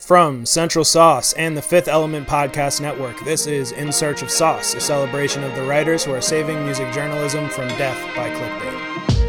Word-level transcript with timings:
From 0.00 0.46
Central 0.46 0.84
Sauce 0.84 1.34
and 1.34 1.54
the 1.54 1.62
Fifth 1.62 1.86
Element 1.86 2.26
Podcast 2.26 2.80
Network, 2.80 3.22
this 3.22 3.46
is 3.46 3.72
In 3.72 3.92
Search 3.92 4.22
of 4.22 4.30
Sauce, 4.30 4.74
a 4.74 4.80
celebration 4.80 5.44
of 5.44 5.54
the 5.54 5.62
writers 5.62 6.02
who 6.02 6.12
are 6.12 6.22
saving 6.22 6.64
music 6.64 6.90
journalism 6.90 7.50
from 7.50 7.68
death 7.68 7.98
by 8.16 8.30
clickbait. 8.30 9.19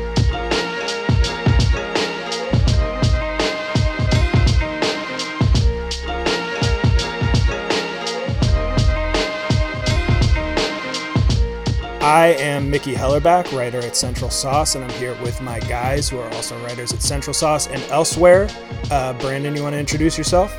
I 12.12 12.34
am 12.39 12.70
Mickey 12.70 12.93
Hellerback, 12.93 13.57
writer 13.57 13.80
at 13.80 13.96
Central 13.96 14.30
Sauce, 14.30 14.75
and 14.75 14.84
I'm 14.84 14.91
here 15.00 15.16
with 15.23 15.39
my 15.39 15.62
guys 15.62 16.09
who 16.09 16.20
are 16.20 16.30
also 16.34 16.62
writers 16.62 16.91
at 16.91 17.02
Central 17.02 17.34
Sauce 17.34 17.68
and 17.68 17.82
elsewhere. 17.84 18.50
Uh, 18.91 19.14
Brandon, 19.14 19.55
you 19.55 19.64
want 19.64 19.76
to 19.76 19.80
introduce 19.80 20.18
yourself? 20.18 20.54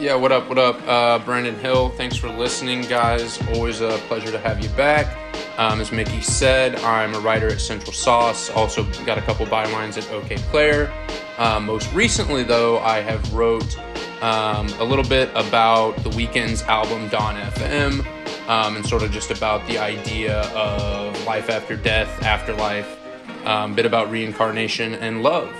Yeah, 0.00 0.16
what 0.16 0.32
up, 0.32 0.48
what 0.48 0.58
up? 0.58 0.80
Uh, 0.84 1.20
Brandon 1.20 1.54
Hill, 1.60 1.90
thanks 1.90 2.16
for 2.16 2.28
listening, 2.28 2.80
guys. 2.88 3.40
Always 3.50 3.82
a 3.82 3.98
pleasure 4.08 4.32
to 4.32 4.38
have 4.40 4.60
you 4.60 4.68
back. 4.70 5.16
Um, 5.58 5.80
as 5.80 5.92
Mickey 5.92 6.20
said, 6.20 6.74
I'm 6.80 7.14
a 7.14 7.20
writer 7.20 7.46
at 7.46 7.60
Central 7.60 7.92
Sauce, 7.92 8.50
also 8.50 8.82
got 9.04 9.16
a 9.16 9.22
couple 9.22 9.46
bylines 9.46 9.96
at 9.96 10.10
OK 10.10 10.38
Player. 10.50 10.92
Uh, 11.38 11.60
most 11.60 11.92
recently, 11.94 12.42
though, 12.42 12.80
I 12.80 13.00
have 13.00 13.32
wrote 13.32 13.78
um, 14.24 14.66
a 14.80 14.84
little 14.84 15.04
bit 15.04 15.30
about 15.36 16.02
the 16.02 16.10
Weeknd's 16.10 16.62
album 16.62 17.06
Dawn 17.10 17.36
FM 17.52 18.15
um, 18.48 18.76
and 18.76 18.86
sort 18.86 19.02
of 19.02 19.10
just 19.10 19.30
about 19.30 19.66
the 19.66 19.78
idea 19.78 20.40
of 20.54 21.24
life 21.24 21.50
after 21.50 21.76
death, 21.76 22.22
afterlife, 22.22 22.98
a 23.44 23.50
um, 23.50 23.74
bit 23.74 23.86
about 23.86 24.10
reincarnation 24.10 24.94
and 24.94 25.22
love. 25.22 25.52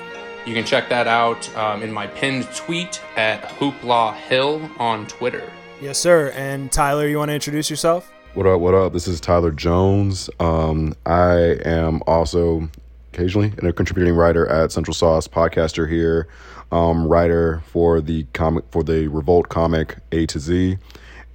You 0.46 0.54
can 0.54 0.64
check 0.64 0.88
that 0.88 1.08
out 1.08 1.54
um, 1.56 1.82
in 1.82 1.92
my 1.92 2.06
pinned 2.06 2.48
tweet 2.54 3.02
at 3.16 3.42
Hoopla 3.42 4.14
Hill 4.14 4.70
on 4.78 5.06
Twitter. 5.06 5.50
Yes, 5.80 5.98
sir. 5.98 6.30
And 6.36 6.70
Tyler, 6.70 7.06
you 7.06 7.18
want 7.18 7.30
to 7.30 7.34
introduce 7.34 7.68
yourself? 7.68 8.12
What 8.34 8.46
up? 8.46 8.60
What 8.60 8.74
up? 8.74 8.92
This 8.92 9.08
is 9.08 9.20
Tyler 9.20 9.50
Jones. 9.50 10.30
Um, 10.38 10.94
I 11.04 11.58
am 11.64 12.02
also 12.06 12.68
occasionally 13.12 13.52
a 13.62 13.72
contributing 13.72 14.14
writer 14.14 14.46
at 14.46 14.70
Central 14.70 14.94
Sauce, 14.94 15.26
podcaster 15.26 15.88
here, 15.88 16.28
um, 16.70 17.06
writer 17.06 17.62
for 17.66 18.00
the 18.00 18.24
comic 18.32 18.64
for 18.70 18.84
the 18.84 19.08
Revolt 19.08 19.48
comic 19.48 19.96
A 20.12 20.26
to 20.26 20.38
Z 20.38 20.78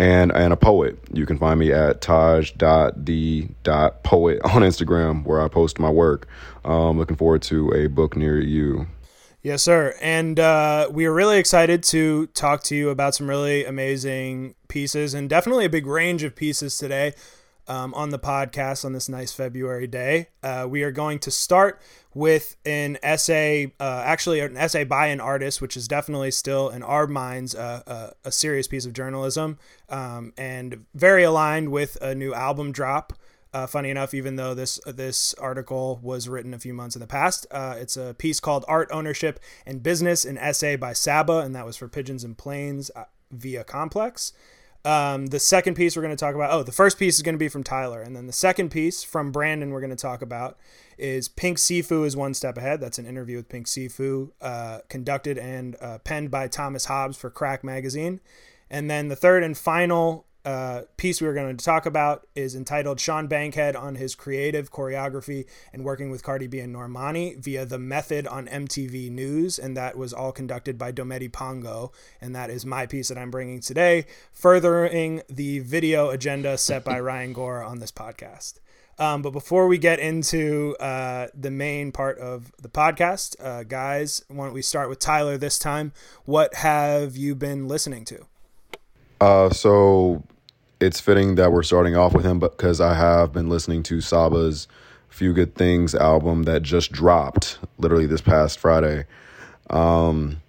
and 0.02 0.32
and 0.32 0.52
a 0.52 0.58
poet. 0.58 0.98
You 1.14 1.28
can 1.28 1.38
find 1.38 1.60
me 1.60 1.72
at 1.72 2.02
taj.d.poet 2.02 2.96
on 4.44 4.62
Instagram 4.64 5.24
where 5.26 5.40
I 5.40 5.48
post 5.48 5.78
my 5.78 5.92
work. 5.92 6.28
Um, 6.66 6.98
looking 6.98 7.16
forward 7.16 7.44
to 7.44 7.72
a 7.74 7.86
book 7.88 8.18
near 8.18 8.42
you. 8.42 8.88
Yes, 9.44 9.62
sir. 9.64 9.96
And 10.02 10.40
uh, 10.40 10.90
we 10.92 11.06
are 11.06 11.14
really 11.14 11.38
excited 11.38 11.84
to 11.84 12.28
talk 12.28 12.64
to 12.64 12.76
you 12.76 12.90
about 12.90 13.16
some 13.16 13.28
really 13.30 13.64
amazing 13.66 14.56
pieces 14.68 15.14
and 15.14 15.30
definitely 15.30 15.66
a 15.66 15.70
big 15.70 15.86
range 15.86 16.24
of 16.24 16.36
pieces 16.36 16.78
today 16.78 17.14
um, 17.68 17.94
on 17.94 18.10
the 18.10 18.20
podcast 18.20 18.84
on 18.86 18.94
this 18.94 19.08
nice 19.08 19.32
February 19.32 19.88
day. 19.88 20.30
Uh, 20.44 20.68
we 20.70 20.84
are 20.84 20.92
going 20.92 21.20
to 21.20 21.32
start 21.32 21.82
with 22.14 22.58
an 22.66 22.98
essay, 23.02 23.74
uh, 23.80 24.04
actually, 24.06 24.40
an 24.42 24.58
essay 24.58 24.84
by 24.84 25.08
an 25.08 25.22
artist, 25.22 25.62
which 25.62 25.78
is 25.78 25.88
definitely 25.88 26.32
still, 26.32 26.70
in 26.70 26.84
our 26.84 27.08
minds, 27.08 27.56
uh, 27.56 27.82
a, 27.88 28.28
a, 28.28 28.32
serious 28.32 28.68
piece 28.68 28.86
of 28.86 28.94
journalism 28.94 29.58
um, 29.90 30.34
and 30.38 30.86
very 30.94 31.24
aligned 31.24 31.70
with 31.70 31.98
a 32.02 32.14
new 32.14 32.34
album 32.34 32.72
drop. 32.72 33.14
Uh, 33.54 33.68
funny 33.68 33.90
enough, 33.90 34.14
even 34.14 34.38
though 34.38 34.54
this 34.54 34.80
this 34.86 35.34
article 35.34 36.00
was 36.02 36.30
written 36.30 36.54
a 36.54 36.60
few 36.60 36.74
months 36.74 36.96
in 36.96 37.02
the 37.02 37.08
past, 37.08 37.46
uh, 37.52 37.76
it's 37.78 37.98
a 37.98 38.14
piece 38.18 38.40
called 38.40 38.64
"Art, 38.68 38.90
Ownership, 38.94 39.42
and 39.66 39.84
Business," 39.84 40.24
an 40.24 40.38
essay 40.38 40.78
by 40.78 40.94
Saba, 40.94 41.40
and 41.40 41.54
that 41.54 41.66
was 41.66 41.76
for 41.76 41.90
Pigeons 41.90 42.24
and 42.24 42.38
Planes 42.38 42.90
uh, 42.96 43.04
via 43.30 43.66
Complex. 43.66 44.32
Um, 44.84 45.28
the 45.28 45.40
second 45.40 45.76
piece 45.76 45.96
we're 45.96 46.02
going 46.02 46.16
to 46.16 46.20
talk 46.20 46.34
about, 46.34 46.52
oh, 46.52 46.64
the 46.64 46.72
first 46.72 46.98
piece 46.98 47.16
is 47.16 47.22
going 47.22 47.36
to 47.36 47.40
be 47.40 47.50
from 47.50 47.64
Tyler. 47.64 48.02
And 48.02 48.16
then 48.16 48.28
the 48.28 48.34
second 48.34 48.70
piece 48.70 49.04
from 49.04 49.32
Brandon, 49.32 49.72
we're 49.72 49.80
going 49.80 49.92
to 49.92 49.96
talk 49.96 50.22
about 50.22 50.58
is 50.98 51.28
Pink 51.28 51.58
Siifu 51.58 52.06
is 52.06 52.16
One 52.16 52.34
Step 52.34 52.58
Ahead. 52.58 52.80
That's 52.82 52.98
an 52.98 53.06
interview 53.06 53.38
with 53.38 53.50
Pink 53.50 53.68
Siifu, 53.68 54.32
uh, 54.42 54.80
conducted 54.90 55.38
and 55.38 55.76
uh, 55.82 56.00
penned 56.00 56.32
by 56.32 56.48
Thomas 56.48 56.86
Hobbs 56.86 57.18
for 57.18 57.30
Crack 57.30 57.64
Magazine. 57.64 58.20
And 58.70 58.90
then 58.90 59.10
the 59.10 59.16
third 59.16 59.44
and 59.44 59.58
final 59.58 60.26
uh, 60.44 60.82
piece 60.98 61.22
we 61.22 61.28
were 61.28 61.34
going 61.34 61.56
to 61.56 61.64
talk 61.64 61.86
about 61.86 62.28
is 62.36 62.56
entitled 62.56 63.00
Sean 63.00 63.28
Bankhead 63.28 63.76
on 63.76 63.96
his 63.96 64.16
creative 64.16 64.72
choreography 64.72 65.46
and 65.72 65.84
working 65.84 66.10
with 66.10 66.24
Cardi 66.24 66.48
B 66.48 66.60
and 66.60 66.76
Normani 66.76 67.38
via 67.38 67.66
The 67.66 67.78
Method 67.78 68.26
on 68.28 68.48
MTV 68.48 69.12
News. 69.12 69.60
And 69.60 69.78
that 69.78 69.98
was 69.98 70.14
all 70.14 70.32
conducted 70.32 70.78
by 70.78 70.92
Dometi 70.92 71.32
Pongo. 71.32 71.92
And 72.20 72.36
that 72.36 72.50
is 72.50 72.66
my 72.66 72.86
piece 72.86 73.10
that 73.10 73.18
I'm 73.18 73.32
bringing 73.32 73.60
today, 73.60 74.06
furthering 74.32 75.22
the 75.30 75.60
video 75.60 76.10
agenda 76.10 76.58
set 76.58 76.84
by 76.84 77.00
Ryan 77.00 77.34
Gore 77.34 77.64
on 77.64 77.80
this 77.80 77.92
podcast. 77.92 78.56
Um, 78.98 79.22
but 79.22 79.32
before 79.32 79.68
we 79.68 79.78
get 79.78 80.00
into 80.00 80.76
uh, 80.80 81.28
the 81.34 81.50
main 81.50 81.92
part 81.92 82.20
of 82.20 82.52
the 82.62 82.70
podcast, 82.70 83.36
uh, 83.44 83.64
guys, 83.64 84.24
why 84.28 84.46
don't 84.46 84.54
we 84.54 84.62
start 84.62 84.90
with 84.90 85.00
Tyler 85.00 85.38
this 85.38 85.58
time? 85.58 85.92
What 86.26 86.56
have 86.56 87.18
you 87.18 87.34
been 87.34 87.68
listening 87.68 88.06
to? 88.06 88.26
Uh, 89.20 89.50
so 89.52 90.24
it's 90.82 91.00
fitting 91.00 91.36
that 91.36 91.52
we're 91.52 91.64
starting 91.64 91.96
off 91.96 92.14
with 92.14 92.26
him, 92.26 92.40
because 92.40 92.82
I 92.82 92.96
have 92.96 93.32
been 93.32 93.48
listening 93.48 93.84
to 93.84 94.02
Saba's 94.02 94.68
"Few 95.10 95.32
Good 95.32 95.56
Things" 95.56 95.94
album 95.94 96.44
that 96.44 96.64
just 96.64 96.92
dropped 96.92 97.60
literally 97.78 98.08
this 98.08 98.22
past 98.22 98.60
Friday. 98.60 99.06
Um, 99.70 100.42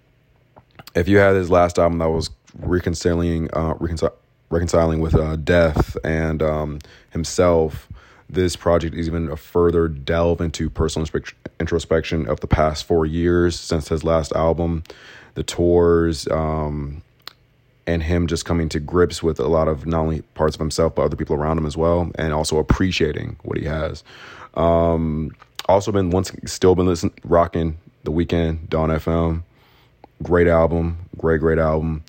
if 0.95 1.07
you 1.07 1.17
had 1.19 1.35
his 1.35 1.49
last 1.49 1.79
album 1.79 1.99
that 1.99 2.09
was 2.09 2.29
reconciling, 2.59 3.49
uh, 3.53 3.75
reconcil- 3.75 4.13
reconciling 4.49 4.99
with 4.99 5.15
uh, 5.15 5.35
death 5.37 5.95
and 6.03 6.41
um, 6.41 6.79
himself, 7.11 7.87
this 8.29 8.55
project 8.55 8.95
is 8.95 9.07
even 9.07 9.29
a 9.29 9.37
further 9.37 9.87
delve 9.87 10.41
into 10.41 10.69
personal 10.69 11.07
introspection 11.59 12.27
of 12.27 12.39
the 12.39 12.47
past 12.47 12.85
four 12.85 13.05
years 13.05 13.59
since 13.59 13.89
his 13.89 14.03
last 14.03 14.33
album, 14.33 14.83
the 15.35 15.43
tours. 15.43 16.27
Um, 16.29 17.03
and 17.85 18.03
him 18.03 18.27
just 18.27 18.45
coming 18.45 18.69
to 18.69 18.79
grips 18.79 19.21
with 19.21 19.39
a 19.39 19.47
lot 19.47 19.67
of 19.67 19.85
not 19.85 19.99
only 19.99 20.21
parts 20.35 20.55
of 20.55 20.59
himself 20.59 20.95
but 20.95 21.03
other 21.03 21.15
people 21.15 21.35
around 21.35 21.57
him 21.57 21.65
as 21.65 21.77
well, 21.77 22.11
and 22.15 22.33
also 22.33 22.57
appreciating 22.57 23.35
what 23.43 23.57
he 23.57 23.65
has. 23.65 24.03
Um, 24.55 25.31
also 25.67 25.91
been 25.91 26.09
once 26.09 26.31
still 26.45 26.75
been 26.75 26.85
listening 26.85 27.13
rocking 27.23 27.77
the 28.03 28.11
Weeknd 28.11 28.69
Dawn 28.69 28.89
FM, 28.89 29.43
great 30.21 30.47
album, 30.47 30.97
great 31.17 31.39
great 31.39 31.59
album. 31.59 32.03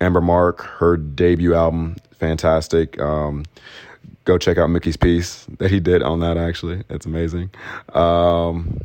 Amber 0.00 0.20
Mark, 0.20 0.62
her 0.62 0.96
debut 0.96 1.54
album, 1.54 1.96
fantastic. 2.18 3.00
Um, 3.00 3.44
go 4.24 4.38
check 4.38 4.58
out 4.58 4.68
Mickey's 4.68 4.96
piece 4.96 5.44
that 5.58 5.70
he 5.70 5.80
did 5.80 6.02
on 6.02 6.20
that. 6.20 6.36
Actually, 6.36 6.82
it's 6.90 7.06
amazing. 7.06 7.50
Um, 7.92 8.80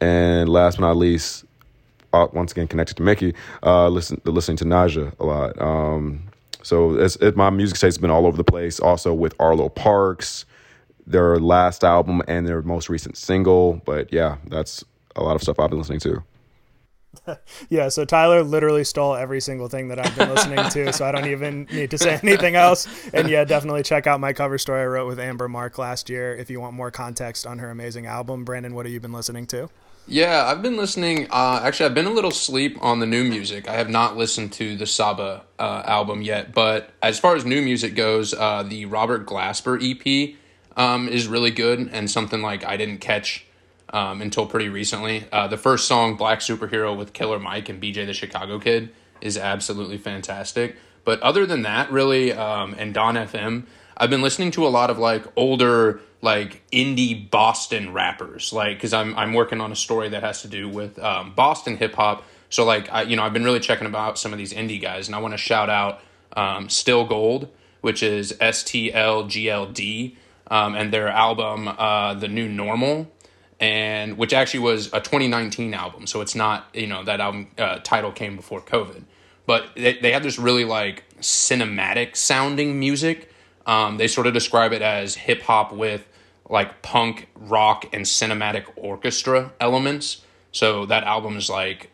and 0.00 0.48
last 0.48 0.76
but 0.76 0.82
not 0.82 0.96
least, 0.96 1.44
once 2.12 2.52
again 2.52 2.68
connected 2.68 2.96
to 2.96 3.02
Mickey, 3.02 3.34
uh, 3.62 3.88
listen 3.88 4.20
listening 4.24 4.56
to 4.58 4.64
Naija 4.64 5.18
a 5.18 5.24
lot. 5.24 5.60
Um, 5.60 6.24
so 6.62 6.94
it, 6.98 7.36
my 7.36 7.50
music 7.50 7.76
taste 7.76 7.96
has 7.96 7.98
been 7.98 8.10
all 8.10 8.26
over 8.26 8.36
the 8.36 8.44
place. 8.44 8.80
Also 8.80 9.14
with 9.14 9.34
Arlo 9.40 9.68
Parks, 9.68 10.44
their 11.06 11.38
last 11.38 11.84
album 11.84 12.22
and 12.28 12.46
their 12.46 12.62
most 12.62 12.88
recent 12.88 13.16
single. 13.16 13.80
But 13.84 14.12
yeah, 14.12 14.36
that's 14.48 14.84
a 15.16 15.22
lot 15.22 15.36
of 15.36 15.42
stuff 15.42 15.58
I've 15.58 15.70
been 15.70 15.78
listening 15.78 16.00
to. 16.00 16.22
yeah, 17.68 17.88
so 17.88 18.04
Tyler 18.04 18.42
literally 18.42 18.84
stole 18.84 19.14
every 19.14 19.40
single 19.40 19.68
thing 19.68 19.88
that 19.88 19.98
I've 19.98 20.16
been 20.16 20.30
listening 20.30 20.70
to, 20.70 20.92
so 20.92 21.04
I 21.04 21.12
don't 21.12 21.26
even 21.26 21.66
need 21.72 21.90
to 21.90 21.98
say 21.98 22.18
anything 22.22 22.54
else. 22.54 22.86
And 23.12 23.28
yeah, 23.28 23.44
definitely 23.44 23.82
check 23.82 24.06
out 24.06 24.20
my 24.20 24.32
cover 24.32 24.58
story 24.58 24.82
I 24.82 24.86
wrote 24.86 25.08
with 25.08 25.18
Amber 25.18 25.48
Mark 25.48 25.76
last 25.76 26.08
year 26.08 26.34
if 26.36 26.50
you 26.50 26.60
want 26.60 26.74
more 26.74 26.90
context 26.90 27.46
on 27.46 27.58
her 27.58 27.70
amazing 27.70 28.06
album. 28.06 28.44
Brandon, 28.44 28.74
what 28.74 28.86
have 28.86 28.92
you 28.92 29.00
been 29.00 29.12
listening 29.12 29.46
to? 29.48 29.68
Yeah, 30.06 30.46
I've 30.46 30.60
been 30.60 30.76
listening. 30.76 31.28
Uh, 31.30 31.60
actually, 31.62 31.86
I've 31.86 31.94
been 31.94 32.06
a 32.06 32.10
little 32.10 32.32
sleep 32.32 32.76
on 32.80 32.98
the 32.98 33.06
new 33.06 33.22
music. 33.22 33.68
I 33.68 33.74
have 33.74 33.88
not 33.88 34.16
listened 34.16 34.52
to 34.54 34.76
the 34.76 34.86
Saba 34.86 35.42
uh, 35.58 35.82
album 35.86 36.22
yet, 36.22 36.52
but 36.52 36.90
as 37.00 37.20
far 37.20 37.36
as 37.36 37.44
new 37.44 37.62
music 37.62 37.94
goes, 37.94 38.34
uh, 38.34 38.64
the 38.64 38.86
Robert 38.86 39.24
Glasper 39.24 39.78
EP 39.80 40.36
um, 40.76 41.08
is 41.08 41.28
really 41.28 41.52
good 41.52 41.90
and 41.92 42.10
something 42.10 42.42
like 42.42 42.64
I 42.64 42.76
didn't 42.76 42.98
catch 42.98 43.44
um, 43.92 44.20
until 44.20 44.46
pretty 44.46 44.68
recently. 44.68 45.26
Uh, 45.30 45.46
the 45.46 45.56
first 45.56 45.86
song, 45.86 46.16
Black 46.16 46.40
Superhero 46.40 46.96
with 46.96 47.12
Killer 47.12 47.38
Mike 47.38 47.68
and 47.68 47.80
BJ 47.80 48.06
the 48.06 48.12
Chicago 48.12 48.58
Kid, 48.58 48.90
is 49.20 49.36
absolutely 49.36 49.98
fantastic. 49.98 50.76
But 51.04 51.20
other 51.20 51.46
than 51.46 51.62
that, 51.62 51.90
really, 51.90 52.32
um, 52.32 52.74
and 52.78 52.92
Dawn 52.92 53.14
FM, 53.14 53.64
I've 54.00 54.08
been 54.08 54.22
listening 54.22 54.50
to 54.52 54.66
a 54.66 54.68
lot 54.68 54.88
of 54.88 54.98
like 54.98 55.24
older 55.36 56.00
like 56.22 56.62
indie 56.72 57.30
Boston 57.30 57.92
rappers, 57.92 58.50
like 58.50 58.78
because 58.78 58.94
I'm 58.94 59.14
I'm 59.16 59.34
working 59.34 59.60
on 59.60 59.70
a 59.72 59.76
story 59.76 60.08
that 60.08 60.22
has 60.22 60.40
to 60.42 60.48
do 60.48 60.70
with 60.70 60.98
um, 60.98 61.34
Boston 61.34 61.76
hip 61.76 61.94
hop. 61.94 62.24
So 62.48 62.64
like 62.64 62.90
I 62.90 63.02
you 63.02 63.14
know 63.14 63.22
I've 63.22 63.34
been 63.34 63.44
really 63.44 63.60
checking 63.60 63.86
about 63.86 64.18
some 64.18 64.32
of 64.32 64.38
these 64.38 64.54
indie 64.54 64.80
guys, 64.80 65.06
and 65.06 65.14
I 65.14 65.18
want 65.18 65.34
to 65.34 65.38
shout 65.38 65.68
out 65.68 66.00
um, 66.34 66.70
Still 66.70 67.04
Gold, 67.04 67.50
which 67.82 68.02
is 68.02 68.34
S 68.40 68.64
T 68.64 68.90
L 68.92 69.26
G 69.26 69.50
L 69.50 69.66
D, 69.66 70.16
um, 70.50 70.74
and 70.74 70.90
their 70.92 71.08
album 71.08 71.68
uh, 71.68 72.14
The 72.14 72.28
New 72.28 72.48
Normal, 72.48 73.12
and 73.60 74.16
which 74.16 74.32
actually 74.32 74.60
was 74.60 74.86
a 74.94 75.00
2019 75.00 75.74
album. 75.74 76.06
So 76.06 76.22
it's 76.22 76.34
not 76.34 76.68
you 76.72 76.86
know 76.86 77.04
that 77.04 77.20
album 77.20 77.48
uh, 77.58 77.80
title 77.80 78.12
came 78.12 78.34
before 78.34 78.62
COVID. 78.62 79.04
but 79.44 79.66
they, 79.74 79.98
they 79.98 80.12
have 80.12 80.22
this 80.22 80.38
really 80.38 80.64
like 80.64 81.04
cinematic 81.20 82.16
sounding 82.16 82.78
music. 82.80 83.29
Um, 83.70 83.98
they 83.98 84.08
sort 84.08 84.26
of 84.26 84.34
describe 84.34 84.72
it 84.72 84.82
as 84.82 85.14
hip 85.14 85.42
hop 85.42 85.72
with 85.72 86.04
like 86.48 86.82
punk, 86.82 87.28
rock, 87.36 87.86
and 87.92 88.04
cinematic 88.04 88.64
orchestra 88.74 89.52
elements. 89.60 90.22
So 90.50 90.86
that 90.86 91.04
album 91.04 91.36
is 91.36 91.48
like 91.48 91.92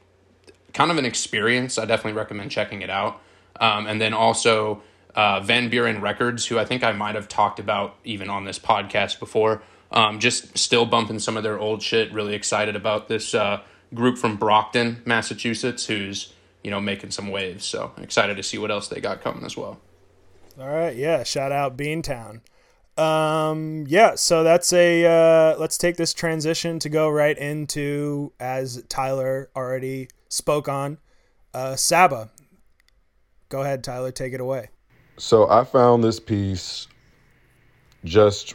kind 0.73 0.90
of 0.90 0.96
an 0.96 1.05
experience. 1.05 1.78
I 1.78 1.84
definitely 1.84 2.14
recommend 2.19 2.50
checking 2.50 2.81
it 2.81 2.88
out. 2.88 3.20
Um, 3.61 3.87
and 3.87 4.00
then 4.00 4.14
also 4.14 4.81
uh, 5.14 5.40
Van 5.40 5.69
Buren 5.69 6.00
Records, 6.00 6.46
who 6.46 6.58
I 6.58 6.64
think 6.64 6.82
I 6.82 6.93
might 6.93 7.14
have 7.14 7.28
talked 7.28 7.58
about 7.58 7.96
even 8.05 8.31
on 8.31 8.46
this 8.46 8.58
podcast 8.58 9.19
before. 9.19 9.62
Um, 9.93 10.19
just 10.19 10.56
still 10.56 10.87
bumping 10.87 11.19
some 11.19 11.37
of 11.37 11.43
their 11.43 11.58
old 11.58 11.82
shit. 11.82 12.11
Really 12.11 12.34
excited 12.34 12.75
about 12.75 13.08
this 13.08 13.34
uh, 13.34 13.61
group 13.93 14.17
from 14.17 14.37
Brockton, 14.37 15.02
Massachusetts, 15.05 15.84
who's 15.84 16.32
you 16.64 16.70
know 16.70 16.81
making 16.81 17.11
some 17.11 17.28
waves. 17.28 17.67
So 17.67 17.93
excited 17.99 18.38
to 18.38 18.43
see 18.43 18.56
what 18.56 18.70
else 18.70 18.88
they 18.88 19.02
got 19.02 19.20
coming 19.20 19.44
as 19.44 19.58
well. 19.58 19.78
All 20.58 20.68
right, 20.68 20.96
yeah. 20.96 21.22
Shout 21.22 21.52
out 21.52 21.76
Beantown. 21.76 22.40
Um, 22.96 23.84
yeah, 23.88 24.14
so 24.14 24.42
that's 24.42 24.72
a 24.72 25.04
uh, 25.04 25.58
let's 25.58 25.76
take 25.76 25.96
this 25.96 26.14
transition 26.14 26.78
to 26.78 26.88
go 26.88 27.10
right 27.10 27.36
into 27.36 28.32
as 28.40 28.82
Tyler 28.88 29.50
already 29.54 30.08
spoke 30.30 30.66
on, 30.66 30.96
uh, 31.52 31.76
Saba. 31.76 32.30
Go 33.50 33.60
ahead, 33.60 33.84
Tyler, 33.84 34.10
take 34.12 34.32
it 34.32 34.40
away. 34.40 34.70
So 35.18 35.48
I 35.50 35.64
found 35.64 36.02
this 36.02 36.18
piece 36.18 36.88
just 38.04 38.54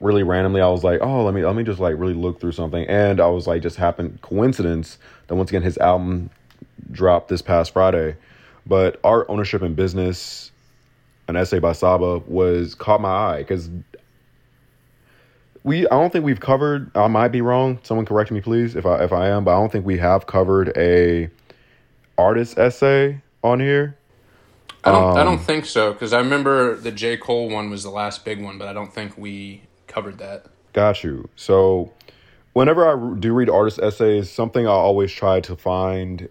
really 0.00 0.24
randomly. 0.24 0.60
I 0.60 0.68
was 0.68 0.82
like, 0.82 0.98
oh, 1.00 1.24
let 1.24 1.32
me 1.32 1.44
let 1.44 1.54
me 1.54 1.62
just 1.62 1.78
like 1.78 1.96
really 1.96 2.14
look 2.14 2.40
through 2.40 2.52
something, 2.52 2.84
and 2.88 3.20
I 3.20 3.28
was 3.28 3.46
like, 3.46 3.62
just 3.62 3.76
happened 3.76 4.20
coincidence 4.20 4.98
that 5.28 5.36
once 5.36 5.50
again 5.50 5.62
his 5.62 5.78
album 5.78 6.30
dropped 6.90 7.28
this 7.28 7.40
past 7.40 7.72
Friday, 7.72 8.16
but 8.66 8.98
art 9.04 9.26
ownership 9.28 9.62
and 9.62 9.76
business 9.76 10.50
an 11.28 11.36
essay 11.36 11.58
by 11.58 11.72
Saba 11.72 12.18
was 12.26 12.74
caught 12.74 13.00
my 13.00 13.10
eye 13.10 13.38
because 13.38 13.70
we 15.62 15.86
I 15.88 15.90
don't 15.90 16.12
think 16.12 16.24
we've 16.24 16.40
covered. 16.40 16.90
I 16.96 17.08
might 17.08 17.28
be 17.28 17.40
wrong. 17.40 17.80
Someone 17.82 18.06
correct 18.06 18.30
me, 18.30 18.40
please, 18.40 18.76
if 18.76 18.86
I 18.86 19.02
if 19.02 19.12
I 19.12 19.28
am. 19.28 19.44
But 19.44 19.56
I 19.56 19.60
don't 19.60 19.72
think 19.72 19.84
we 19.84 19.98
have 19.98 20.26
covered 20.26 20.72
a 20.76 21.28
artist 22.16 22.58
essay 22.58 23.20
on 23.42 23.60
here. 23.60 23.96
I 24.84 24.92
don't. 24.92 25.10
Um, 25.10 25.16
I 25.16 25.24
don't 25.24 25.40
think 25.40 25.64
so 25.66 25.92
because 25.92 26.12
I 26.12 26.20
remember 26.20 26.76
the 26.76 26.92
J 26.92 27.16
Cole 27.16 27.48
one 27.48 27.68
was 27.70 27.82
the 27.82 27.90
last 27.90 28.24
big 28.24 28.42
one, 28.42 28.58
but 28.58 28.68
I 28.68 28.72
don't 28.72 28.94
think 28.94 29.18
we 29.18 29.62
covered 29.88 30.18
that. 30.18 30.46
Got 30.72 31.02
you. 31.02 31.28
So 31.34 31.92
whenever 32.52 32.86
I 32.86 33.18
do 33.18 33.32
read 33.32 33.50
artist 33.50 33.80
essays, 33.80 34.30
something 34.30 34.66
I 34.66 34.70
always 34.70 35.10
try 35.10 35.40
to 35.40 35.56
find 35.56 36.28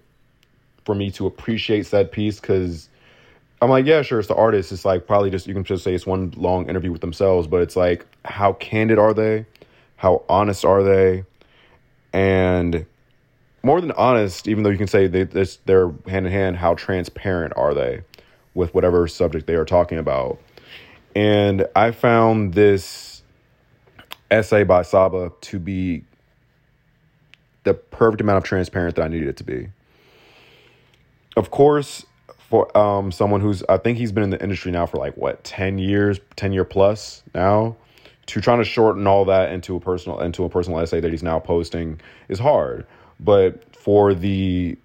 for 0.85 0.95
me 0.95 1.11
to 1.11 1.25
appreciate 1.25 1.85
said 1.87 2.11
piece 2.11 2.39
because 2.39 2.89
I'm 3.61 3.69
like, 3.69 3.85
yeah, 3.85 4.01
sure, 4.01 4.19
it's 4.19 4.27
the 4.27 4.35
artist. 4.35 4.71
It's 4.71 4.85
like 4.85 5.07
probably 5.07 5.29
just 5.29 5.47
you 5.47 5.53
can 5.53 5.63
just 5.63 5.83
say 5.83 5.93
it's 5.93 6.05
one 6.05 6.33
long 6.35 6.69
interview 6.69 6.91
with 6.91 7.01
themselves, 7.01 7.47
but 7.47 7.61
it's 7.61 7.75
like 7.75 8.05
how 8.23 8.53
candid 8.53 8.99
are 8.99 9.13
they? 9.13 9.45
How 9.97 10.23
honest 10.27 10.65
are 10.65 10.83
they? 10.83 11.23
And 12.11 12.85
more 13.63 13.81
than 13.81 13.91
honest, 13.93 14.47
even 14.47 14.63
though 14.63 14.69
you 14.69 14.77
can 14.77 14.87
say 14.87 15.07
they 15.07 15.23
they're 15.65 15.91
hand 16.07 16.25
in 16.27 16.31
hand, 16.31 16.57
how 16.57 16.75
transparent 16.75 17.53
are 17.55 17.73
they 17.73 18.03
with 18.53 18.73
whatever 18.73 19.07
subject 19.07 19.47
they 19.47 19.55
are 19.55 19.65
talking 19.65 19.97
about? 19.97 20.39
And 21.15 21.65
I 21.75 21.91
found 21.91 22.53
this 22.53 23.23
essay 24.29 24.63
by 24.63 24.81
Saba 24.81 25.31
to 25.41 25.59
be 25.59 26.03
the 27.63 27.73
perfect 27.73 28.21
amount 28.21 28.37
of 28.37 28.43
transparent 28.43 28.95
that 28.97 29.03
I 29.03 29.07
needed 29.07 29.29
it 29.29 29.37
to 29.37 29.43
be. 29.43 29.69
Of 31.35 31.51
course, 31.51 32.05
for 32.49 32.75
um 32.77 33.11
someone 33.11 33.41
who's 33.41 33.63
I 33.67 33.77
think 33.77 33.97
he's 33.97 34.11
been 34.11 34.23
in 34.23 34.29
the 34.29 34.41
industry 34.41 34.71
now 34.71 34.85
for 34.85 34.97
like 34.97 35.17
what 35.17 35.43
10 35.43 35.77
years, 35.77 36.19
10 36.35 36.53
year 36.53 36.65
plus 36.65 37.23
now. 37.33 37.75
To 38.27 38.41
trying 38.41 38.57
to 38.57 38.65
shorten 38.65 39.05
all 39.05 39.25
that 39.25 39.51
into 39.51 39.75
a 39.75 39.79
personal 39.79 40.19
into 40.19 40.43
a 40.43 40.49
personal 40.49 40.79
essay 40.79 40.99
that 40.99 41.11
he's 41.11 41.23
now 41.23 41.39
posting 41.39 42.01
is 42.27 42.39
hard. 42.39 42.87
But 43.19 43.75
for 43.75 44.13
the 44.13 44.77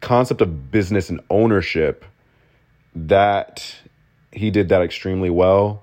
concept 0.00 0.40
of 0.40 0.70
business 0.70 1.08
and 1.08 1.20
ownership, 1.30 2.04
that 2.94 3.74
he 4.32 4.50
did 4.50 4.68
that 4.68 4.82
extremely 4.82 5.30
well. 5.30 5.82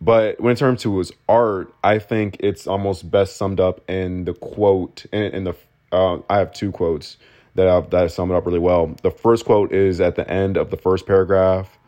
But 0.00 0.40
when 0.40 0.52
it 0.52 0.58
comes 0.58 0.82
to 0.82 0.98
his 0.98 1.12
art, 1.28 1.72
I 1.84 1.98
think 1.98 2.38
it's 2.40 2.66
almost 2.66 3.10
best 3.10 3.36
summed 3.36 3.60
up 3.60 3.88
in 3.88 4.24
the 4.24 4.34
quote 4.34 5.04
in, 5.12 5.22
in 5.22 5.44
the 5.44 5.54
uh, 5.92 6.18
I 6.28 6.38
have 6.38 6.52
two 6.52 6.72
quotes 6.72 7.16
that 7.54 7.66
uh, 7.66 7.80
that 7.80 8.10
sum 8.12 8.30
it 8.30 8.34
up 8.34 8.46
really 8.46 8.58
well. 8.58 8.94
The 9.02 9.10
first 9.10 9.44
quote 9.44 9.72
is 9.72 10.00
at 10.00 10.16
the 10.16 10.28
end 10.30 10.56
of 10.56 10.70
the 10.70 10.76
first 10.76 11.06
paragraph 11.06 11.78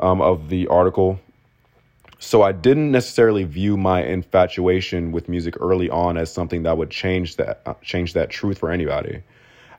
um, 0.00 0.20
of 0.20 0.48
the 0.48 0.66
article. 0.68 1.20
So 2.20 2.42
I 2.42 2.50
didn't 2.50 2.90
necessarily 2.90 3.44
view 3.44 3.76
my 3.76 4.02
infatuation 4.02 5.12
with 5.12 5.28
music 5.28 5.54
early 5.60 5.88
on 5.88 6.16
as 6.16 6.32
something 6.32 6.64
that 6.64 6.76
would 6.76 6.90
change 6.90 7.36
that 7.36 7.62
uh, 7.64 7.74
change 7.82 8.14
that 8.14 8.30
truth 8.30 8.58
for 8.58 8.70
anybody. 8.70 9.22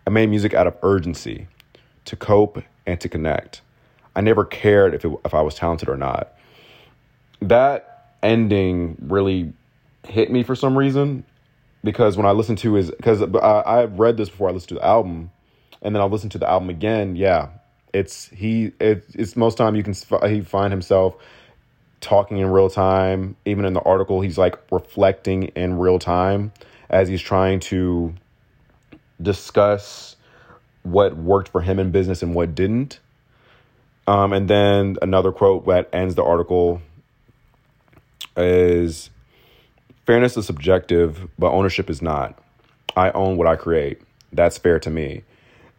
I 0.08 0.10
made 0.10 0.30
music 0.30 0.54
out 0.54 0.66
of 0.66 0.78
urgency, 0.82 1.48
to 2.06 2.16
cope 2.16 2.64
and 2.88 3.00
to 3.02 3.10
connect. 3.10 3.62
I 4.16 4.22
never 4.22 4.44
cared 4.44 4.94
if 4.96 5.06
it, 5.06 5.12
if 5.26 5.34
I 5.34 5.42
was 5.42 5.54
talented 5.54 5.90
or 5.90 5.98
not. 5.98 6.34
That 7.42 8.16
ending 8.24 8.98
really 9.00 9.54
hit 10.08 10.32
me 10.32 10.44
for 10.44 10.56
some 10.56 10.78
reason 10.78 11.24
because 11.84 12.18
when 12.18 12.26
I 12.26 12.32
listen 12.32 12.56
to 12.58 12.74
his, 12.74 12.92
because 12.92 13.22
I, 13.22 13.64
I've 13.66 14.00
read 14.00 14.18
this 14.18 14.30
before 14.30 14.50
I 14.50 14.52
listened 14.52 14.70
to 14.70 14.76
the 14.76 14.86
album, 14.86 15.32
and 15.82 15.96
then 15.96 16.02
I'll 16.02 16.10
listen 16.10 16.30
to 16.32 16.38
the 16.38 16.50
album 16.50 16.70
again. 16.70 17.16
Yeah, 17.16 17.50
it's 17.94 18.28
he. 18.30 18.72
It, 18.80 19.06
it's 19.14 19.36
most 19.36 19.58
time 19.58 19.76
you 19.76 19.84
can 19.84 19.94
he 20.28 20.42
find 20.42 20.72
himself 20.72 21.16
talking 22.02 22.38
in 22.38 22.48
real 22.48 22.70
time. 22.70 23.36
Even 23.46 23.66
in 23.66 23.74
the 23.74 23.82
article, 23.82 24.22
he's 24.22 24.38
like 24.38 24.58
reflecting 24.72 25.44
in 25.56 25.78
real 25.78 26.00
time 26.00 26.52
as 26.90 27.08
he's 27.08 27.22
trying 27.22 27.60
to 27.60 28.14
discuss 29.22 30.16
what 30.84 31.16
worked 31.16 31.50
for 31.50 31.62
him 31.62 31.80
in 31.80 31.92
business 31.92 32.24
and 32.24 32.34
what 32.34 32.56
didn't. 32.56 33.00
Um, 34.08 34.34
and 34.34 34.50
then 34.50 34.98
another 35.02 35.32
quote 35.32 35.68
that 35.68 35.90
ends 35.94 36.16
the 36.16 36.24
article 36.24 36.82
is 38.36 39.10
fairness 40.10 40.36
is 40.38 40.48
subjective, 40.48 41.30
but 41.38 41.52
ownership 41.52 41.88
is 41.88 42.02
not. 42.02 42.36
I 42.98 43.12
own 43.12 43.38
what 43.38 43.46
I 43.46 43.56
create. 43.56 44.02
That's 44.34 44.58
fair 44.58 44.80
to 44.80 44.90
me. 44.90 45.22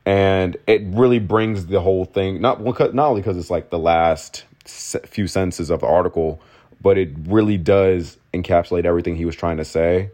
And 0.07 0.57
it 0.69 0.83
really 0.85 1.19
brings 1.19 1.67
the 1.67 1.81
whole 1.81 2.05
thing 2.05 2.41
not 2.41 2.63
not 2.63 3.09
only 3.09 3.23
because 3.23 3.37
it's 3.37 3.51
like 3.51 3.71
the 3.71 3.79
last 3.81 4.45
few 4.65 5.27
sentences 5.27 5.69
of 5.69 5.81
the 5.81 5.89
article, 5.89 6.41
but 6.81 6.97
it 6.97 7.09
really 7.27 7.57
does 7.57 8.19
encapsulate 8.33 8.85
everything 8.85 9.17
he 9.17 9.25
was 9.25 9.35
trying 9.35 9.57
to 9.57 9.65
say. 9.65 10.11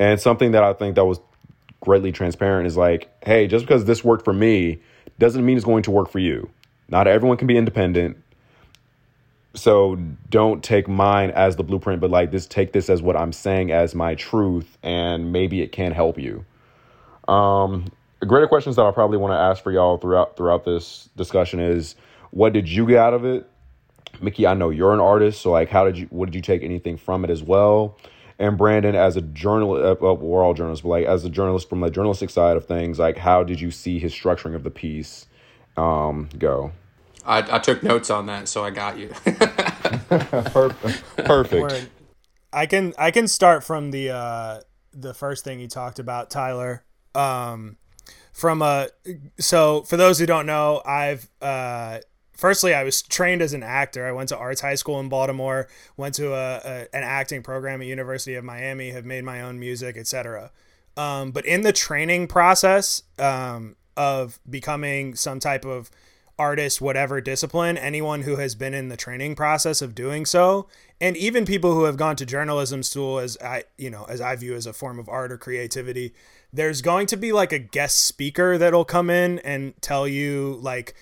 And 0.00 0.20
something 0.20 0.50
that 0.50 0.64
I 0.64 0.72
think 0.72 0.96
that 0.96 1.04
was 1.04 1.20
greatly 1.78 2.10
transparent 2.10 2.66
is 2.66 2.76
like, 2.76 3.08
hey, 3.24 3.46
just 3.46 3.64
because 3.64 3.84
this 3.84 4.02
worked 4.02 4.24
for 4.24 4.32
me 4.32 4.80
doesn't 5.20 5.46
mean 5.46 5.56
it's 5.56 5.64
going 5.64 5.84
to 5.84 5.92
work 5.92 6.10
for 6.10 6.18
you. 6.18 6.50
Not 6.88 7.06
everyone 7.06 7.36
can 7.36 7.46
be 7.46 7.56
independent 7.56 8.16
so 9.54 9.96
don't 10.30 10.62
take 10.64 10.88
mine 10.88 11.30
as 11.30 11.56
the 11.56 11.62
blueprint 11.62 12.00
but 12.00 12.10
like 12.10 12.30
this 12.30 12.46
take 12.46 12.72
this 12.72 12.90
as 12.90 13.00
what 13.00 13.16
i'm 13.16 13.32
saying 13.32 13.70
as 13.70 13.94
my 13.94 14.14
truth 14.14 14.76
and 14.82 15.32
maybe 15.32 15.62
it 15.62 15.72
can 15.72 15.92
help 15.92 16.18
you. 16.18 16.44
Um 17.28 17.90
greater 18.20 18.48
questions 18.48 18.76
that 18.76 18.82
i 18.82 18.90
probably 18.90 19.18
want 19.18 19.32
to 19.32 19.36
ask 19.38 19.62
for 19.62 19.70
y'all 19.70 19.98
throughout 19.98 20.36
throughout 20.36 20.64
this 20.64 21.08
discussion 21.16 21.60
is 21.60 21.94
what 22.30 22.52
did 22.52 22.68
you 22.68 22.86
get 22.86 22.98
out 22.98 23.14
of 23.14 23.24
it? 23.24 23.48
Mickey 24.20 24.46
i 24.46 24.54
know 24.54 24.70
you're 24.70 24.92
an 24.92 25.00
artist 25.00 25.40
so 25.40 25.50
like 25.50 25.68
how 25.68 25.84
did 25.84 25.98
you 25.98 26.06
what 26.10 26.26
did 26.26 26.34
you 26.34 26.42
take 26.42 26.62
anything 26.62 26.96
from 26.96 27.24
it 27.24 27.30
as 27.30 27.42
well? 27.42 27.96
And 28.38 28.58
brandon 28.58 28.96
as 28.96 29.16
a 29.16 29.20
journalist 29.20 29.84
uh, 29.84 29.96
well, 30.00 30.16
we're 30.16 30.42
all 30.42 30.54
journalists 30.54 30.82
but 30.82 30.88
like 30.88 31.06
as 31.06 31.24
a 31.24 31.30
journalist 31.30 31.68
from 31.68 31.80
the 31.80 31.90
journalistic 31.90 32.30
side 32.30 32.56
of 32.56 32.66
things 32.66 32.98
like 32.98 33.16
how 33.16 33.44
did 33.44 33.60
you 33.60 33.70
see 33.70 34.00
his 34.00 34.12
structuring 34.12 34.56
of 34.56 34.64
the 34.64 34.70
piece 34.70 35.26
um 35.76 36.28
go 36.38 36.72
I, 37.26 37.56
I 37.56 37.58
took 37.58 37.82
notes 37.82 38.10
on 38.10 38.26
that, 38.26 38.48
so 38.48 38.64
I 38.64 38.70
got 38.70 38.98
you. 38.98 39.08
Perfect. 40.08 41.02
Perfect. 41.16 41.88
I 42.52 42.66
can 42.66 42.94
I 42.98 43.10
can 43.10 43.26
start 43.28 43.64
from 43.64 43.90
the 43.90 44.10
uh, 44.10 44.60
the 44.92 45.14
first 45.14 45.44
thing 45.44 45.60
you 45.60 45.68
talked 45.68 45.98
about, 45.98 46.30
Tyler. 46.30 46.84
Um, 47.14 47.76
from 48.32 48.62
a 48.62 48.88
so 49.38 49.82
for 49.82 49.96
those 49.96 50.18
who 50.18 50.26
don't 50.26 50.46
know, 50.46 50.82
I've 50.84 51.28
uh, 51.40 51.98
firstly 52.32 52.74
I 52.74 52.84
was 52.84 53.02
trained 53.02 53.42
as 53.42 53.52
an 53.52 53.62
actor. 53.62 54.06
I 54.06 54.12
went 54.12 54.28
to 54.30 54.36
arts 54.36 54.60
high 54.60 54.74
school 54.74 55.00
in 55.00 55.08
Baltimore, 55.08 55.68
went 55.96 56.14
to 56.16 56.34
a, 56.34 56.60
a 56.64 56.94
an 56.94 57.02
acting 57.02 57.42
program 57.42 57.80
at 57.80 57.86
University 57.86 58.34
of 58.34 58.44
Miami, 58.44 58.90
have 58.90 59.04
made 59.04 59.24
my 59.24 59.40
own 59.40 59.58
music, 59.58 59.96
etc. 59.96 60.50
Um, 60.96 61.32
but 61.32 61.44
in 61.44 61.62
the 61.62 61.72
training 61.72 62.28
process 62.28 63.02
um, 63.18 63.76
of 63.96 64.38
becoming 64.48 65.14
some 65.14 65.40
type 65.40 65.64
of 65.64 65.90
artist, 66.38 66.80
whatever 66.80 67.20
discipline, 67.20 67.78
anyone 67.78 68.22
who 68.22 68.36
has 68.36 68.54
been 68.54 68.74
in 68.74 68.88
the 68.88 68.96
training 68.96 69.36
process 69.36 69.80
of 69.80 69.94
doing 69.94 70.26
so, 70.26 70.68
and 71.00 71.16
even 71.16 71.44
people 71.44 71.74
who 71.74 71.84
have 71.84 71.96
gone 71.96 72.16
to 72.16 72.26
journalism 72.26 72.82
school 72.82 73.18
as 73.18 73.36
I, 73.42 73.64
you 73.76 73.90
know, 73.90 74.04
as 74.04 74.20
I 74.20 74.34
view 74.36 74.54
as 74.54 74.66
a 74.66 74.72
form 74.72 74.98
of 74.98 75.08
art 75.08 75.30
or 75.32 75.38
creativity, 75.38 76.14
there's 76.52 76.82
going 76.82 77.06
to 77.08 77.16
be 77.16 77.32
like 77.32 77.52
a 77.52 77.58
guest 77.58 78.04
speaker 78.04 78.58
that'll 78.58 78.84
come 78.84 79.10
in 79.10 79.38
and 79.40 79.74
tell 79.80 80.06
you 80.08 80.58
like 80.62 80.94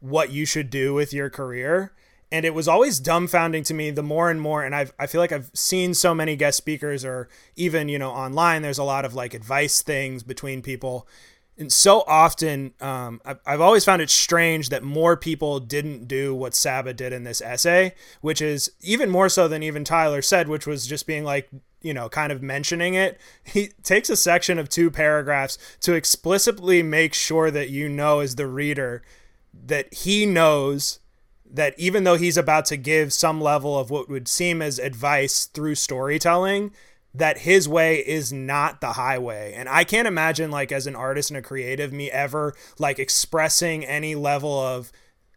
what 0.00 0.30
you 0.30 0.44
should 0.44 0.70
do 0.70 0.92
with 0.92 1.12
your 1.12 1.30
career. 1.30 1.92
And 2.30 2.44
it 2.44 2.52
was 2.52 2.66
always 2.66 3.00
dumbfounding 3.00 3.64
to 3.66 3.74
me 3.74 3.90
the 3.90 4.02
more 4.02 4.28
and 4.28 4.40
more 4.40 4.64
and 4.64 4.74
I've, 4.74 4.92
i 4.98 5.06
feel 5.06 5.20
like 5.20 5.30
i've 5.30 5.52
seen 5.54 5.94
so 5.94 6.12
many 6.12 6.34
guest 6.34 6.56
speakers 6.56 7.04
or 7.04 7.28
even 7.54 7.88
you 7.88 7.96
know 7.96 8.10
online 8.10 8.62
there's 8.62 8.78
a 8.78 8.82
lot 8.82 9.04
of 9.04 9.14
like 9.14 9.34
advice 9.34 9.82
things 9.82 10.24
between 10.24 10.60
people 10.60 11.06
and 11.56 11.72
so 11.72 12.02
often 12.06 12.74
um, 12.80 13.20
I've, 13.24 13.38
I've 13.46 13.60
always 13.60 13.84
found 13.84 14.02
it 14.02 14.10
strange 14.10 14.70
that 14.70 14.82
more 14.82 15.16
people 15.16 15.60
didn't 15.60 16.08
do 16.08 16.34
what 16.34 16.54
saba 16.54 16.92
did 16.92 17.12
in 17.12 17.24
this 17.24 17.40
essay 17.40 17.94
which 18.20 18.40
is 18.42 18.70
even 18.80 19.10
more 19.10 19.28
so 19.28 19.48
than 19.48 19.62
even 19.62 19.84
tyler 19.84 20.22
said 20.22 20.48
which 20.48 20.66
was 20.66 20.86
just 20.86 21.06
being 21.06 21.24
like 21.24 21.48
you 21.84 21.94
know 21.94 22.08
kind 22.08 22.32
of 22.32 22.42
mentioning 22.42 22.94
it. 22.94 23.20
He 23.44 23.68
takes 23.84 24.10
a 24.10 24.16
section 24.16 24.58
of 24.58 24.68
two 24.68 24.90
paragraphs 24.90 25.58
to 25.82 25.92
explicitly 25.92 26.82
make 26.82 27.14
sure 27.14 27.50
that 27.52 27.70
you 27.70 27.88
know 27.88 28.20
as 28.20 28.34
the 28.34 28.48
reader 28.48 29.02
that 29.52 29.92
he 29.94 30.26
knows 30.26 30.98
that 31.48 31.78
even 31.78 32.02
though 32.02 32.16
he's 32.16 32.36
about 32.36 32.64
to 32.66 32.76
give 32.76 33.12
some 33.12 33.40
level 33.40 33.78
of 33.78 33.90
what 33.90 34.08
would 34.08 34.26
seem 34.26 34.60
as 34.60 34.80
advice 34.80 35.44
through 35.44 35.76
storytelling 35.76 36.72
that 37.14 37.38
his 37.38 37.68
way 37.68 37.98
is 37.98 38.32
not 38.32 38.80
the 38.80 38.94
highway. 38.94 39.54
And 39.54 39.68
I 39.68 39.84
can't 39.84 40.08
imagine 40.08 40.50
like 40.50 40.72
as 40.72 40.86
an 40.86 40.96
artist 40.96 41.30
and 41.30 41.38
a 41.38 41.42
creative 41.42 41.92
me 41.92 42.10
ever 42.10 42.54
like 42.78 42.98
expressing 42.98 43.84
any 43.84 44.14
level 44.14 44.58
of 44.58 44.90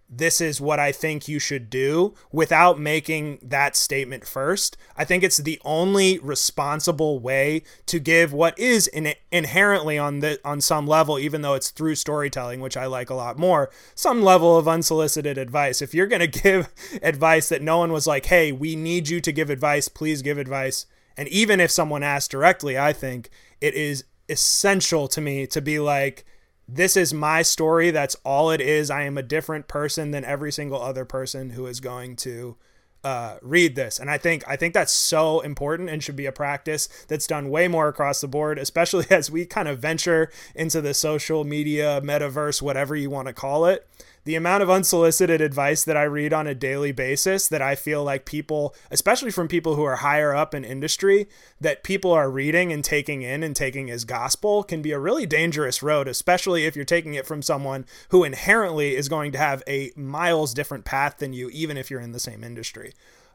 this 0.10 0.40
is 0.40 0.62
what 0.62 0.80
I 0.80 0.94
think 0.94 1.28
you 1.28 1.38
should 1.38 1.70
do 1.70 2.16
without 2.32 2.80
making 2.80 3.40
that 3.42 3.76
statement 3.76 4.26
first. 4.26 4.78
I 4.96 5.04
think 5.04 5.22
it's 5.22 5.38
the 5.38 5.60
only 5.66 6.18
responsible 6.20 7.20
way 7.20 7.64
to 7.88 8.00
give 8.00 8.32
what 8.32 8.58
is 8.58 8.88
in 8.88 9.14
inherently 9.32 9.98
on 9.98 10.20
the 10.20 10.40
on 10.46 10.62
some 10.62 10.88
level 10.88 11.20
even 11.20 11.42
though 11.42 11.56
it's 11.56 11.72
through 11.72 11.96
storytelling 11.96 12.62
which 12.62 12.78
I 12.78 12.86
like 12.86 13.10
a 13.10 13.16
lot 13.16 13.38
more, 13.38 13.70
some 13.96 14.24
level 14.24 14.58
of 14.58 14.68
unsolicited 14.68 15.38
advice. 15.38 15.82
If 15.82 15.94
you're 15.94 16.08
going 16.08 16.20
to 16.32 16.42
give 16.42 16.70
advice 17.02 17.50
that 17.50 17.62
no 17.62 17.80
one 17.80 17.92
was 17.92 18.08
like, 18.08 18.28
"Hey, 18.28 18.52
we 18.54 18.76
need 18.78 19.10
you 19.10 19.20
to 19.20 19.32
give 19.34 19.50
advice, 19.50 19.90
please 19.90 20.22
give 20.22 20.38
advice." 20.38 20.86
And 21.18 21.28
even 21.30 21.60
if 21.60 21.72
someone 21.72 22.04
asks 22.04 22.28
directly, 22.28 22.78
I 22.78 22.94
think 22.94 23.30
it 23.60 23.74
is 23.74 24.06
essential 24.30 25.08
to 25.08 25.22
me 25.22 25.48
to 25.48 25.62
be 25.62 25.80
like 25.80 26.26
this 26.68 26.98
is 26.98 27.14
my 27.14 27.42
story. 27.42 27.92
That's 27.92 28.16
all 28.26 28.52
it 28.52 28.60
is. 28.60 28.92
I 28.92 29.04
am 29.04 29.18
a 29.18 29.24
different 29.24 29.68
person 29.68 30.12
than 30.12 30.26
every 30.26 30.52
single 30.52 30.82
other 30.82 31.06
person 31.06 31.52
who 31.52 31.66
is 31.66 31.80
going 31.80 32.18
to 32.18 32.58
uh, 33.04 33.38
read 33.42 33.76
this. 33.76 34.00
And 34.00 34.10
I 34.10 34.18
think 34.18 34.44
I 34.48 34.58
think 34.58 34.74
that's 34.74 34.92
so 34.92 35.40
important 35.40 35.90
and 35.90 36.04
should 36.04 36.18
be 36.18 36.26
a 36.26 36.32
practice 36.32 36.88
that's 37.08 37.28
done 37.28 37.50
way 37.50 37.70
more 37.70 37.88
across 37.88 38.20
the 38.20 38.28
board, 38.28 38.60
especially 38.60 39.06
as 39.10 39.32
we 39.32 39.46
kind 39.46 39.68
of 39.68 39.80
venture 39.80 40.30
into 40.56 40.82
the 40.82 40.94
social 40.94 41.46
media 41.46 42.02
metaverse, 42.04 42.62
whatever 42.62 42.96
you 42.96 43.10
want 43.10 43.28
to 43.28 43.34
call 43.34 43.66
it 43.66 43.88
the 44.28 44.36
amount 44.36 44.62
of 44.62 44.70
unsolicited 44.70 45.40
advice 45.40 45.86
that 45.86 45.96
I 45.96 46.04
read 46.04 46.34
on 46.34 46.48
a 46.48 46.54
daily 46.54 46.92
basis 46.92 47.48
that 47.48 47.62
I 47.62 47.76
feel 47.76 48.04
like 48.04 48.26
people, 48.26 48.76
especially 48.92 49.32
from 49.32 49.48
people 49.48 49.76
who 49.76 49.86
are 49.86 49.96
higher 49.96 50.36
up 50.36 50.54
in 50.54 50.66
industry, 50.66 51.30
that 51.62 51.82
people 51.82 52.12
are 52.12 52.30
reading 52.30 52.74
and 52.74 52.84
taking 52.84 53.22
in 53.22 53.42
and 53.42 53.56
taking 53.56 53.90
as 53.90 54.04
gospel 54.04 54.64
can 54.64 54.82
be 54.82 54.92
a 54.92 55.00
really 55.00 55.26
dangerous 55.26 55.82
road, 55.82 56.10
especially 56.10 56.66
if 56.66 56.76
you're 56.76 56.84
taking 56.84 57.14
it 57.14 57.26
from 57.26 57.42
someone 57.42 57.86
who 58.10 58.26
inherently 58.26 58.98
is 58.98 59.08
going 59.08 59.32
to 59.32 59.38
have 59.38 59.64
a 59.66 59.94
miles 59.96 60.54
different 60.54 60.84
path 60.84 61.20
than 61.20 61.32
you, 61.32 61.50
even 61.52 61.78
if 61.78 61.90
you're 61.90 62.02
in 62.02 62.12
the 62.12 62.20
same 62.20 62.44
industry. 62.44 62.92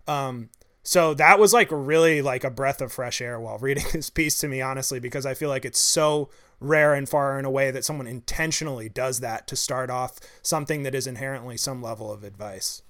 Um, 0.07 0.51
so 0.83 1.15
that 1.15 1.39
was 1.39 1.55
like 1.55 1.69
really 1.71 2.21
like 2.21 2.45
a 2.45 2.51
breath 2.51 2.83
of 2.83 2.93
fresh 2.93 3.23
air 3.23 3.41
while 3.41 3.57
reading 3.57 3.87
this 3.95 4.11
piece 4.11 4.37
to 4.41 4.49
me, 4.49 4.61
honestly, 4.61 5.01
because 5.01 5.25
I 5.25 5.33
feel 5.33 5.49
like 5.49 5.65
it's 5.65 5.81
so 5.81 6.29
rare 6.63 6.95
and 6.95 7.09
far 7.09 7.39
and 7.39 7.47
away 7.47 7.71
that 7.71 7.85
someone 7.85 8.07
intentionally 8.07 8.89
does 8.89 9.21
that 9.21 9.47
to 9.49 9.57
start 9.57 9.91
off 9.91 10.19
something 10.43 10.83
that 10.83 10.95
is 10.95 11.07
inherently 11.07 11.57
some 11.57 11.83
level 11.83 12.13
of 12.13 12.25
advice. 12.25 12.83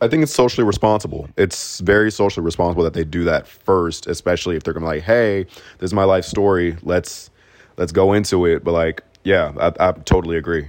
I 0.00 0.08
think 0.08 0.22
it's 0.22 0.32
socially 0.32 0.64
responsible. 0.64 1.28
It's 1.36 1.80
very 1.80 2.10
socially 2.10 2.44
responsible 2.44 2.84
that 2.84 2.94
they 2.94 3.04
do 3.04 3.24
that 3.24 3.48
first, 3.48 4.06
especially 4.06 4.56
if 4.56 4.62
they're 4.62 4.72
gonna 4.72 4.86
be 4.86 4.96
like, 4.96 5.02
"Hey, 5.02 5.44
this 5.78 5.88
is 5.88 5.94
my 5.94 6.04
life 6.04 6.24
story. 6.24 6.76
Let's 6.82 7.30
let's 7.76 7.90
go 7.90 8.12
into 8.12 8.46
it." 8.46 8.62
But 8.62 8.72
like, 8.72 9.02
yeah, 9.24 9.52
I, 9.58 9.88
I 9.88 9.92
totally 9.92 10.36
agree. 10.36 10.68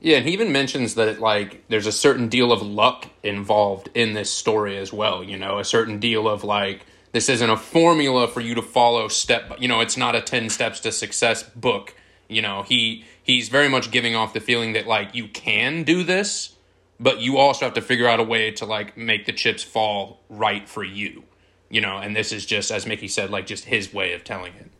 Yeah, 0.00 0.18
and 0.18 0.26
he 0.26 0.32
even 0.32 0.52
mentions 0.52 0.94
that 0.94 1.20
like 1.20 1.64
there's 1.68 1.86
a 1.86 1.92
certain 1.92 2.28
deal 2.28 2.52
of 2.52 2.62
luck 2.62 3.06
involved 3.22 3.88
in 3.94 4.12
this 4.12 4.30
story 4.30 4.76
as 4.76 4.92
well. 4.92 5.24
You 5.24 5.38
know, 5.38 5.58
a 5.58 5.64
certain 5.64 5.98
deal 5.98 6.28
of 6.28 6.44
like 6.44 6.84
this 7.18 7.28
isn't 7.28 7.50
a 7.50 7.56
formula 7.56 8.28
for 8.28 8.40
you 8.40 8.54
to 8.54 8.62
follow 8.62 9.08
step. 9.08 9.52
You 9.58 9.66
know, 9.66 9.80
it's 9.80 9.96
not 9.96 10.14
a 10.14 10.20
ten 10.20 10.48
steps 10.48 10.78
to 10.80 10.92
success 10.92 11.42
book. 11.42 11.96
You 12.28 12.42
know, 12.42 12.62
he 12.62 13.04
he's 13.20 13.48
very 13.48 13.68
much 13.68 13.90
giving 13.90 14.14
off 14.14 14.34
the 14.34 14.40
feeling 14.40 14.74
that 14.74 14.86
like 14.86 15.16
you 15.16 15.26
can 15.26 15.82
do 15.82 16.04
this, 16.04 16.54
but 17.00 17.18
you 17.18 17.36
also 17.36 17.64
have 17.64 17.74
to 17.74 17.82
figure 17.82 18.06
out 18.06 18.20
a 18.20 18.22
way 18.22 18.52
to 18.52 18.64
like 18.64 18.96
make 18.96 19.26
the 19.26 19.32
chips 19.32 19.64
fall 19.64 20.20
right 20.28 20.68
for 20.68 20.84
you. 20.84 21.24
You 21.68 21.80
know, 21.80 21.96
and 21.98 22.14
this 22.14 22.30
is 22.30 22.46
just 22.46 22.70
as 22.70 22.86
Mickey 22.86 23.08
said, 23.08 23.30
like 23.30 23.46
just 23.46 23.64
his 23.64 23.92
way 23.92 24.12
of 24.12 24.22
telling 24.22 24.54
it. 24.54 24.70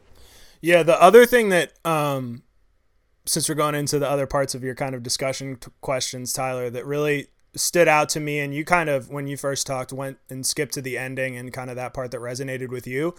Yeah, 0.61 0.85
the 0.85 1.02
other 1.02 1.26
thing 1.26 1.49
that 1.49 1.73
um 1.85 2.45
since 3.26 3.49
we're 3.49 3.57
going 3.57 3.75
into 3.75 3.99
the 3.99 4.09
other 4.09 4.28
parts 4.28 4.54
of 4.54 4.62
your 4.62 4.76
kind 4.76 4.95
of 4.95 5.02
discussion 5.02 5.57
t- 5.57 5.73
questions, 5.80 6.33
Tyler, 6.33 6.71
that 6.71 6.87
really 6.87 7.26
stood 7.55 7.88
out 7.88 8.09
to 8.09 8.21
me 8.21 8.38
and 8.38 8.55
you 8.55 8.64
kind 8.64 8.88
of 8.88 9.11
when 9.11 9.26
you 9.26 9.37
first 9.37 9.67
talked 9.67 9.93
went 9.93 10.19
and 10.28 10.45
skipped 10.45 10.75
to 10.75 10.83
the 10.83 10.99
ending 10.99 11.37
and 11.37 11.52
kind 11.52 11.71
of 11.71 11.76
that 11.76 11.95
part 11.95 12.11
that 12.11 12.21
resonated 12.21 12.69
with 12.69 12.87
you 12.87 13.14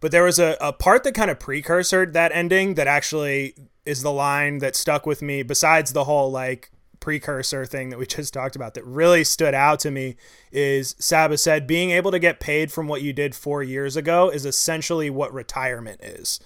but 0.00 0.10
there 0.10 0.22
was 0.24 0.38
a, 0.38 0.56
a 0.60 0.72
part 0.72 1.04
that 1.04 1.14
kind 1.14 1.30
of 1.30 1.38
precursored 1.38 2.12
that 2.12 2.32
ending 2.32 2.74
that 2.74 2.86
actually 2.86 3.54
is 3.84 4.02
the 4.02 4.12
line 4.12 4.58
that 4.58 4.76
stuck 4.76 5.04
with 5.04 5.20
me 5.20 5.42
besides 5.42 5.92
the 5.92 6.04
whole 6.04 6.30
like 6.30 6.70
precursor 7.02 7.66
thing 7.66 7.90
that 7.90 7.98
we 7.98 8.06
just 8.06 8.32
talked 8.32 8.56
about 8.56 8.74
that 8.74 8.86
really 8.86 9.24
stood 9.24 9.54
out 9.54 9.80
to 9.80 9.90
me 9.90 10.16
is 10.50 10.96
Saba 10.98 11.36
said 11.36 11.66
being 11.66 11.90
able 11.90 12.10
to 12.12 12.18
get 12.18 12.40
paid 12.40 12.72
from 12.72 12.88
what 12.88 13.02
you 13.02 13.12
did 13.12 13.34
4 13.34 13.62
years 13.62 13.96
ago 13.96 14.30
is 14.30 14.46
essentially 14.46 15.10
what 15.10 15.34
retirement 15.34 16.00
is. 16.02 16.40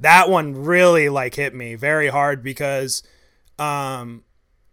That 0.00 0.30
one 0.30 0.64
really 0.64 1.08
like 1.08 1.34
hit 1.34 1.54
me 1.54 1.74
very 1.74 2.08
hard 2.08 2.42
because 2.42 3.02
um 3.58 4.22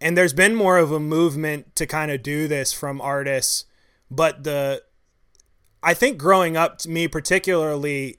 and 0.03 0.17
there's 0.17 0.33
been 0.33 0.53
more 0.53 0.77
of 0.77 0.91
a 0.91 0.99
movement 0.99 1.75
to 1.77 1.87
kind 1.87 2.11
of 2.11 2.21
do 2.21 2.47
this 2.47 2.73
from 2.73 2.99
artists 2.99 3.65
but 4.11 4.43
the 4.43 4.83
i 5.81 5.93
think 5.93 6.17
growing 6.17 6.57
up 6.57 6.77
to 6.77 6.89
me 6.89 7.07
particularly 7.07 8.17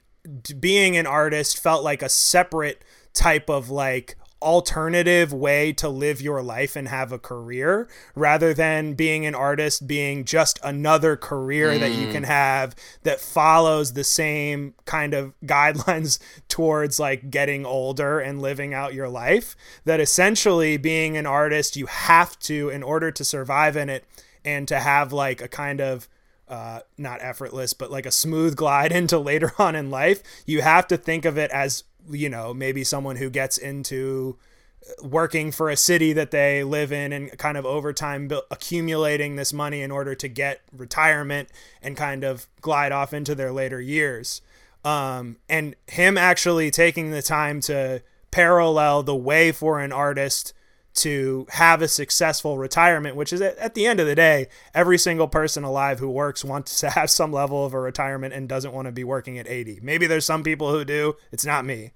being 0.59 0.97
an 0.97 1.05
artist 1.05 1.61
felt 1.61 1.83
like 1.83 2.01
a 2.01 2.09
separate 2.09 2.83
type 3.13 3.49
of 3.49 3.69
like 3.69 4.17
alternative 4.45 5.33
way 5.33 5.73
to 5.73 5.89
live 5.89 6.21
your 6.21 6.43
life 6.43 6.75
and 6.75 6.87
have 6.87 7.11
a 7.11 7.17
career 7.17 7.89
rather 8.13 8.53
than 8.53 8.93
being 8.93 9.25
an 9.25 9.33
artist 9.33 9.87
being 9.87 10.23
just 10.23 10.59
another 10.63 11.17
career 11.17 11.71
mm. 11.71 11.79
that 11.79 11.91
you 11.91 12.11
can 12.11 12.23
mm. 12.23 12.27
have 12.27 12.75
that 13.01 13.19
follows 13.19 13.93
the 13.93 14.03
same 14.03 14.75
kind 14.85 15.15
of 15.15 15.33
guidelines 15.45 16.19
towards 16.47 16.99
like 16.99 17.31
getting 17.31 17.65
older 17.65 18.19
and 18.19 18.41
living 18.41 18.73
out 18.73 18.93
your 18.93 19.09
life 19.09 19.55
that 19.83 19.99
essentially 19.99 20.77
being 20.77 21.17
an 21.17 21.25
artist 21.25 21.75
you 21.75 21.87
have 21.87 22.37
to 22.37 22.69
in 22.69 22.83
order 22.83 23.11
to 23.11 23.25
survive 23.25 23.75
in 23.75 23.89
it 23.89 24.05
and 24.45 24.67
to 24.67 24.79
have 24.79 25.11
like 25.11 25.41
a 25.41 25.47
kind 25.47 25.81
of 25.81 26.07
uh, 26.47 26.79
not 26.97 27.21
effortless, 27.21 27.73
but 27.73 27.91
like 27.91 28.05
a 28.05 28.11
smooth 28.11 28.55
glide 28.57 28.91
into 28.91 29.17
later 29.17 29.51
on 29.57 29.75
in 29.75 29.89
life, 29.89 30.21
you 30.45 30.61
have 30.61 30.87
to 30.87 30.97
think 30.97 31.25
of 31.25 31.37
it 31.37 31.51
as 31.51 31.83
you 32.09 32.29
know, 32.29 32.53
maybe 32.53 32.83
someone 32.83 33.15
who 33.15 33.29
gets 33.29 33.57
into 33.57 34.37
working 35.01 35.51
for 35.51 35.69
a 35.69 35.77
city 35.77 36.13
that 36.13 36.31
they 36.31 36.63
live 36.63 36.91
in 36.91 37.11
and 37.11 37.35
kind 37.37 37.57
of 37.57 37.65
over 37.65 37.91
time 37.91 38.29
accumulating 38.51 39.35
this 39.35 39.51
money 39.51 39.81
in 39.81 39.91
order 39.91 40.13
to 40.13 40.27
get 40.27 40.61
retirement 40.75 41.49
and 41.81 41.97
kind 41.97 42.23
of 42.23 42.47
glide 42.61 42.91
off 42.91 43.13
into 43.13 43.33
their 43.33 43.51
later 43.51 43.81
years. 43.81 44.41
Um, 44.83 45.37
and 45.49 45.75
him 45.87 46.17
actually 46.17 46.69
taking 46.69 47.09
the 47.09 47.23
time 47.23 47.59
to 47.61 48.03
parallel 48.29 49.01
the 49.01 49.15
way 49.15 49.51
for 49.51 49.79
an 49.79 49.91
artist 49.91 50.53
to 50.95 51.45
have 51.51 51.81
a 51.81 51.87
successful 51.87 52.57
retirement, 52.57 53.15
which 53.15 53.33
is 53.33 53.41
at, 53.41 53.75
the 53.75 53.85
end 53.85 53.99
of 53.99 54.07
the 54.07 54.15
day, 54.15 54.47
every 54.73 54.97
single 54.97 55.27
person 55.27 55.63
alive 55.63 55.99
who 55.99 56.09
works 56.09 56.43
wants 56.43 56.79
to 56.79 56.89
have 56.89 57.09
some 57.09 57.31
level 57.31 57.65
of 57.65 57.73
a 57.73 57.79
retirement 57.79 58.33
and 58.33 58.47
doesn't 58.47 58.73
want 58.73 58.87
to 58.87 58.91
be 58.91 59.03
working 59.03 59.37
at 59.37 59.47
80. 59.47 59.79
Maybe 59.81 60.07
there's 60.07 60.25
some 60.25 60.43
people 60.43 60.71
who 60.71 60.85
do. 60.85 61.15
It's 61.31 61.45
not 61.45 61.65
me. 61.65 61.91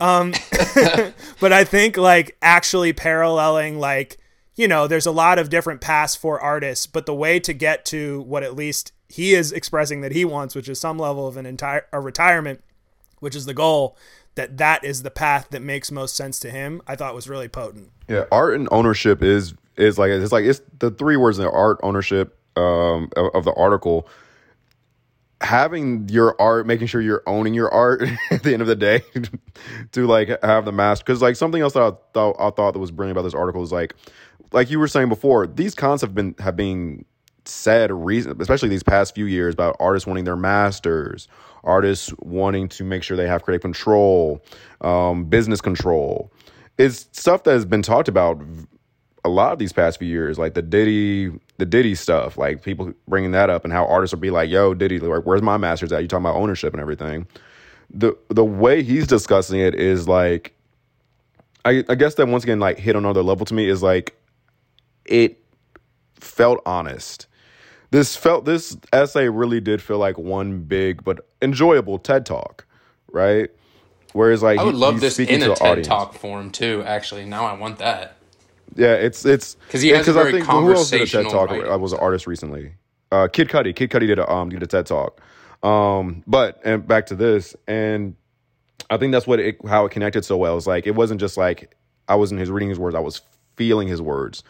Um, 0.00 0.32
but 1.40 1.52
I 1.52 1.64
think 1.64 1.96
like 1.96 2.36
actually 2.42 2.92
paralleling 2.92 3.78
like 3.78 4.18
you 4.56 4.66
know 4.66 4.88
there's 4.88 5.06
a 5.06 5.12
lot 5.12 5.38
of 5.38 5.48
different 5.48 5.80
paths 5.80 6.16
for 6.16 6.40
artists, 6.40 6.86
but 6.86 7.06
the 7.06 7.14
way 7.14 7.38
to 7.40 7.52
get 7.52 7.84
to 7.86 8.22
what 8.22 8.42
at 8.42 8.56
least 8.56 8.92
he 9.08 9.34
is 9.34 9.52
expressing 9.52 10.00
that 10.00 10.12
he 10.12 10.24
wants, 10.24 10.54
which 10.54 10.68
is 10.68 10.80
some 10.80 10.98
level 10.98 11.28
of 11.28 11.36
an 11.36 11.46
entire 11.46 11.86
a 11.92 12.00
retirement, 12.00 12.64
which 13.20 13.36
is 13.36 13.46
the 13.46 13.54
goal, 13.54 13.96
that 14.34 14.56
that 14.58 14.84
is 14.84 15.02
the 15.02 15.10
path 15.10 15.48
that 15.50 15.62
makes 15.62 15.90
most 15.90 16.16
sense 16.16 16.38
to 16.38 16.50
him 16.50 16.80
i 16.86 16.96
thought 16.96 17.14
was 17.14 17.28
really 17.28 17.48
potent 17.48 17.90
yeah 18.08 18.24
art 18.32 18.54
and 18.54 18.68
ownership 18.70 19.22
is 19.22 19.54
is 19.76 19.98
like 19.98 20.10
it's 20.10 20.32
like 20.32 20.44
it's 20.44 20.60
the 20.78 20.90
three 20.90 21.16
words 21.16 21.38
in 21.38 21.46
art 21.46 21.78
ownership 21.82 22.38
um 22.56 23.10
of, 23.16 23.34
of 23.34 23.44
the 23.44 23.52
article 23.54 24.08
having 25.42 26.08
your 26.08 26.40
art, 26.40 26.66
making 26.66 26.86
sure 26.86 27.00
you're 27.00 27.22
owning 27.26 27.54
your 27.54 27.72
art 27.72 28.02
at 28.30 28.42
the 28.42 28.52
end 28.52 28.62
of 28.62 28.68
the 28.68 28.76
day, 28.76 29.02
to 29.92 30.06
like 30.06 30.30
have 30.42 30.64
the 30.64 30.72
master. 30.72 31.04
Because 31.04 31.20
like 31.20 31.36
something 31.36 31.60
else 31.60 31.74
that 31.74 31.82
I 31.82 31.92
thought 32.14 32.36
I 32.38 32.50
thought 32.50 32.72
that 32.72 32.78
was 32.78 32.90
brilliant 32.90 33.18
about 33.18 33.24
this 33.24 33.34
article 33.34 33.62
is 33.62 33.72
like, 33.72 33.94
like 34.52 34.70
you 34.70 34.78
were 34.78 34.88
saying 34.88 35.08
before, 35.08 35.46
these 35.46 35.74
cons 35.74 36.00
have 36.00 36.14
been 36.14 36.34
have 36.38 36.56
been 36.56 37.04
said 37.44 37.90
reason, 37.92 38.40
especially 38.40 38.68
these 38.68 38.82
past 38.82 39.14
few 39.14 39.26
years 39.26 39.54
about 39.54 39.76
artists 39.80 40.06
wanting 40.06 40.24
their 40.24 40.36
masters, 40.36 41.28
artists 41.64 42.12
wanting 42.20 42.68
to 42.68 42.84
make 42.84 43.02
sure 43.02 43.16
they 43.16 43.26
have 43.26 43.42
creative 43.42 43.62
control, 43.62 44.42
um, 44.80 45.24
business 45.24 45.60
control. 45.60 46.32
It's 46.78 47.08
stuff 47.12 47.44
that 47.44 47.52
has 47.52 47.64
been 47.64 47.82
talked 47.82 48.08
about 48.08 48.40
a 49.24 49.28
lot 49.28 49.52
of 49.52 49.58
these 49.58 49.72
past 49.72 49.98
few 49.98 50.08
years, 50.08 50.38
like 50.38 50.54
the 50.54 50.62
Diddy, 50.62 51.30
the 51.58 51.66
Diddy 51.66 51.94
stuff, 51.94 52.36
like 52.36 52.62
people 52.62 52.92
bringing 53.06 53.32
that 53.32 53.50
up 53.50 53.64
and 53.64 53.72
how 53.72 53.86
artists 53.86 54.14
will 54.14 54.20
be 54.20 54.30
like, 54.30 54.50
"Yo, 54.50 54.74
Diddy, 54.74 54.98
like, 54.98 55.24
where's 55.24 55.42
my 55.42 55.56
masters 55.56 55.92
at? 55.92 56.02
You 56.02 56.08
talking 56.08 56.24
about 56.24 56.36
ownership 56.36 56.72
and 56.72 56.80
everything." 56.80 57.26
The 57.90 58.16
the 58.28 58.44
way 58.44 58.82
he's 58.82 59.06
discussing 59.06 59.60
it 59.60 59.74
is 59.74 60.08
like, 60.08 60.54
I 61.64 61.84
I 61.88 61.94
guess 61.94 62.14
that 62.14 62.26
once 62.26 62.42
again 62.42 62.58
like 62.58 62.78
hit 62.78 62.96
another 62.96 63.22
level 63.22 63.46
to 63.46 63.54
me 63.54 63.68
is 63.68 63.82
like, 63.82 64.16
it 65.04 65.38
felt 66.14 66.60
honest. 66.66 67.26
This 67.92 68.16
felt 68.16 68.46
this 68.46 68.74
essay 68.90 69.28
really 69.28 69.60
did 69.60 69.82
feel 69.82 69.98
like 69.98 70.16
one 70.16 70.60
big 70.60 71.04
but 71.04 71.28
enjoyable 71.42 71.98
TED 71.98 72.24
talk, 72.24 72.64
right? 73.12 73.50
Whereas 74.14 74.42
like 74.42 74.58
I 74.58 74.64
would 74.64 74.74
he- 74.74 74.80
love 74.80 75.00
this 75.00 75.18
in 75.18 75.42
a 75.42 75.48
TED 75.54 75.60
audience. 75.62 75.88
Talk 75.88 76.14
form 76.14 76.50
too. 76.50 76.82
Actually, 76.86 77.26
now 77.26 77.44
I 77.44 77.52
want 77.52 77.78
that. 77.80 78.16
Yeah, 78.74 78.94
it's 78.94 79.26
it's 79.26 79.58
'Cause 79.68 79.82
he 79.82 79.90
has 79.90 79.98
a 79.98 80.00
because 80.00 80.16
I 80.16 80.20
very 80.22 80.32
think 80.32 80.46
who 80.46 80.72
else 80.72 80.90
did 80.90 81.02
a 81.02 81.06
TED 81.06 81.28
talk? 81.28 81.50
I 81.50 81.76
was 81.76 81.92
an 81.92 81.98
artist 81.98 82.26
recently. 82.26 82.72
Uh, 83.10 83.28
Kid 83.28 83.48
Cudi. 83.50 83.76
Kid 83.76 83.90
Cudi 83.90 84.06
did 84.06 84.18
a 84.18 84.30
um 84.30 84.48
did 84.48 84.62
a 84.62 84.66
TED 84.66 84.86
talk. 84.86 85.20
Um, 85.62 86.24
but 86.26 86.62
and 86.64 86.88
back 86.88 87.04
to 87.06 87.14
this, 87.14 87.54
and 87.68 88.16
I 88.88 88.96
think 88.96 89.12
that's 89.12 89.26
what 89.26 89.38
it 89.38 89.58
how 89.68 89.84
it 89.84 89.90
connected 89.92 90.24
so 90.24 90.38
well. 90.38 90.56
It's 90.56 90.66
like 90.66 90.86
it 90.86 90.94
wasn't 90.94 91.20
just 91.20 91.36
like 91.36 91.76
I 92.08 92.14
wasn't 92.14 92.40
his 92.40 92.50
reading 92.50 92.70
his 92.70 92.78
words. 92.78 92.96
I 92.96 93.00
was 93.00 93.20
feeling 93.56 93.86
his 93.86 94.00
words, 94.00 94.42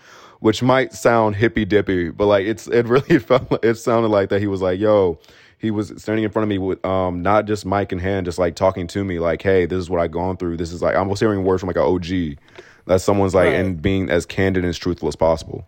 which 0.43 0.63
might 0.63 0.93
sound 0.93 1.37
hippy 1.37 1.65
dippy, 1.65 2.11
but 2.11 2.27
like 2.27 2.45
it's 2.45 2.67
it 2.67 2.87
really 2.87 3.19
felt 3.21 3.65
it 3.65 3.75
sounded 3.77 4.09
like 4.09 4.29
that 4.29 4.41
he 4.41 4.47
was 4.47 4.61
like, 4.61 4.79
yo. 4.79 5.19
He 5.59 5.71
was 5.71 5.93
standing 5.97 6.25
in 6.25 6.31
front 6.33 6.43
of 6.43 6.49
me 6.49 6.59
with 6.59 6.85
um 6.85 7.23
not 7.23 7.47
just 7.47 7.65
mic 7.65 7.93
in 7.93 8.01
hand, 8.01 8.27
just 8.27 8.37
like 8.37 8.57
talking 8.57 8.89
to 8.89 9.05
me, 9.05 9.21
like, 9.21 9.41
"Hey, 9.41 9.65
this 9.65 9.79
is 9.79 9.89
what 9.89 10.01
I've 10.01 10.11
gone 10.11 10.37
through. 10.37 10.57
This 10.57 10.73
is 10.73 10.83
like 10.83 10.97
I'm 10.97 11.09
hearing 11.15 11.45
words 11.45 11.61
from 11.61 11.69
like 11.69 11.77
an 11.77 11.83
OG, 11.83 12.37
that 12.87 13.01
someone's 13.01 13.33
like 13.33 13.45
Right. 13.47 13.55
and 13.55 13.81
being 13.81 14.11
as 14.11 14.27
candid 14.27 14.65
and 14.65 14.71
as 14.71 14.77
truthful 14.77 15.07
as 15.07 15.15
possible. 15.15 15.65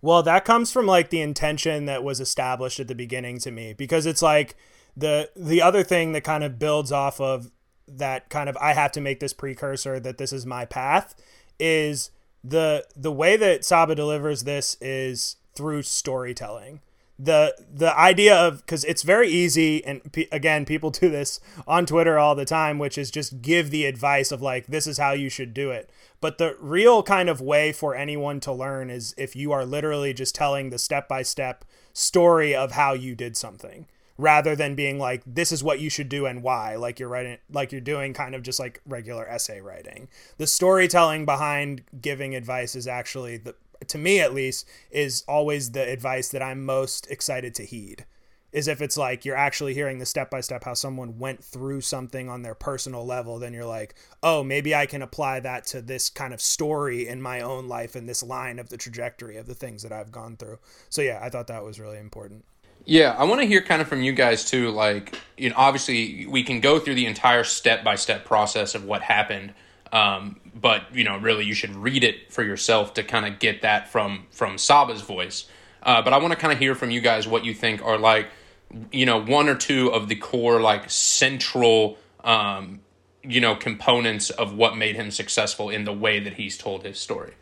Well, 0.00 0.24
that 0.24 0.44
comes 0.44 0.72
from 0.72 0.86
like 0.86 1.10
the 1.10 1.20
intention 1.20 1.84
that 1.84 2.02
was 2.02 2.18
established 2.20 2.80
at 2.80 2.88
the 2.88 2.96
beginning 2.96 3.38
to 3.38 3.52
me 3.52 3.74
because 3.74 4.06
it's 4.06 4.22
like 4.22 4.56
the 4.96 5.30
the 5.36 5.62
other 5.62 5.84
thing 5.84 6.10
that 6.14 6.24
kind 6.24 6.42
of 6.42 6.58
builds 6.58 6.90
off 6.90 7.20
of 7.20 7.52
that 7.86 8.28
kind 8.28 8.48
of 8.48 8.56
I 8.56 8.72
have 8.72 8.90
to 8.92 9.00
make 9.00 9.20
this 9.20 9.32
precursor 9.32 10.00
that 10.00 10.18
this 10.18 10.32
is 10.32 10.44
my 10.44 10.64
path 10.64 11.14
is 11.60 12.10
the 12.44 12.86
the 12.96 13.12
way 13.12 13.36
that 13.36 13.64
Saba 13.64 13.94
delivers 13.94 14.44
this 14.44 14.76
is 14.80 15.36
through 15.54 15.82
storytelling. 15.82 16.80
The 17.18 17.54
the 17.72 17.96
idea 17.96 18.36
of 18.36 18.66
cuz 18.66 18.84
it's 18.84 19.02
very 19.02 19.28
easy 19.28 19.84
and 19.84 20.12
pe 20.12 20.26
again 20.32 20.64
people 20.64 20.90
do 20.90 21.08
this 21.08 21.40
on 21.66 21.86
Twitter 21.86 22.18
all 22.18 22.34
the 22.34 22.44
time 22.44 22.78
which 22.78 22.98
is 22.98 23.10
just 23.10 23.42
give 23.42 23.70
the 23.70 23.84
advice 23.84 24.32
of 24.32 24.42
like 24.42 24.66
this 24.66 24.86
is 24.86 24.98
how 24.98 25.12
you 25.12 25.28
should 25.28 25.54
do 25.54 25.70
it. 25.70 25.90
But 26.20 26.38
the 26.38 26.56
real 26.60 27.02
kind 27.02 27.28
of 27.28 27.40
way 27.40 27.72
for 27.72 27.94
anyone 27.94 28.40
to 28.40 28.52
learn 28.52 28.90
is 28.90 29.14
if 29.16 29.36
you 29.36 29.52
are 29.52 29.64
literally 29.64 30.12
just 30.12 30.34
telling 30.34 30.70
the 30.70 30.78
step 30.78 31.08
by 31.08 31.22
step 31.22 31.64
story 31.92 32.54
of 32.54 32.72
how 32.72 32.94
you 32.94 33.14
did 33.14 33.36
something 33.36 33.86
rather 34.18 34.54
than 34.54 34.74
being 34.74 34.98
like 34.98 35.22
this 35.26 35.52
is 35.52 35.64
what 35.64 35.80
you 35.80 35.88
should 35.90 36.08
do 36.08 36.26
and 36.26 36.42
why 36.42 36.76
like 36.76 37.00
you're 37.00 37.08
writing 37.08 37.38
like 37.50 37.72
you're 37.72 37.80
doing 37.80 38.12
kind 38.12 38.34
of 38.34 38.42
just 38.42 38.60
like 38.60 38.80
regular 38.86 39.28
essay 39.28 39.60
writing. 39.60 40.08
The 40.38 40.46
storytelling 40.46 41.24
behind 41.24 41.82
giving 42.00 42.34
advice 42.34 42.74
is 42.74 42.86
actually 42.86 43.38
the 43.38 43.54
to 43.88 43.98
me 43.98 44.20
at 44.20 44.34
least 44.34 44.68
is 44.90 45.24
always 45.26 45.72
the 45.72 45.88
advice 45.88 46.28
that 46.28 46.42
i'm 46.42 46.64
most 46.64 47.10
excited 47.10 47.54
to 47.56 47.64
heed. 47.64 48.06
Is 48.52 48.68
if 48.68 48.82
it's 48.82 48.98
like 48.98 49.24
you're 49.24 49.34
actually 49.34 49.72
hearing 49.72 49.98
the 49.98 50.04
step 50.04 50.30
by 50.30 50.42
step 50.42 50.64
how 50.64 50.74
someone 50.74 51.18
went 51.18 51.42
through 51.42 51.80
something 51.80 52.28
on 52.28 52.42
their 52.42 52.54
personal 52.54 53.06
level 53.06 53.38
then 53.38 53.54
you're 53.54 53.64
like 53.64 53.94
oh 54.22 54.44
maybe 54.44 54.74
i 54.74 54.84
can 54.84 55.00
apply 55.00 55.40
that 55.40 55.64
to 55.68 55.80
this 55.80 56.10
kind 56.10 56.34
of 56.34 56.40
story 56.40 57.08
in 57.08 57.22
my 57.22 57.40
own 57.40 57.66
life 57.66 57.96
and 57.96 58.06
this 58.06 58.22
line 58.22 58.58
of 58.58 58.68
the 58.68 58.76
trajectory 58.76 59.38
of 59.38 59.46
the 59.46 59.54
things 59.54 59.82
that 59.82 59.92
i've 59.92 60.12
gone 60.12 60.36
through. 60.36 60.58
So 60.90 61.00
yeah 61.00 61.18
i 61.22 61.30
thought 61.30 61.46
that 61.46 61.64
was 61.64 61.80
really 61.80 61.98
important 61.98 62.44
Yeah, 62.84 63.14
I 63.16 63.24
want 63.24 63.40
to 63.40 63.46
hear 63.46 63.62
kind 63.62 63.80
of 63.80 63.88
from 63.88 64.02
you 64.02 64.12
guys 64.12 64.44
too. 64.44 64.70
Like, 64.70 65.18
you 65.36 65.50
know, 65.50 65.56
obviously 65.56 66.26
we 66.26 66.42
can 66.42 66.60
go 66.60 66.78
through 66.78 66.96
the 66.96 67.06
entire 67.06 67.44
step 67.44 67.84
by 67.84 67.94
step 67.94 68.24
process 68.24 68.74
of 68.74 68.84
what 68.84 69.02
happened, 69.02 69.54
um, 69.92 70.40
but 70.54 70.94
you 70.94 71.04
know, 71.04 71.18
really, 71.18 71.44
you 71.44 71.54
should 71.54 71.74
read 71.74 72.02
it 72.02 72.32
for 72.32 72.42
yourself 72.42 72.94
to 72.94 73.02
kind 73.02 73.26
of 73.26 73.38
get 73.38 73.62
that 73.62 73.88
from 73.90 74.26
from 74.30 74.58
Saba's 74.58 75.02
voice. 75.02 75.46
Uh, 75.82 76.02
but 76.02 76.12
I 76.12 76.18
want 76.18 76.32
to 76.32 76.38
kind 76.38 76.52
of 76.52 76.58
hear 76.58 76.74
from 76.74 76.90
you 76.90 77.00
guys 77.00 77.26
what 77.26 77.44
you 77.44 77.54
think 77.54 77.84
are 77.84 77.98
like, 77.98 78.28
you 78.90 79.06
know, 79.06 79.20
one 79.20 79.48
or 79.48 79.54
two 79.54 79.92
of 79.92 80.08
the 80.08 80.16
core 80.16 80.60
like 80.60 80.90
central, 80.90 81.98
um, 82.24 82.80
you 83.22 83.40
know, 83.40 83.54
components 83.54 84.30
of 84.30 84.54
what 84.54 84.76
made 84.76 84.96
him 84.96 85.10
successful 85.10 85.70
in 85.70 85.84
the 85.84 85.92
way 85.92 86.20
that 86.20 86.34
he's 86.34 86.56
told 86.56 86.84
his 86.84 86.98
story. 86.98 87.34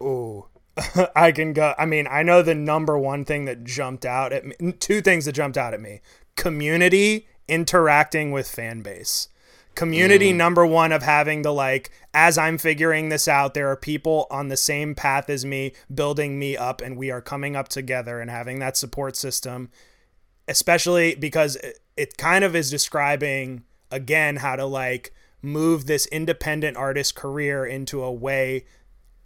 Ooh. 0.00 0.46
I 1.16 1.32
can 1.32 1.52
go. 1.52 1.74
I 1.78 1.86
mean, 1.86 2.06
I 2.08 2.22
know 2.22 2.42
the 2.42 2.54
number 2.54 2.98
one 2.98 3.24
thing 3.24 3.44
that 3.46 3.64
jumped 3.64 4.04
out 4.04 4.32
at 4.32 4.44
me, 4.44 4.72
two 4.72 5.00
things 5.00 5.24
that 5.24 5.32
jumped 5.32 5.58
out 5.58 5.74
at 5.74 5.80
me 5.80 6.00
community 6.36 7.26
interacting 7.48 8.30
with 8.30 8.48
fan 8.48 8.82
base. 8.82 9.28
Community 9.74 10.32
mm. 10.32 10.36
number 10.36 10.66
one 10.66 10.90
of 10.92 11.02
having 11.02 11.42
the 11.42 11.52
like, 11.52 11.90
as 12.12 12.36
I'm 12.36 12.58
figuring 12.58 13.08
this 13.08 13.28
out, 13.28 13.54
there 13.54 13.70
are 13.70 13.76
people 13.76 14.26
on 14.30 14.48
the 14.48 14.56
same 14.56 14.94
path 14.94 15.30
as 15.30 15.44
me 15.44 15.72
building 15.92 16.38
me 16.38 16.56
up, 16.56 16.80
and 16.80 16.96
we 16.96 17.10
are 17.10 17.20
coming 17.20 17.54
up 17.54 17.68
together 17.68 18.20
and 18.20 18.30
having 18.30 18.58
that 18.58 18.76
support 18.76 19.14
system, 19.16 19.70
especially 20.48 21.14
because 21.14 21.56
it, 21.56 21.78
it 21.96 22.16
kind 22.16 22.44
of 22.44 22.56
is 22.56 22.70
describing 22.70 23.62
again 23.90 24.36
how 24.36 24.56
to 24.56 24.64
like 24.64 25.12
move 25.42 25.86
this 25.86 26.06
independent 26.06 26.76
artist 26.76 27.14
career 27.14 27.64
into 27.64 28.02
a 28.02 28.12
way 28.12 28.64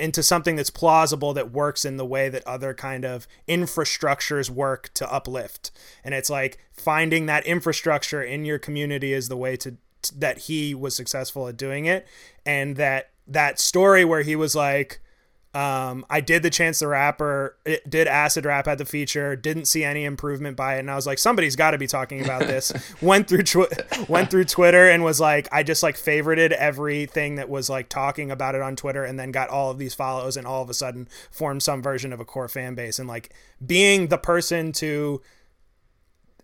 into 0.03 0.21
something 0.21 0.57
that's 0.57 0.69
plausible 0.69 1.33
that 1.33 1.53
works 1.53 1.85
in 1.85 1.97
the 1.97 2.05
way 2.05 2.29
that 2.29 2.45
other 2.45 2.75
kind 2.75 3.05
of 3.05 3.29
infrastructures 3.49 4.51
work 4.51 4.91
to 4.95 5.11
uplift. 5.11 5.71
And 6.03 6.13
it's 6.13 6.29
like 6.29 6.59
finding 6.73 7.27
that 7.27 7.47
infrastructure 7.47 8.21
in 8.21 8.45
your 8.45 8.59
community 8.59 9.13
is 9.13 9.29
the 9.29 9.37
way 9.37 9.57
to 9.59 9.77
that 10.13 10.39
he 10.39 10.75
was 10.75 10.97
successful 10.97 11.47
at 11.47 11.57
doing 11.57 11.87
it. 11.87 12.05
And 12.45 12.75
that 12.77 13.11
that 13.29 13.61
story 13.61 14.05
where 14.05 14.23
he 14.23 14.35
was 14.35 14.57
like 14.57 15.01
um, 15.55 16.07
I 16.09 16.23
did 16.23 16.43
the 16.43 16.49
Chance 16.49 16.79
the 16.79 16.89
Rapper, 16.89 17.57
it 17.67 17.89
did 17.89 18.07
acid 18.07 18.47
rap 18.47 18.67
at 18.67 18.79
the 18.79 18.87
feature, 18.87 19.37
didn't 19.37 19.67
see 19.67 19.85
any 19.85 20.05
improvement 20.05 20.57
by 20.57 20.77
it, 20.77 20.81
and 20.81 20.91
I 20.91 20.95
was 20.95 21.07
like, 21.07 21.19
somebody's 21.19 21.57
got 21.57 21.73
to 21.73 21.79
be 21.79 21.87
talking 21.87 22.25
about 22.25 22.41
this. 22.41 22.73
went 23.03 23.29
through 23.29 23.43
tw- 23.43 24.09
went 24.09 24.31
through 24.31 24.45
Twitter 24.45 24.89
and 24.89 25.05
was 25.05 25.21
like, 25.21 25.49
I 25.53 25.63
just 25.63 25.83
like 25.83 25.97
favorited 25.97 26.53
everything 26.53 27.35
that 27.35 27.51
was 27.51 27.69
like 27.69 27.91
talking 27.91 28.31
about 28.31 28.55
it 28.55 28.63
on 28.63 28.77
Twitter, 28.77 29.05
and 29.05 29.19
then 29.19 29.31
got 29.31 29.51
all 29.51 29.71
of 29.71 29.77
these 29.77 29.93
follows, 29.93 30.39
and 30.39 30.47
all 30.47 30.63
of 30.63 30.71
a 30.71 30.75
sudden 30.75 31.07
formed 31.31 31.63
some 31.63 31.83
version 31.83 32.15
of 32.15 32.21
a 32.21 32.25
core 32.25 32.49
fan 32.49 32.75
base, 32.75 32.99
and 32.99 33.09
like 33.09 33.35
being 33.65 34.07
the 34.07 34.19
person 34.19 34.73
to 34.73 35.21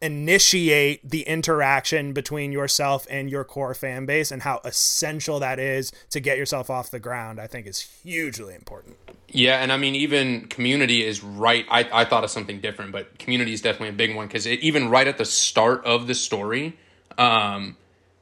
initiate 0.00 1.08
the 1.08 1.22
interaction 1.22 2.12
between 2.12 2.52
yourself 2.52 3.06
and 3.10 3.30
your 3.30 3.44
core 3.44 3.74
fan 3.74 4.06
base 4.06 4.30
and 4.30 4.42
how 4.42 4.60
essential 4.64 5.40
that 5.40 5.58
is 5.58 5.92
to 6.10 6.20
get 6.20 6.38
yourself 6.38 6.70
off 6.70 6.90
the 6.90 7.00
ground, 7.00 7.40
I 7.40 7.46
think 7.46 7.66
is 7.66 7.80
hugely 7.80 8.54
important. 8.54 8.96
Yeah, 9.28 9.62
and 9.62 9.72
I 9.72 9.76
mean, 9.76 9.94
even 9.94 10.46
community 10.48 11.04
is 11.04 11.22
right. 11.22 11.66
I, 11.70 11.88
I 11.92 12.04
thought 12.04 12.24
of 12.24 12.30
something 12.30 12.60
different, 12.60 12.92
but 12.92 13.18
community 13.18 13.52
is 13.52 13.60
definitely 13.60 13.90
a 13.90 13.92
big 13.92 14.14
one 14.14 14.26
because 14.26 14.46
even 14.46 14.88
right 14.88 15.06
at 15.06 15.18
the 15.18 15.24
start 15.24 15.84
of 15.84 16.06
the 16.06 16.14
story, 16.14 16.78
um, 17.18 17.76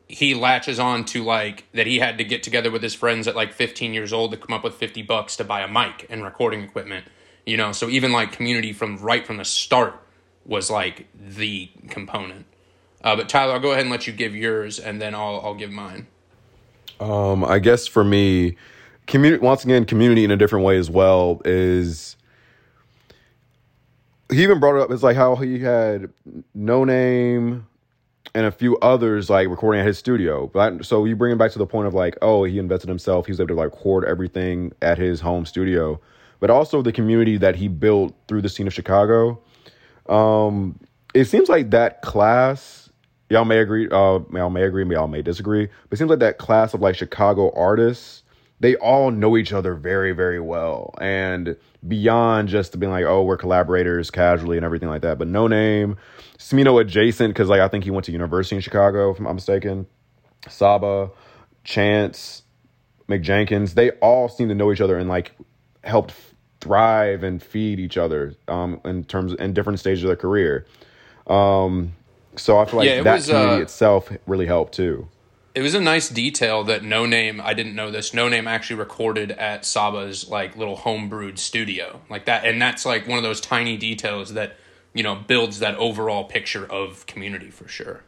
he 0.09 0.35
latches 0.35 0.79
on 0.79 1.05
to 1.05 1.23
like 1.23 1.65
that 1.73 1.87
he 1.87 1.99
had 1.99 2.19
to 2.19 2.25
get 2.25 2.43
together 2.43 2.71
with 2.71 2.83
his 2.83 2.95
friends 2.95 3.29
at 3.29 3.37
like 3.37 3.53
15 3.53 3.93
years 3.93 4.13
old 4.13 4.31
to 4.31 4.37
come 4.37 4.55
up 4.55 4.65
with 4.65 4.75
50 4.75 5.03
bucks 5.03 5.37
to 5.37 5.45
buy 5.45 5.61
a 5.61 5.69
mic 5.69 6.07
and 6.09 6.25
recording 6.25 6.63
equipment. 6.63 7.07
You 7.45 7.57
know, 7.57 7.73
so 7.73 7.89
even 7.89 8.13
like 8.13 8.33
community 8.33 8.73
from 8.73 8.97
right 8.99 9.25
from 9.25 9.37
the 9.37 9.45
start 9.45 10.01
was 10.47 10.71
like 10.71 11.07
the 11.15 11.71
component. 11.89 12.47
Uh, 13.03 13.17
but 13.17 13.29
Tyler, 13.29 13.55
I'll 13.55 13.61
go 13.61 13.73
ahead 13.73 13.83
and 13.83 13.91
let 13.91 14.07
you 14.07 14.13
give 14.13 14.35
yours, 14.35 14.79
and 14.79 15.01
then 15.01 15.15
I'll 15.15 15.41
I'll 15.45 15.55
give 15.55 15.71
mine. 15.71 16.07
Um, 16.99 17.45
I 17.45 17.59
guess 17.59 17.87
for 17.87 18.05
me, 18.05 18.57
community 19.07 19.43
once 19.45 19.65
again, 19.65 19.85
community 19.85 20.25
in 20.25 20.31
a 20.31 20.37
different 20.37 20.65
way 20.65 20.79
as 20.79 20.91
well 20.91 21.41
is. 21.45 22.17
He 24.29 24.43
even 24.43 24.59
brought 24.59 24.77
it 24.77 24.83
up. 24.83 24.91
It's 24.91 25.05
like 25.05 25.15
how 25.15 25.37
he 25.37 25.61
had 25.61 26.11
Noname 26.57 27.63
and 28.35 28.45
a 28.45 28.51
few 28.51 28.77
others 28.79 29.31
like 29.31 29.49
recording 29.49 29.81
at 29.81 29.87
his 29.87 29.99
studio. 29.99 30.49
But 30.49 30.85
so 30.85 31.05
you 31.05 31.15
bring 31.17 31.33
it 31.33 31.39
back 31.39 31.53
to 31.53 31.59
the 31.59 31.67
point 31.67 31.87
of 31.87 31.95
like, 31.95 32.17
oh, 32.23 32.45
he 32.45 32.59
invested 32.59 32.89
himself. 32.89 33.27
He 33.27 33.33
was 33.33 33.41
able 33.41 33.49
to 33.49 33.55
like 33.55 33.71
record 33.71 34.05
everything 34.05 34.73
at 34.83 34.99
his 34.99 35.21
home 35.21 35.47
studio, 35.47 36.01
but 36.41 36.51
also 36.51 36.83
the 36.83 36.93
community 36.93 37.37
that 37.39 37.57
he 37.57 37.69
built 37.69 38.15
through 38.27 38.43
the 38.43 38.49
scene 38.49 38.67
of 38.67 38.75
Chicago. 38.75 39.41
Um, 40.09 40.79
it 41.15 41.25
seems 41.27 41.49
like 41.49 41.71
that 41.71 42.03
class. 42.03 42.91
Y'all 43.29 43.45
may 43.45 43.59
agree. 43.59 43.87
Uh, 43.87 44.21
y'all 44.33 44.51
may 44.51 44.63
agree. 44.63 44.85
Y'all 44.89 45.09
may 45.09 45.23
disagree. 45.23 45.67
But 45.67 45.93
it 45.93 45.97
seems 45.97 46.11
like 46.11 46.21
that 46.21 46.39
class 46.39 46.75
of 46.75 46.81
like 46.81 46.95
Chicago 46.95 47.53
artists, 47.57 48.23
they 48.61 48.77
all 48.77 49.11
know 49.11 49.37
each 49.37 49.53
other 49.53 49.75
very, 49.75 50.13
very 50.13 50.41
well, 50.41 50.95
and 51.01 51.57
beyond 51.87 52.49
just 52.49 52.79
being 52.79 52.93
like, 52.93 53.05
oh, 53.05 53.23
we're 53.23 53.37
collaborators 53.37 54.11
casually 54.11 54.57
and 54.57 54.65
everything 54.65 54.89
like 54.89 55.03
that. 55.03 55.19
But 55.19 55.29
Noname, 55.29 55.97
Smino 56.39 56.81
adjacent 56.81 57.35
because 57.35 57.49
like 57.49 57.61
I 57.61 57.69
think 57.69 57.85
he 57.85 57.91
went 57.91 58.05
to 58.07 58.13
university 58.13 58.57
in 58.57 58.63
Chicago, 58.63 59.11
if 59.11 59.19
I'm 59.19 59.35
mistaken. 59.35 59.87
Saba, 60.49 61.11
Chance, 61.65 62.43
Mick 63.09 63.23
Jenkins, 63.23 63.75
they 63.75 63.91
all 63.93 64.29
seem 64.29 64.49
to 64.49 64.55
know 64.55 64.73
each 64.73 64.81
other 64.81 64.97
and 64.97 65.09
like 65.09 65.33
helped 65.83 66.15
thrive 66.67 67.23
and 67.23 67.43
feed 67.43 67.81
each 67.81 67.97
other 67.97 68.35
um, 68.49 68.81
in 68.85 69.05
terms 69.05 69.35
in 69.35 69.53
different 69.53 69.79
stages 69.79 70.05
of 70.05 70.09
their 70.09 70.17
career. 70.17 70.67
Um, 71.27 71.95
so 72.37 72.59
I 72.59 72.65
feel 72.65 72.79
like 72.79 72.89
Yeah, 72.89 73.03
that 73.03 73.15
was, 73.15 73.27
community 73.29 73.61
uh, 73.61 73.63
itself 73.63 74.13
really 74.27 74.47
helped 74.47 74.75
too. 74.75 75.09
It 75.55 75.63
was 75.63 75.75
a 75.75 75.81
nice 75.81 76.11
detail 76.11 76.65
that 76.65 76.83
Noname. 76.83 77.41
I 77.41 77.55
didn't 77.55 77.75
know 77.75 77.91
this. 77.91 78.11
Noname 78.11 78.47
actually 78.47 78.77
recorded 78.77 79.31
at 79.33 79.65
Saba's 79.65 80.29
like 80.29 80.55
little 80.57 80.77
homebrewed 80.77 81.39
studio, 81.39 82.03
like 82.11 82.27
that, 82.27 82.45
and 82.45 82.61
that's 82.61 82.85
like 82.85 83.09
one 83.09 83.17
of 83.17 83.25
those 83.25 83.41
tiny 83.41 83.79
details 83.79 84.35
that 84.35 84.57
you 84.93 85.03
know 85.03 85.15
builds 85.15 85.61
that 85.61 85.75
overall 85.77 86.25
picture 86.25 86.67
of 86.67 87.07
community 87.07 87.51
for 87.51 87.69
sure. 87.69 88.03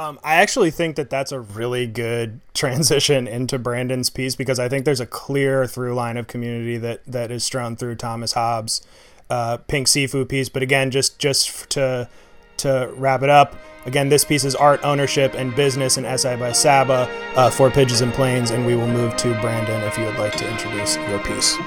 Um, 0.00 0.18
I 0.24 0.36
actually 0.36 0.70
think 0.70 0.96
that 0.96 1.10
that's 1.10 1.30
a 1.30 1.40
really 1.40 1.86
good 1.86 2.40
transition 2.54 3.28
into 3.28 3.58
Brandon's 3.58 4.08
piece 4.08 4.34
because 4.34 4.58
I 4.58 4.66
think 4.66 4.86
there's 4.86 5.00
a 5.00 5.06
clear 5.06 5.66
through 5.66 5.94
line 5.94 6.16
of 6.16 6.26
community 6.26 6.78
that 6.78 7.04
that 7.04 7.30
is 7.30 7.44
strewn 7.44 7.76
through 7.76 7.96
Thomas 7.96 8.32
Hobbs' 8.32 8.80
uh, 9.28 9.58
Pink 9.58 9.88
Siifu 9.88 10.26
piece. 10.26 10.48
But 10.48 10.62
again, 10.62 10.90
just 10.90 11.18
just 11.18 11.68
to 11.70 12.08
to 12.56 12.90
wrap 12.96 13.22
it 13.22 13.28
up, 13.28 13.56
again, 13.84 14.08
this 14.08 14.24
piece 14.24 14.46
is 14.46 14.54
art, 14.54 14.80
ownership, 14.84 15.34
and 15.34 15.54
business, 15.54 15.98
and 15.98 16.06
essay 16.06 16.34
by 16.34 16.52
Saba 16.52 17.06
uh, 17.36 17.50
for 17.50 17.70
Pigeons 17.70 18.00
and 18.00 18.14
Planes, 18.14 18.52
and 18.52 18.64
we 18.64 18.74
will 18.76 18.88
move 18.88 19.18
to 19.18 19.38
Brandon 19.42 19.82
if 19.82 19.98
you 19.98 20.06
would 20.06 20.18
like 20.18 20.34
to 20.36 20.50
introduce 20.50 20.96
your 20.96 21.18
piece. 21.18 21.58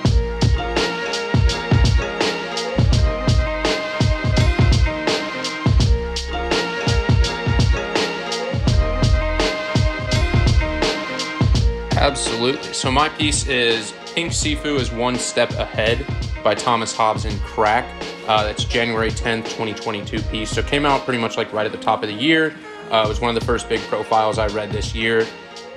Absolutely. 12.03 12.73
So 12.73 12.91
my 12.91 13.07
piece 13.07 13.47
is 13.47 13.93
Pink 14.13 14.33
Siifu 14.33 14.77
is 14.77 14.91
One 14.91 15.15
Step 15.15 15.51
Ahead 15.51 16.05
by 16.43 16.53
Thomas 16.53 16.93
Hobbs 16.93 17.23
and 17.23 17.39
Crack. 17.43 17.85
Uh, 18.27 18.43
that's 18.43 18.65
January 18.65 19.09
10th, 19.09 19.45
2022 19.45 20.21
piece. 20.23 20.49
So 20.49 20.59
it 20.59 20.67
came 20.67 20.85
out 20.85 21.05
pretty 21.05 21.21
much 21.21 21.37
like 21.37 21.53
right 21.53 21.65
at 21.65 21.71
the 21.71 21.77
top 21.77 22.03
of 22.03 22.09
the 22.09 22.15
year. 22.15 22.53
Uh, 22.91 23.03
it 23.05 23.07
was 23.07 23.21
one 23.21 23.33
of 23.33 23.39
the 23.39 23.45
first 23.45 23.69
big 23.69 23.79
profiles 23.83 24.37
I 24.37 24.47
read 24.47 24.69
this 24.73 24.93
year. 24.93 25.25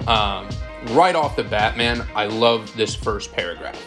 Um, 0.08 0.48
right 0.90 1.14
off 1.14 1.36
the 1.36 1.44
bat, 1.44 1.76
man, 1.76 2.04
I 2.12 2.26
love 2.26 2.76
this 2.76 2.92
first 2.92 3.32
paragraph. 3.32 3.80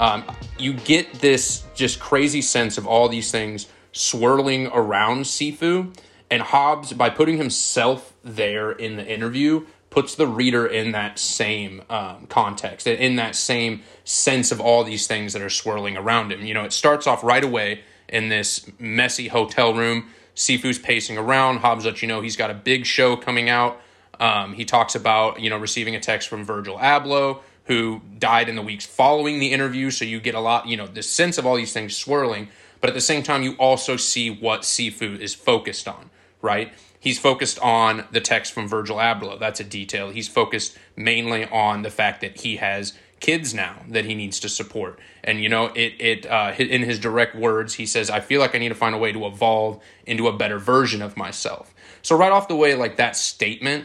Um, 0.00 0.24
you 0.58 0.72
get 0.72 1.12
this 1.20 1.66
just 1.76 2.00
crazy 2.00 2.42
sense 2.42 2.78
of 2.78 2.88
all 2.88 3.08
these 3.08 3.30
things 3.30 3.68
swirling 3.92 4.66
around 4.74 5.20
Siifu, 5.20 5.96
and 6.30 6.42
Hobbs, 6.42 6.92
by 6.92 7.10
putting 7.10 7.36
himself 7.36 8.12
there 8.24 8.72
in 8.72 8.96
the 8.96 9.06
interview, 9.06 9.64
puts 9.96 10.14
the 10.14 10.26
reader 10.26 10.66
in 10.66 10.92
that 10.92 11.18
same 11.18 11.80
um, 11.88 12.26
context, 12.26 12.86
in 12.86 13.16
that 13.16 13.34
same 13.34 13.80
sense 14.04 14.52
of 14.52 14.60
all 14.60 14.84
these 14.84 15.06
things 15.06 15.32
that 15.32 15.40
are 15.40 15.48
swirling 15.48 15.96
around 15.96 16.30
him. 16.30 16.44
You 16.44 16.52
know, 16.52 16.64
it 16.64 16.74
starts 16.74 17.06
off 17.06 17.24
right 17.24 17.42
away 17.42 17.80
in 18.06 18.28
this 18.28 18.70
messy 18.78 19.28
hotel 19.28 19.72
room. 19.72 20.10
Siifu's 20.34 20.78
pacing 20.78 21.16
around. 21.16 21.60
Hobbs 21.60 21.86
lets 21.86 22.02
you 22.02 22.08
know 22.08 22.20
he's 22.20 22.36
got 22.36 22.50
a 22.50 22.54
big 22.54 22.84
show 22.84 23.16
coming 23.16 23.48
out. 23.48 23.80
Um, 24.20 24.52
he 24.52 24.66
talks 24.66 24.94
about 24.94 25.40
you 25.40 25.48
know 25.48 25.56
receiving 25.56 25.96
a 25.96 26.00
text 26.00 26.28
from 26.28 26.44
Virgil 26.44 26.76
Abloh, 26.76 27.40
who 27.64 28.02
died 28.18 28.50
in 28.50 28.54
the 28.54 28.60
weeks 28.60 28.84
following 28.84 29.38
the 29.38 29.50
interview. 29.50 29.90
So 29.90 30.04
you 30.04 30.20
get 30.20 30.34
a 30.34 30.40
lot, 30.40 30.66
you 30.66 30.76
know, 30.76 30.86
the 30.86 31.02
sense 31.02 31.38
of 31.38 31.46
all 31.46 31.56
these 31.56 31.72
things 31.72 31.96
swirling. 31.96 32.48
But 32.82 32.90
at 32.90 32.94
the 32.94 33.00
same 33.00 33.22
time, 33.22 33.42
you 33.42 33.54
also 33.54 33.96
see 33.96 34.28
what 34.28 34.60
Siifu 34.60 35.18
is 35.18 35.34
focused 35.34 35.88
on, 35.88 36.10
right? 36.42 36.70
He's 37.06 37.20
focused 37.20 37.60
on 37.60 38.04
the 38.10 38.20
text 38.20 38.52
from 38.52 38.66
Virgil 38.66 38.96
Abloh. 38.96 39.38
That's 39.38 39.60
a 39.60 39.64
detail. 39.64 40.10
He's 40.10 40.26
focused 40.26 40.76
mainly 40.96 41.44
on 41.44 41.82
the 41.82 41.90
fact 41.90 42.20
that 42.22 42.40
he 42.40 42.56
has 42.56 42.94
kids 43.20 43.54
now 43.54 43.82
that 43.90 44.06
he 44.06 44.16
needs 44.16 44.40
to 44.40 44.48
support. 44.48 44.98
And 45.22 45.40
you 45.40 45.48
know, 45.48 45.66
it 45.66 45.94
it 46.00 46.26
uh, 46.26 46.52
in 46.58 46.82
his 46.82 46.98
direct 46.98 47.36
words, 47.36 47.74
he 47.74 47.86
says, 47.86 48.10
"I 48.10 48.18
feel 48.18 48.40
like 48.40 48.56
I 48.56 48.58
need 48.58 48.70
to 48.70 48.74
find 48.74 48.92
a 48.92 48.98
way 48.98 49.12
to 49.12 49.24
evolve 49.24 49.80
into 50.04 50.26
a 50.26 50.36
better 50.36 50.58
version 50.58 51.00
of 51.00 51.16
myself." 51.16 51.72
So 52.02 52.16
right 52.16 52.32
off 52.32 52.48
the 52.48 52.56
way, 52.56 52.74
like 52.74 52.96
that 52.96 53.14
statement 53.14 53.84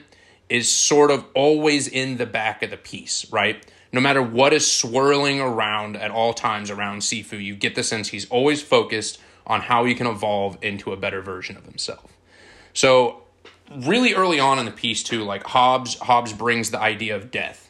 is 0.49 0.67
sort 0.67 1.11
of 1.11 1.23
always 1.35 1.87
in 1.87 2.17
the 2.17 2.25
back 2.25 2.63
of 2.63 2.71
the 2.71 2.77
piece, 2.77 3.31
right? 3.31 3.63
No 3.93 4.01
matter 4.01 4.23
what 4.23 4.51
is 4.51 4.65
swirling 4.65 5.39
around 5.39 5.95
at 5.95 6.09
all 6.09 6.33
times 6.33 6.71
around 6.71 7.01
Siifu, 7.01 7.39
you 7.39 7.55
get 7.55 7.75
the 7.75 7.83
sense 7.83 8.07
he's 8.07 8.27
always 8.29 8.63
focused 8.63 9.19
on 9.45 9.61
how 9.61 9.85
he 9.85 9.93
can 9.93 10.07
evolve 10.07 10.57
into 10.63 10.91
a 10.91 10.97
better 10.97 11.21
version 11.21 11.55
of 11.55 11.65
himself. 11.65 12.17
So 12.73 13.23
really 13.75 14.13
early 14.13 14.39
on 14.39 14.59
in 14.59 14.65
the 14.65 14.71
piece 14.71 15.03
too, 15.03 15.23
like 15.23 15.43
Hobbs 15.43 15.97
Hobbs 15.99 16.33
brings 16.33 16.71
the 16.71 16.79
idea 16.79 17.15
of 17.15 17.31
death 17.31 17.69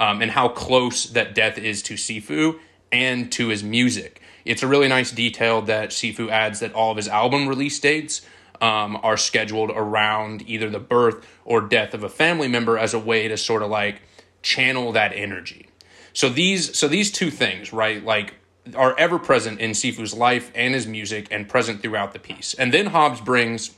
um, 0.00 0.22
and 0.22 0.30
how 0.30 0.48
close 0.48 1.06
that 1.06 1.34
death 1.34 1.58
is 1.58 1.82
to 1.84 1.94
Siifu 1.94 2.58
and 2.90 3.30
to 3.32 3.48
his 3.48 3.62
music. 3.62 4.20
It's 4.44 4.62
a 4.62 4.66
really 4.66 4.88
nice 4.88 5.10
detail 5.10 5.62
that 5.62 5.90
Siifu 5.90 6.30
adds 6.30 6.60
that 6.60 6.72
all 6.74 6.90
of 6.90 6.96
his 6.96 7.08
album 7.08 7.48
release 7.48 7.78
dates 7.80 8.22
um, 8.60 8.98
are 9.02 9.16
scheduled 9.16 9.70
around 9.70 10.48
either 10.48 10.70
the 10.70 10.78
birth 10.78 11.26
or 11.44 11.60
death 11.60 11.94
of 11.94 12.04
a 12.04 12.08
family 12.08 12.48
member 12.48 12.78
as 12.78 12.94
a 12.94 12.98
way 12.98 13.28
to 13.28 13.36
sort 13.36 13.62
of 13.62 13.70
like 13.70 14.02
channel 14.42 14.92
that 14.92 15.12
energy. 15.14 15.68
So 16.12 16.28
these 16.28 16.76
so 16.78 16.86
these 16.86 17.10
two 17.10 17.30
things, 17.30 17.72
right, 17.72 18.04
like 18.04 18.34
are 18.74 18.96
ever 18.98 19.18
present 19.18 19.60
in 19.60 19.72
Siifu's 19.72 20.14
life 20.14 20.50
and 20.54 20.74
his 20.74 20.86
music 20.86 21.28
and 21.30 21.48
present 21.48 21.82
throughout 21.82 22.12
the 22.12 22.18
piece. 22.18 22.54
And 22.54 22.72
then 22.72 22.86
Hobbs 22.86 23.20
brings 23.20 23.74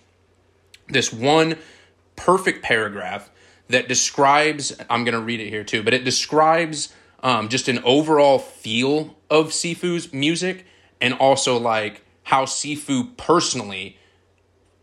this 0.88 1.12
one 1.12 1.56
perfect 2.16 2.62
paragraph 2.62 3.30
that 3.68 3.88
describes 3.88 4.76
i'm 4.88 5.04
going 5.04 5.14
to 5.14 5.20
read 5.20 5.40
it 5.40 5.48
here 5.48 5.64
too 5.64 5.82
but 5.82 5.94
it 5.94 6.04
describes 6.04 6.92
um, 7.20 7.48
just 7.48 7.68
an 7.68 7.80
overall 7.84 8.38
feel 8.38 9.16
of 9.30 9.48
siifu's 9.48 10.12
music 10.12 10.66
and 11.00 11.14
also 11.14 11.58
like 11.58 12.02
how 12.24 12.44
siifu 12.44 13.16
personally 13.16 13.96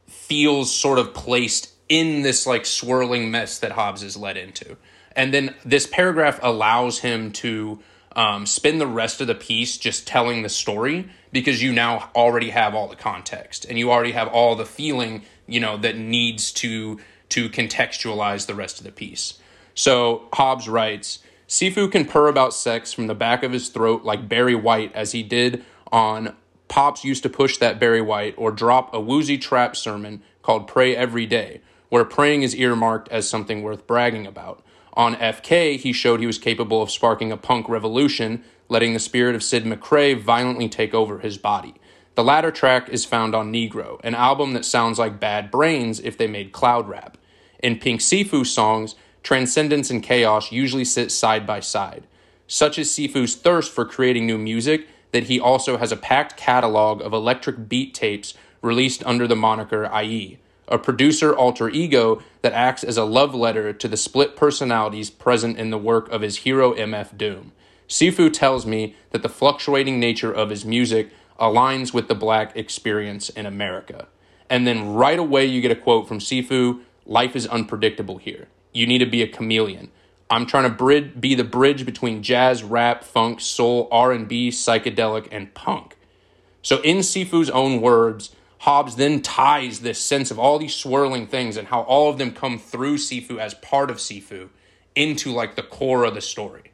feels 0.08 0.74
sort 0.74 1.00
of 1.00 1.13
placed 1.13 1.74
in 1.89 2.22
this 2.22 2.48
like 2.48 2.66
swirling 2.66 3.30
mess 3.30 3.60
that 3.60 3.74
hobbs 3.74 4.04
is 4.04 4.16
led 4.16 4.38
into. 4.38 4.78
And 5.16 5.34
then 5.34 5.54
this 5.66 5.86
paragraph 5.86 6.39
allows 6.42 7.00
him 7.00 7.32
to 7.34 7.80
um, 8.16 8.46
spend 8.46 8.80
the 8.80 8.88
rest 8.88 9.22
of 9.22 9.28
the 9.28 9.36
piece 9.36 9.78
just 9.78 10.08
telling 10.08 10.42
the 10.42 10.50
story 10.50 11.10
because 11.32 11.62
you 11.62 11.74
now 11.74 12.10
already 12.16 12.52
have 12.52 12.74
all 12.74 12.88
the 12.88 12.96
context 12.96 13.66
and 13.66 13.78
you 13.78 13.92
already 13.92 14.13
have 14.13 14.28
all 14.28 14.56
the 14.56 14.66
feeling 14.66 15.24
you 15.47 15.60
know 15.60 15.77
that 15.77 15.97
needs 15.97 16.51
to 16.53 16.99
to 17.29 17.49
contextualize 17.49 18.45
the 18.45 18.56
rest 18.56 18.79
of 18.79 18.86
the 18.86 18.91
piece. 18.91 19.39
So 19.75 20.27
Hobbs 20.34 20.69
writes, 20.69 21.19
Siifu 21.47 21.91
can 21.91 22.06
purr 22.06 22.27
about 22.27 22.53
sex 22.53 22.93
from 22.93 23.08
the 23.08 23.15
back 23.15 23.43
of 23.43 23.51
his 23.51 23.69
throat 23.69 24.03
like 24.03 24.29
Barry 24.29 24.56
White 24.56 24.93
as 24.93 25.13
he 25.13 25.23
did 25.23 25.63
on 25.91 26.36
Pops 26.67 27.03
used 27.03 27.21
to 27.21 27.29
push 27.29 27.58
that 27.58 27.79
Barry 27.79 28.01
White 28.01 28.34
or 28.36 28.51
drop 28.51 28.93
a 28.93 28.99
woozy 28.99 29.38
trap 29.38 29.75
sermon 29.75 30.23
called 30.41 30.67
Pray 30.67 30.95
Every 30.95 31.27
Day, 31.27 31.62
where 31.89 32.03
praying 32.03 32.41
is 32.41 32.56
earmarked 32.56 33.10
as 33.10 33.29
something 33.29 33.62
worth 33.62 33.86
bragging 33.86 34.25
about. 34.25 34.63
On 34.93 35.15
FK, 35.15 35.77
he 35.77 35.93
showed 35.93 36.19
he 36.19 36.25
was 36.25 36.39
capable 36.39 36.82
of 36.82 36.89
sparking 36.89 37.32
a 37.32 37.38
punk 37.38 37.69
revolution, 37.69 38.43
letting 38.69 38.93
the 38.93 38.99
spirit 38.99 39.36
of 39.36 39.43
Sid 39.43 39.65
McRae 39.65 40.19
violently 40.19 40.67
take 40.67 40.95
over 40.95 41.19
his 41.19 41.38
body. 41.38 41.75
The 42.15 42.23
latter 42.23 42.52
track 42.52 42.89
is 42.89 43.06
found 43.06 43.34
on 43.34 43.52
Negro, 43.52 43.99
an 44.04 44.13
album 44.13 44.54
that 44.54 44.65
sounds 44.65 44.99
like 44.99 45.19
Bad 45.19 45.49
Brains 45.49 45.99
if 45.99 46.15
they 46.15 46.28
made 46.28 46.52
cloud 46.52 46.88
rap. 46.88 47.17
In 47.63 47.80
Pink 47.80 48.02
Siifu 48.02 48.45
songs, 48.45 48.95
transcendence 49.23 49.89
and 49.89 50.04
chaos 50.04 50.52
usually 50.52 50.86
sit 50.86 51.12
side 51.12 51.47
by 51.47 51.60
side. 51.60 52.06
Such 52.45 52.78
is 52.78 52.91
Siifu's 52.91 53.36
thirst 53.36 53.71
for 53.71 53.84
creating 53.84 54.28
new 54.28 54.38
music 54.38 54.88
that 55.12 55.23
he 55.23 55.39
also 55.39 55.78
has 55.78 55.91
a 55.91 55.97
packed 55.97 56.38
catalog 56.38 57.02
of 57.02 57.13
electric 57.13 57.67
beat 57.67 57.95
tapes 57.95 58.36
released 58.62 59.04
under 59.06 59.28
the 59.28 59.36
moniker 59.36 59.89
IE, 60.02 60.38
a 60.67 60.78
producer 60.78 61.36
alter 61.36 61.69
ego 61.69 62.21
that 62.43 62.54
acts 62.54 62.84
as 62.84 62.97
a 62.97 63.06
love 63.06 63.34
letter 63.34 63.73
to 63.73 63.88
the 63.88 63.97
split 63.97 64.36
personalities 64.36 65.10
present 65.10 65.58
in 65.58 65.71
the 65.71 65.78
work 65.80 66.10
of 66.10 66.21
his 66.21 66.38
hero 66.38 66.76
MF 66.76 67.17
Doom. 67.17 67.54
Siifu 67.88 68.32
tells 68.32 68.65
me 68.65 68.95
that 69.12 69.23
the 69.23 69.30
fluctuating 69.30 69.99
nature 69.99 70.32
of 70.32 70.49
his 70.49 70.65
music 70.65 71.12
aligns 71.39 71.93
with 71.93 72.08
the 72.08 72.15
black 72.15 72.56
experience 72.56 73.30
in 73.30 73.46
America. 73.46 74.08
And 74.50 74.67
then 74.67 74.93
right 74.93 75.19
away 75.19 75.46
you 75.46 75.62
get 75.62 75.72
a 75.72 75.76
quote 75.76 76.08
from 76.08 76.19
Siifu, 76.19 76.82
life 77.06 77.36
is 77.36 77.48
unpredictable 77.48 78.17
here. 78.17 78.48
You 78.72 78.88
need 78.88 79.00
to 79.00 79.06
be 79.06 79.22
a 79.22 79.28
chameleon. 79.28 79.91
I'm 80.30 80.46
trying 80.46 80.63
to 80.63 80.69
brid- 80.69 81.22
be 81.22 81.36
the 81.36 81.43
bridge 81.43 81.86
between 81.86 82.24
jazz, 82.24 82.63
rap, 82.63 83.04
funk, 83.04 83.39
soul, 83.39 83.88
R&B, 83.91 84.50
psychedelic 84.50 85.28
and 85.32 85.54
punk. 85.54 85.96
So 86.62 86.82
in 86.82 86.98
Siifu's 86.98 87.50
own 87.50 87.82
words, 87.82 88.36
Hobbs 88.60 88.96
then 88.96 89.22
ties 89.22 89.82
this 89.82 90.00
sense 90.00 90.32
of 90.32 90.39
all 90.39 90.58
these 90.58 90.74
swirling 90.74 91.28
things 91.28 91.58
and 91.58 91.67
how 91.67 91.82
all 91.82 92.10
of 92.10 92.17
them 92.17 92.32
come 92.32 92.58
through 92.58 92.98
Siifu 92.98 93.38
as 93.38 93.54
part 93.56 93.89
of 93.91 93.98
Siifu 93.98 94.50
into 94.96 95.32
like 95.32 95.56
the 95.56 95.63
core 95.63 96.06
of 96.06 96.15
the 96.15 96.22
story. 96.22 96.72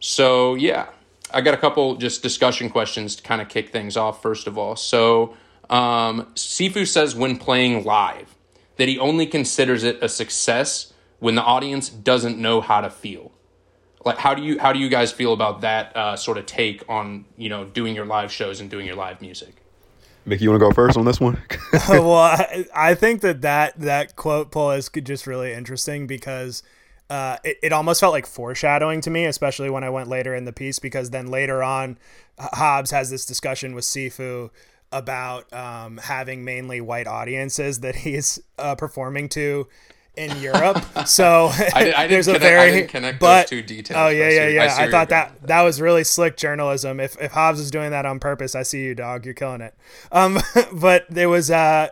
So, 0.00 0.56
yeah, 0.56 0.88
I 1.32 1.40
got 1.40 1.54
a 1.54 1.58
couple 1.58 1.96
just 1.96 2.22
discussion 2.22 2.70
questions 2.70 3.16
to 3.16 3.22
kind 3.22 3.40
of 3.40 3.48
kick 3.48 3.70
things 3.70 3.96
off, 3.96 4.22
first 4.22 4.46
of 4.46 4.58
all. 4.58 4.76
So, 4.76 5.34
um, 5.70 6.26
Siifu 6.34 6.86
says 6.86 7.14
when 7.14 7.38
playing 7.38 7.84
live 7.84 8.34
that 8.76 8.88
he 8.88 8.98
only 8.98 9.26
considers 9.26 9.84
it 9.84 10.02
a 10.02 10.08
success 10.08 10.92
when 11.18 11.34
the 11.34 11.42
audience 11.42 11.88
doesn't 11.88 12.38
know 12.38 12.60
how 12.60 12.80
to 12.80 12.90
feel. 12.90 13.32
Like, 14.04 14.18
how 14.18 14.34
do 14.34 14.42
you 14.42 14.58
how 14.58 14.72
do 14.72 14.78
you 14.78 14.88
guys 14.88 15.12
feel 15.12 15.32
about 15.32 15.60
that 15.60 15.96
uh, 15.96 16.16
sort 16.16 16.38
of 16.38 16.46
take 16.46 16.82
on 16.88 17.24
you 17.36 17.48
know 17.48 17.64
doing 17.64 17.94
your 17.94 18.06
live 18.06 18.32
shows 18.32 18.60
and 18.60 18.68
doing 18.68 18.86
your 18.86 18.96
live 18.96 19.20
music? 19.20 19.62
Mickey, 20.24 20.44
you 20.44 20.50
want 20.50 20.60
to 20.60 20.68
go 20.68 20.72
first 20.72 20.96
on 20.96 21.04
this 21.04 21.20
one? 21.20 21.40
well, 21.88 22.14
I, 22.14 22.66
I 22.74 22.94
think 22.94 23.22
that, 23.22 23.42
that 23.42 23.78
that 23.80 24.16
quote 24.16 24.50
pull 24.50 24.70
is 24.72 24.88
just 24.88 25.26
really 25.26 25.52
interesting 25.52 26.06
because 26.06 26.62
uh, 27.12 27.36
it, 27.44 27.58
it 27.62 27.72
almost 27.74 28.00
felt 28.00 28.14
like 28.14 28.24
foreshadowing 28.24 29.02
to 29.02 29.10
me, 29.10 29.26
especially 29.26 29.68
when 29.68 29.84
I 29.84 29.90
went 29.90 30.08
later 30.08 30.34
in 30.34 30.46
the 30.46 30.52
piece, 30.52 30.78
because 30.78 31.10
then 31.10 31.26
later 31.26 31.62
on, 31.62 31.98
Hobbs 32.38 32.90
has 32.90 33.10
this 33.10 33.26
discussion 33.26 33.74
with 33.74 33.84
Siifu 33.84 34.48
about 34.90 35.52
um, 35.52 35.98
having 35.98 36.42
mainly 36.42 36.80
white 36.80 37.06
audiences 37.06 37.80
that 37.80 37.96
he's 37.96 38.40
uh, 38.58 38.76
performing 38.76 39.28
to 39.28 39.68
in 40.16 40.34
Europe. 40.40 40.82
So 41.06 41.50
I, 41.52 41.92
I 41.94 42.06
there's 42.08 42.28
a 42.28 42.38
connect, 42.38 42.50
very 42.50 42.86
connect 42.86 43.20
but, 43.20 43.46
two 43.46 43.60
details. 43.60 43.98
Oh 44.00 44.08
yeah, 44.08 44.30
yeah, 44.30 44.48
yeah. 44.48 44.74
I, 44.74 44.84
I 44.84 44.90
thought 44.90 45.10
that 45.10 45.46
that 45.46 45.60
was 45.60 45.82
really 45.82 46.04
slick 46.04 46.38
journalism. 46.38 46.98
If 46.98 47.20
if 47.20 47.32
Hobbs 47.32 47.60
is 47.60 47.70
doing 47.70 47.90
that 47.90 48.06
on 48.06 48.20
purpose, 48.20 48.54
I 48.54 48.62
see 48.62 48.84
you, 48.84 48.94
dog. 48.94 49.26
You're 49.26 49.34
killing 49.34 49.60
it. 49.60 49.74
Um, 50.12 50.38
but 50.72 51.04
there 51.10 51.28
was 51.28 51.50
uh, 51.50 51.88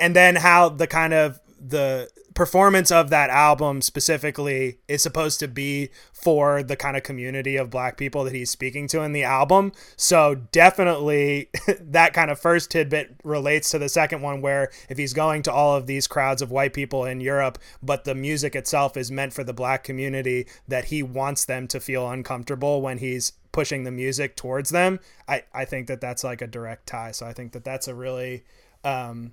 and 0.00 0.16
then 0.16 0.36
how 0.36 0.70
the 0.70 0.86
kind 0.86 1.12
of 1.12 1.40
the 1.58 2.08
performance 2.36 2.92
of 2.92 3.08
that 3.08 3.30
album 3.30 3.80
specifically 3.80 4.78
is 4.88 5.02
supposed 5.02 5.40
to 5.40 5.48
be 5.48 5.88
for 6.12 6.62
the 6.62 6.76
kind 6.76 6.94
of 6.96 7.02
community 7.02 7.56
of 7.56 7.70
black 7.70 7.96
people 7.96 8.24
that 8.24 8.34
he's 8.34 8.50
speaking 8.50 8.86
to 8.86 9.00
in 9.00 9.12
the 9.12 9.24
album. 9.24 9.72
So 9.96 10.34
definitely 10.52 11.48
that 11.80 12.12
kind 12.12 12.30
of 12.30 12.38
first 12.38 12.70
tidbit 12.70 13.16
relates 13.24 13.70
to 13.70 13.78
the 13.78 13.88
second 13.88 14.20
one 14.20 14.42
where 14.42 14.70
if 14.90 14.98
he's 14.98 15.14
going 15.14 15.42
to 15.44 15.52
all 15.52 15.76
of 15.76 15.86
these 15.86 16.06
crowds 16.06 16.42
of 16.42 16.50
white 16.50 16.74
people 16.74 17.06
in 17.06 17.20
Europe, 17.20 17.58
but 17.82 18.04
the 18.04 18.14
music 18.14 18.54
itself 18.54 18.98
is 18.98 19.10
meant 19.10 19.32
for 19.32 19.42
the 19.42 19.54
black 19.54 19.82
community 19.82 20.46
that 20.68 20.86
he 20.86 21.02
wants 21.02 21.46
them 21.46 21.66
to 21.68 21.80
feel 21.80 22.08
uncomfortable 22.10 22.82
when 22.82 22.98
he's 22.98 23.32
pushing 23.50 23.84
the 23.84 23.90
music 23.90 24.36
towards 24.36 24.68
them. 24.68 25.00
I 25.26 25.44
I 25.54 25.64
think 25.64 25.86
that 25.86 26.02
that's 26.02 26.22
like 26.22 26.42
a 26.42 26.46
direct 26.46 26.86
tie. 26.86 27.12
So 27.12 27.24
I 27.24 27.32
think 27.32 27.52
that 27.52 27.64
that's 27.64 27.88
a 27.88 27.94
really 27.94 28.44
um 28.84 29.32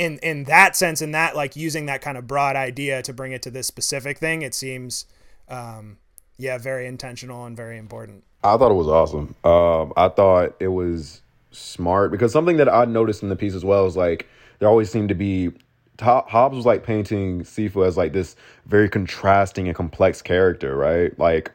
in 0.00 0.18
in 0.22 0.44
that 0.44 0.74
sense 0.74 1.02
in 1.02 1.12
that 1.12 1.36
like 1.36 1.54
using 1.54 1.84
that 1.84 2.00
kind 2.00 2.16
of 2.16 2.26
broad 2.26 2.56
idea 2.56 3.02
to 3.02 3.12
bring 3.12 3.32
it 3.32 3.42
to 3.42 3.50
this 3.50 3.66
specific 3.66 4.16
thing 4.16 4.40
it 4.40 4.54
seems 4.54 5.04
um 5.50 5.98
yeah 6.38 6.56
very 6.56 6.86
intentional 6.86 7.44
and 7.44 7.54
very 7.54 7.76
important 7.76 8.24
i 8.42 8.56
thought 8.56 8.70
it 8.70 8.74
was 8.74 8.88
awesome 8.88 9.34
um 9.44 9.92
i 9.98 10.08
thought 10.08 10.56
it 10.58 10.68
was 10.68 11.20
smart 11.50 12.10
because 12.10 12.32
something 12.32 12.56
that 12.56 12.68
i 12.68 12.86
noticed 12.86 13.22
in 13.22 13.28
the 13.28 13.36
piece 13.36 13.54
as 13.54 13.62
well 13.62 13.86
is 13.86 13.94
like 13.94 14.26
there 14.58 14.68
always 14.70 14.90
seemed 14.90 15.10
to 15.10 15.14
be 15.14 15.52
Hobbs 16.00 16.56
was 16.56 16.64
like 16.64 16.82
painting 16.82 17.42
Siifu 17.42 17.86
as 17.86 17.98
like 17.98 18.14
this 18.14 18.34
very 18.64 18.88
contrasting 18.88 19.66
and 19.66 19.76
complex 19.76 20.22
character, 20.22 20.74
right? 20.74 21.18
Like 21.18 21.52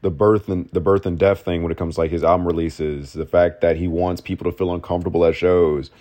the 0.00 0.10
birth 0.10 0.48
and 0.48 0.68
the 0.70 0.80
birth 0.80 1.06
and 1.06 1.16
death 1.16 1.44
thing 1.44 1.62
when 1.62 1.70
it 1.70 1.78
comes 1.78 1.94
to 1.94 2.00
like 2.00 2.10
his 2.10 2.24
album 2.24 2.44
releases, 2.44 3.12
the 3.12 3.24
fact 3.24 3.60
that 3.60 3.76
he 3.76 3.86
wants 3.86 4.20
people 4.20 4.50
to 4.50 4.56
feel 4.56 4.74
uncomfortable 4.74 5.24
at 5.24 5.36
shows. 5.36 5.92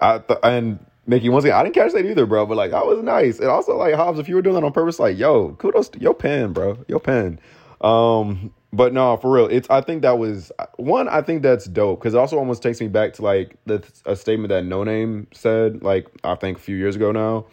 I 0.00 0.20
th- 0.20 0.38
and 0.42 0.78
Mickey, 1.06 1.28
once 1.28 1.44
again, 1.44 1.56
I 1.56 1.62
didn't 1.62 1.74
catch 1.74 1.92
that 1.92 2.06
either, 2.06 2.26
bro. 2.26 2.46
But 2.46 2.56
like, 2.56 2.70
that 2.70 2.86
was 2.86 3.02
nice. 3.02 3.38
And 3.38 3.48
also, 3.48 3.76
like 3.76 3.94
Hobbs, 3.94 4.18
if 4.18 4.28
you 4.28 4.34
were 4.34 4.42
doing 4.42 4.54
that 4.54 4.64
on 4.64 4.72
purpose, 4.72 4.98
like, 4.98 5.18
yo, 5.18 5.52
kudos 5.52 5.88
to 5.90 6.00
your 6.00 6.14
pen, 6.14 6.52
bro, 6.52 6.78
your 6.88 7.00
pen. 7.00 7.38
Um, 7.80 8.52
but 8.72 8.92
no, 8.92 9.16
for 9.18 9.30
real, 9.30 9.46
it's. 9.46 9.68
I 9.70 9.80
think 9.80 10.02
that 10.02 10.18
was 10.18 10.50
one. 10.76 11.08
I 11.08 11.22
think 11.22 11.42
that's 11.42 11.66
dope 11.66 12.00
because 12.00 12.14
it 12.14 12.18
also 12.18 12.38
almost 12.38 12.62
takes 12.62 12.80
me 12.80 12.88
back 12.88 13.12
to 13.14 13.22
like 13.22 13.56
the 13.66 13.84
a 14.04 14.16
statement 14.16 14.48
that 14.48 14.64
Noname 14.64 15.26
said, 15.32 15.82
like 15.82 16.08
I 16.24 16.34
think 16.34 16.58
a 16.58 16.60
few 16.60 16.76
years 16.76 16.96
ago 16.96 17.12
now. 17.12 17.46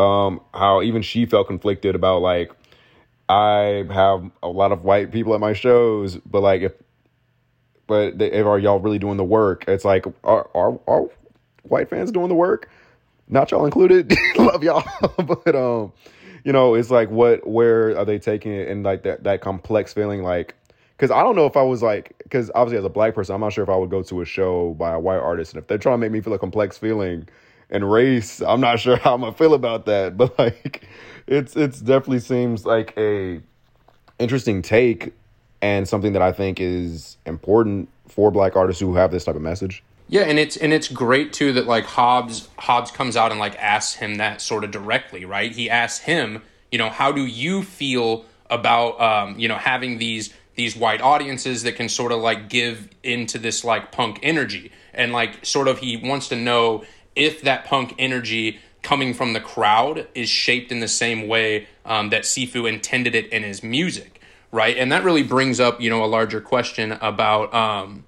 Um, 0.00 0.40
how 0.54 0.80
even 0.82 1.02
she 1.02 1.26
felt 1.26 1.48
conflicted 1.48 1.94
about 1.94 2.22
like 2.22 2.52
I 3.28 3.84
have 3.90 4.30
a 4.42 4.48
lot 4.48 4.72
of 4.72 4.84
white 4.84 5.10
people 5.10 5.34
at 5.34 5.40
my 5.40 5.52
shows, 5.52 6.16
but 6.18 6.42
like 6.42 6.62
if 6.62 6.72
but 7.86 8.18
they, 8.18 8.30
if 8.30 8.46
are 8.46 8.58
y'all 8.58 8.78
really 8.78 8.98
doing 8.98 9.16
the 9.16 9.24
work? 9.24 9.64
It's 9.66 9.84
like 9.84 10.06
are 10.22 10.48
are, 10.54 10.78
are 10.86 11.06
white 11.64 11.90
fans 11.90 12.12
doing 12.12 12.28
the 12.28 12.34
work? 12.34 12.70
Not 13.32 13.50
y'all 13.50 13.64
included. 13.64 14.14
Love 14.36 14.62
y'all, 14.62 14.84
but 15.24 15.56
um, 15.56 15.92
you 16.44 16.52
know, 16.52 16.74
it's 16.74 16.90
like 16.90 17.10
what 17.10 17.46
where 17.46 17.96
are 17.96 18.04
they 18.04 18.18
taking 18.18 18.52
it 18.52 18.68
and 18.68 18.84
like 18.84 19.02
that 19.02 19.24
that 19.24 19.40
complex 19.40 19.92
feeling 19.92 20.22
like 20.22 20.54
because 20.96 21.10
I 21.10 21.22
don't 21.22 21.34
know 21.34 21.46
if 21.46 21.56
I 21.56 21.62
was 21.62 21.82
like 21.82 22.14
because 22.22 22.50
obviously 22.54 22.78
as 22.78 22.84
a 22.84 22.90
black 22.90 23.14
person 23.14 23.34
I'm 23.34 23.40
not 23.40 23.52
sure 23.52 23.64
if 23.64 23.70
I 23.70 23.76
would 23.76 23.90
go 23.90 24.02
to 24.02 24.20
a 24.20 24.24
show 24.24 24.74
by 24.74 24.92
a 24.92 25.00
white 25.00 25.18
artist 25.18 25.52
and 25.52 25.60
if 25.60 25.66
they're 25.66 25.78
trying 25.78 25.94
to 25.94 25.98
make 25.98 26.12
me 26.12 26.20
feel 26.20 26.34
a 26.34 26.38
complex 26.38 26.78
feeling 26.78 27.28
and 27.70 27.90
race 27.90 28.40
I'm 28.40 28.60
not 28.60 28.78
sure 28.80 28.96
how 28.96 29.14
I'm 29.14 29.22
gonna 29.22 29.32
feel 29.32 29.54
about 29.54 29.86
that 29.86 30.16
but 30.16 30.38
like 30.38 30.86
it's 31.26 31.56
it's 31.56 31.80
definitely 31.80 32.20
seems 32.20 32.64
like 32.64 32.94
a 32.96 33.40
interesting 34.18 34.62
take 34.62 35.12
and 35.60 35.88
something 35.88 36.12
that 36.12 36.22
I 36.22 36.32
think 36.32 36.60
is 36.60 37.16
important 37.24 37.88
for 38.08 38.30
black 38.30 38.56
artists 38.56 38.80
who 38.80 38.94
have 38.96 39.10
this 39.10 39.24
type 39.24 39.36
of 39.36 39.42
message. 39.42 39.82
Yeah, 40.12 40.24
and 40.24 40.38
it's 40.38 40.58
and 40.58 40.74
it's 40.74 40.88
great 40.88 41.32
too 41.32 41.54
that 41.54 41.66
like 41.66 41.86
Hobbs 41.86 42.50
Hobbs 42.58 42.90
comes 42.90 43.16
out 43.16 43.30
and 43.30 43.40
like 43.40 43.56
asks 43.56 43.94
him 43.94 44.16
that 44.16 44.42
sort 44.42 44.62
of 44.62 44.70
directly, 44.70 45.24
right? 45.24 45.50
He 45.50 45.70
asks 45.70 46.04
him, 46.04 46.42
you 46.70 46.76
know, 46.76 46.90
how 46.90 47.12
do 47.12 47.24
you 47.24 47.62
feel 47.62 48.26
about 48.50 49.00
um, 49.00 49.38
you 49.38 49.48
know 49.48 49.56
having 49.56 49.96
these 49.96 50.34
these 50.54 50.76
white 50.76 51.00
audiences 51.00 51.62
that 51.62 51.76
can 51.76 51.88
sort 51.88 52.12
of 52.12 52.20
like 52.20 52.50
give 52.50 52.90
into 53.02 53.38
this 53.38 53.64
like 53.64 53.90
punk 53.90 54.18
energy 54.22 54.70
and 54.92 55.14
like 55.14 55.46
sort 55.46 55.66
of 55.66 55.78
he 55.78 55.96
wants 55.96 56.28
to 56.28 56.36
know 56.36 56.84
if 57.16 57.40
that 57.40 57.64
punk 57.64 57.94
energy 57.98 58.60
coming 58.82 59.14
from 59.14 59.32
the 59.32 59.40
crowd 59.40 60.06
is 60.14 60.28
shaped 60.28 60.70
in 60.70 60.80
the 60.80 60.88
same 60.88 61.26
way 61.26 61.66
um, 61.86 62.10
that 62.10 62.24
Siifu 62.24 62.68
intended 62.68 63.14
it 63.14 63.32
in 63.32 63.44
his 63.44 63.62
music, 63.62 64.20
right? 64.50 64.76
And 64.76 64.92
that 64.92 65.04
really 65.04 65.22
brings 65.22 65.58
up 65.58 65.80
you 65.80 65.88
know 65.88 66.04
a 66.04 66.10
larger 66.18 66.42
question 66.42 66.92
about. 66.92 67.54
Um, 67.54 68.04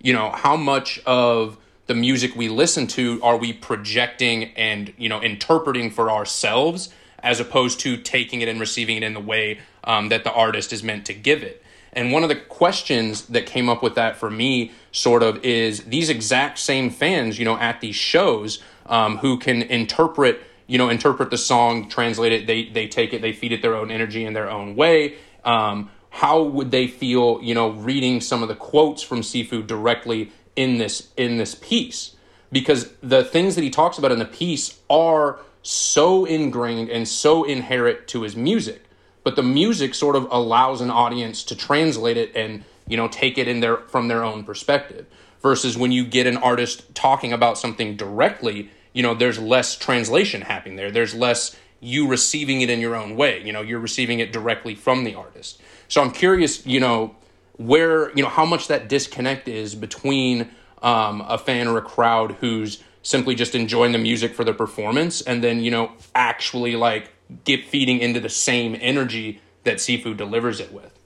you 0.00 0.12
know, 0.12 0.30
how 0.30 0.56
much 0.56 1.00
of 1.06 1.58
the 1.86 1.94
music 1.94 2.36
we 2.36 2.48
listen 2.48 2.86
to 2.86 3.20
are 3.22 3.36
we 3.36 3.52
projecting 3.52 4.44
and, 4.56 4.92
you 4.96 5.08
know, 5.08 5.20
interpreting 5.20 5.90
for 5.90 6.10
ourselves 6.10 6.88
as 7.18 7.40
opposed 7.40 7.80
to 7.80 7.96
taking 7.96 8.40
it 8.40 8.48
and 8.48 8.60
receiving 8.60 8.96
it 8.96 9.02
in 9.02 9.12
the 9.12 9.20
way 9.20 9.60
um, 9.84 10.08
that 10.08 10.24
the 10.24 10.32
artist 10.32 10.72
is 10.72 10.82
meant 10.82 11.04
to 11.06 11.14
give 11.14 11.42
it. 11.42 11.62
And 11.92 12.12
one 12.12 12.22
of 12.22 12.28
the 12.28 12.36
questions 12.36 13.26
that 13.26 13.46
came 13.46 13.68
up 13.68 13.82
with 13.82 13.96
that 13.96 14.16
for 14.16 14.30
me 14.30 14.72
sort 14.92 15.22
of 15.22 15.44
is 15.44 15.84
these 15.84 16.08
exact 16.08 16.58
same 16.58 16.90
fans, 16.90 17.38
you 17.38 17.44
know, 17.44 17.56
at 17.56 17.80
these 17.80 17.96
shows 17.96 18.62
um, 18.86 19.18
who 19.18 19.38
can 19.38 19.62
interpret, 19.62 20.40
you 20.66 20.78
know, 20.78 20.88
interpret 20.88 21.30
the 21.30 21.38
song, 21.38 21.88
translate 21.88 22.32
it, 22.32 22.46
they, 22.46 22.66
they 22.66 22.86
take 22.86 23.12
it, 23.12 23.20
they 23.20 23.32
feed 23.32 23.52
it 23.52 23.62
their 23.62 23.74
own 23.74 23.90
energy 23.90 24.24
in 24.24 24.32
their 24.32 24.48
own 24.48 24.76
way. 24.76 25.16
Um, 25.44 25.90
how 26.10 26.42
would 26.42 26.70
they 26.70 26.86
feel, 26.86 27.40
you 27.42 27.54
know, 27.54 27.70
reading 27.70 28.20
some 28.20 28.42
of 28.42 28.48
the 28.48 28.54
quotes 28.54 29.02
from 29.02 29.20
Siifu 29.20 29.66
directly 29.66 30.32
in 30.56 30.78
this 30.78 31.08
in 31.16 31.36
this 31.36 31.54
piece? 31.54 32.16
Because 32.52 32.90
the 33.00 33.24
things 33.24 33.54
that 33.54 33.62
he 33.62 33.70
talks 33.70 33.96
about 33.96 34.12
in 34.12 34.18
the 34.18 34.24
piece 34.24 34.78
are 34.90 35.38
so 35.62 36.24
ingrained 36.24 36.88
and 36.90 37.06
so 37.06 37.44
inherent 37.44 38.08
to 38.08 38.22
his 38.22 38.34
music. 38.34 38.84
But 39.22 39.36
the 39.36 39.42
music 39.42 39.94
sort 39.94 40.16
of 40.16 40.26
allows 40.30 40.80
an 40.80 40.90
audience 40.90 41.44
to 41.44 41.54
translate 41.54 42.16
it 42.16 42.34
and, 42.34 42.64
you 42.88 42.96
know, 42.96 43.06
take 43.06 43.38
it 43.38 43.46
in 43.46 43.60
their 43.60 43.76
from 43.76 44.08
their 44.08 44.24
own 44.24 44.44
perspective. 44.44 45.06
Versus 45.42 45.76
when 45.76 45.92
you 45.92 46.04
get 46.04 46.26
an 46.26 46.36
artist 46.36 46.94
talking 46.94 47.32
about 47.32 47.56
something 47.56 47.96
directly, 47.96 48.70
you 48.92 49.02
know, 49.02 49.14
there's 49.14 49.38
less 49.38 49.76
translation 49.76 50.42
happening 50.42 50.76
there. 50.76 50.90
There's 50.90 51.14
less 51.14 51.56
you 51.80 52.06
receiving 52.06 52.60
it 52.60 52.68
in 52.68 52.80
your 52.80 52.94
own 52.94 53.16
way. 53.16 53.42
You 53.42 53.52
know, 53.52 53.62
you're 53.62 53.80
receiving 53.80 54.18
it 54.20 54.32
directly 54.32 54.74
from 54.74 55.04
the 55.04 55.14
artist. 55.14 55.60
So 55.90 56.00
I'm 56.00 56.12
curious, 56.12 56.64
you 56.64 56.78
know, 56.78 57.16
where, 57.58 58.10
you 58.16 58.22
know, 58.22 58.28
how 58.28 58.46
much 58.46 58.68
that 58.68 58.88
disconnect 58.88 59.48
is 59.48 59.74
between 59.74 60.48
um, 60.82 61.20
a 61.28 61.36
fan 61.36 61.66
or 61.66 61.76
a 61.76 61.82
crowd 61.82 62.36
who's 62.40 62.82
simply 63.02 63.34
just 63.34 63.54
enjoying 63.54 63.92
the 63.92 63.98
music 63.98 64.34
for 64.34 64.44
the 64.44 64.54
performance 64.54 65.20
and 65.20 65.42
then, 65.42 65.60
you 65.60 65.70
know, 65.70 65.92
actually 66.14 66.76
like 66.76 67.10
get 67.44 67.66
feeding 67.66 67.98
into 67.98 68.20
the 68.20 68.28
same 68.28 68.76
energy 68.80 69.40
that 69.64 69.76
Siifu 69.76 70.16
delivers 70.16 70.60
it 70.60 70.72
with. 70.72 70.96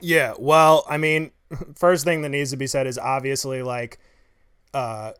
Yeah, 0.00 0.34
well, 0.38 0.86
I 0.88 0.96
mean, 0.96 1.32
first 1.74 2.04
thing 2.04 2.22
that 2.22 2.28
needs 2.28 2.50
to 2.52 2.56
be 2.56 2.68
said 2.68 2.86
is 2.86 2.98
obviously 2.98 3.62
like 3.62 3.98
uh 4.72 5.10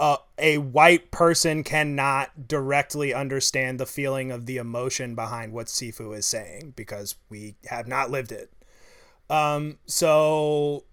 a 0.00 0.58
white 0.58 1.10
person 1.10 1.62
cannot 1.62 2.48
directly 2.48 3.14
understand 3.14 3.78
the 3.78 3.86
feeling 3.86 4.30
of 4.30 4.46
the 4.46 4.56
emotion 4.56 5.14
behind 5.14 5.52
what 5.52 5.66
Siifu 5.66 6.16
is 6.16 6.26
saying 6.26 6.74
because 6.76 7.14
we 7.30 7.54
have 7.66 7.86
not 7.86 8.10
lived 8.10 8.32
it. 8.32 8.52
Um, 9.30 9.78
so 9.86 10.84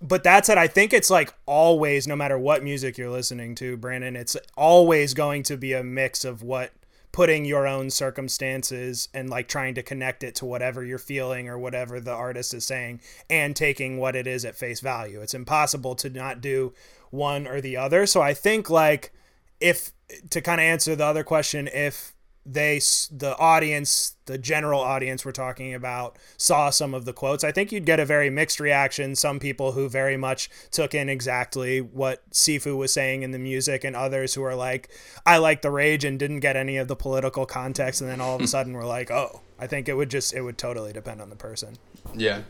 but 0.00 0.24
that 0.24 0.46
said, 0.46 0.58
I 0.58 0.66
think 0.66 0.92
it's 0.92 1.10
like 1.10 1.34
always, 1.46 2.06
no 2.06 2.16
matter 2.16 2.38
what 2.38 2.62
music 2.62 2.98
you're 2.98 3.10
listening 3.10 3.54
to, 3.56 3.76
Brandon, 3.76 4.16
it's 4.16 4.36
always 4.56 5.14
going 5.14 5.42
to 5.44 5.56
be 5.56 5.72
a 5.72 5.82
mix 5.82 6.24
of 6.24 6.42
what 6.42 6.72
putting 7.12 7.44
your 7.44 7.66
own 7.66 7.90
circumstances 7.90 9.08
and 9.14 9.30
like 9.30 9.46
trying 9.46 9.74
to 9.74 9.82
connect 9.82 10.24
it 10.24 10.34
to 10.34 10.44
whatever 10.44 10.84
you're 10.84 10.98
feeling 10.98 11.48
or 11.48 11.56
whatever 11.56 12.00
the 12.00 12.12
artist 12.12 12.52
is 12.52 12.64
saying 12.64 13.00
and 13.30 13.54
taking 13.54 13.98
what 13.98 14.16
it 14.16 14.26
is 14.26 14.44
at 14.44 14.56
face 14.56 14.80
value. 14.80 15.20
It's 15.20 15.34
impossible 15.34 15.94
to 15.96 16.10
not 16.10 16.40
do 16.40 16.72
one 17.14 17.46
or 17.46 17.60
the 17.60 17.76
other. 17.76 18.06
So 18.06 18.20
I 18.20 18.34
think 18.34 18.68
like 18.68 19.12
if 19.60 19.92
to 20.30 20.40
kind 20.40 20.60
of 20.60 20.64
answer 20.64 20.94
the 20.94 21.04
other 21.04 21.24
question, 21.24 21.68
if 21.72 22.12
they 22.46 22.78
the 23.10 23.34
audience 23.38 24.16
the 24.26 24.36
general 24.36 24.78
audience 24.78 25.24
we're 25.24 25.32
talking 25.32 25.72
about 25.72 26.18
saw 26.36 26.68
some 26.68 26.92
of 26.92 27.06
the 27.06 27.12
quotes 27.14 27.42
i 27.42 27.50
think 27.50 27.72
you'd 27.72 27.86
get 27.86 27.98
a 27.98 28.04
very 28.04 28.28
mixed 28.28 28.60
reaction. 28.60 29.16
Some 29.16 29.38
people 29.38 29.72
who 29.72 29.88
very 29.88 30.18
much 30.18 30.50
took 30.70 30.94
in 30.94 31.08
exactly 31.08 31.80
what 31.80 32.28
siifu 32.32 32.76
was 32.76 32.92
saying 32.92 33.22
in 33.22 33.30
the 33.30 33.38
music 33.38 33.82
and 33.82 33.96
others 33.96 34.34
who 34.34 34.42
are 34.42 34.54
like 34.54 34.90
i 35.24 35.38
like 35.38 35.62
the 35.62 35.70
rage 35.70 36.04
and 36.04 36.18
didn't 36.18 36.40
get 36.40 36.54
any 36.54 36.76
of 36.76 36.86
the 36.86 36.96
political 36.96 37.46
context 37.46 38.02
and 38.02 38.10
then 38.10 38.20
all 38.20 38.36
of 38.36 38.42
a 38.42 38.46
sudden 38.54 38.74
we're 38.74 38.84
like 38.84 39.10
oh. 39.10 39.40
I 39.56 39.68
think 39.68 39.88
it 39.88 39.94
would 39.94 40.10
just 40.10 40.34
it 40.34 40.42
would 40.42 40.58
totally 40.58 40.92
depend 40.92 41.22
on 41.22 41.30
the 41.30 41.36
person. 41.36 41.76
Yeah 42.12 42.42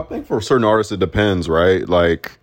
i 0.00 0.02
think 0.04 0.26
for 0.26 0.40
certain 0.40 0.64
artists 0.64 0.92
it 0.92 1.00
depends 1.00 1.48
right 1.48 1.88
like 1.88 2.38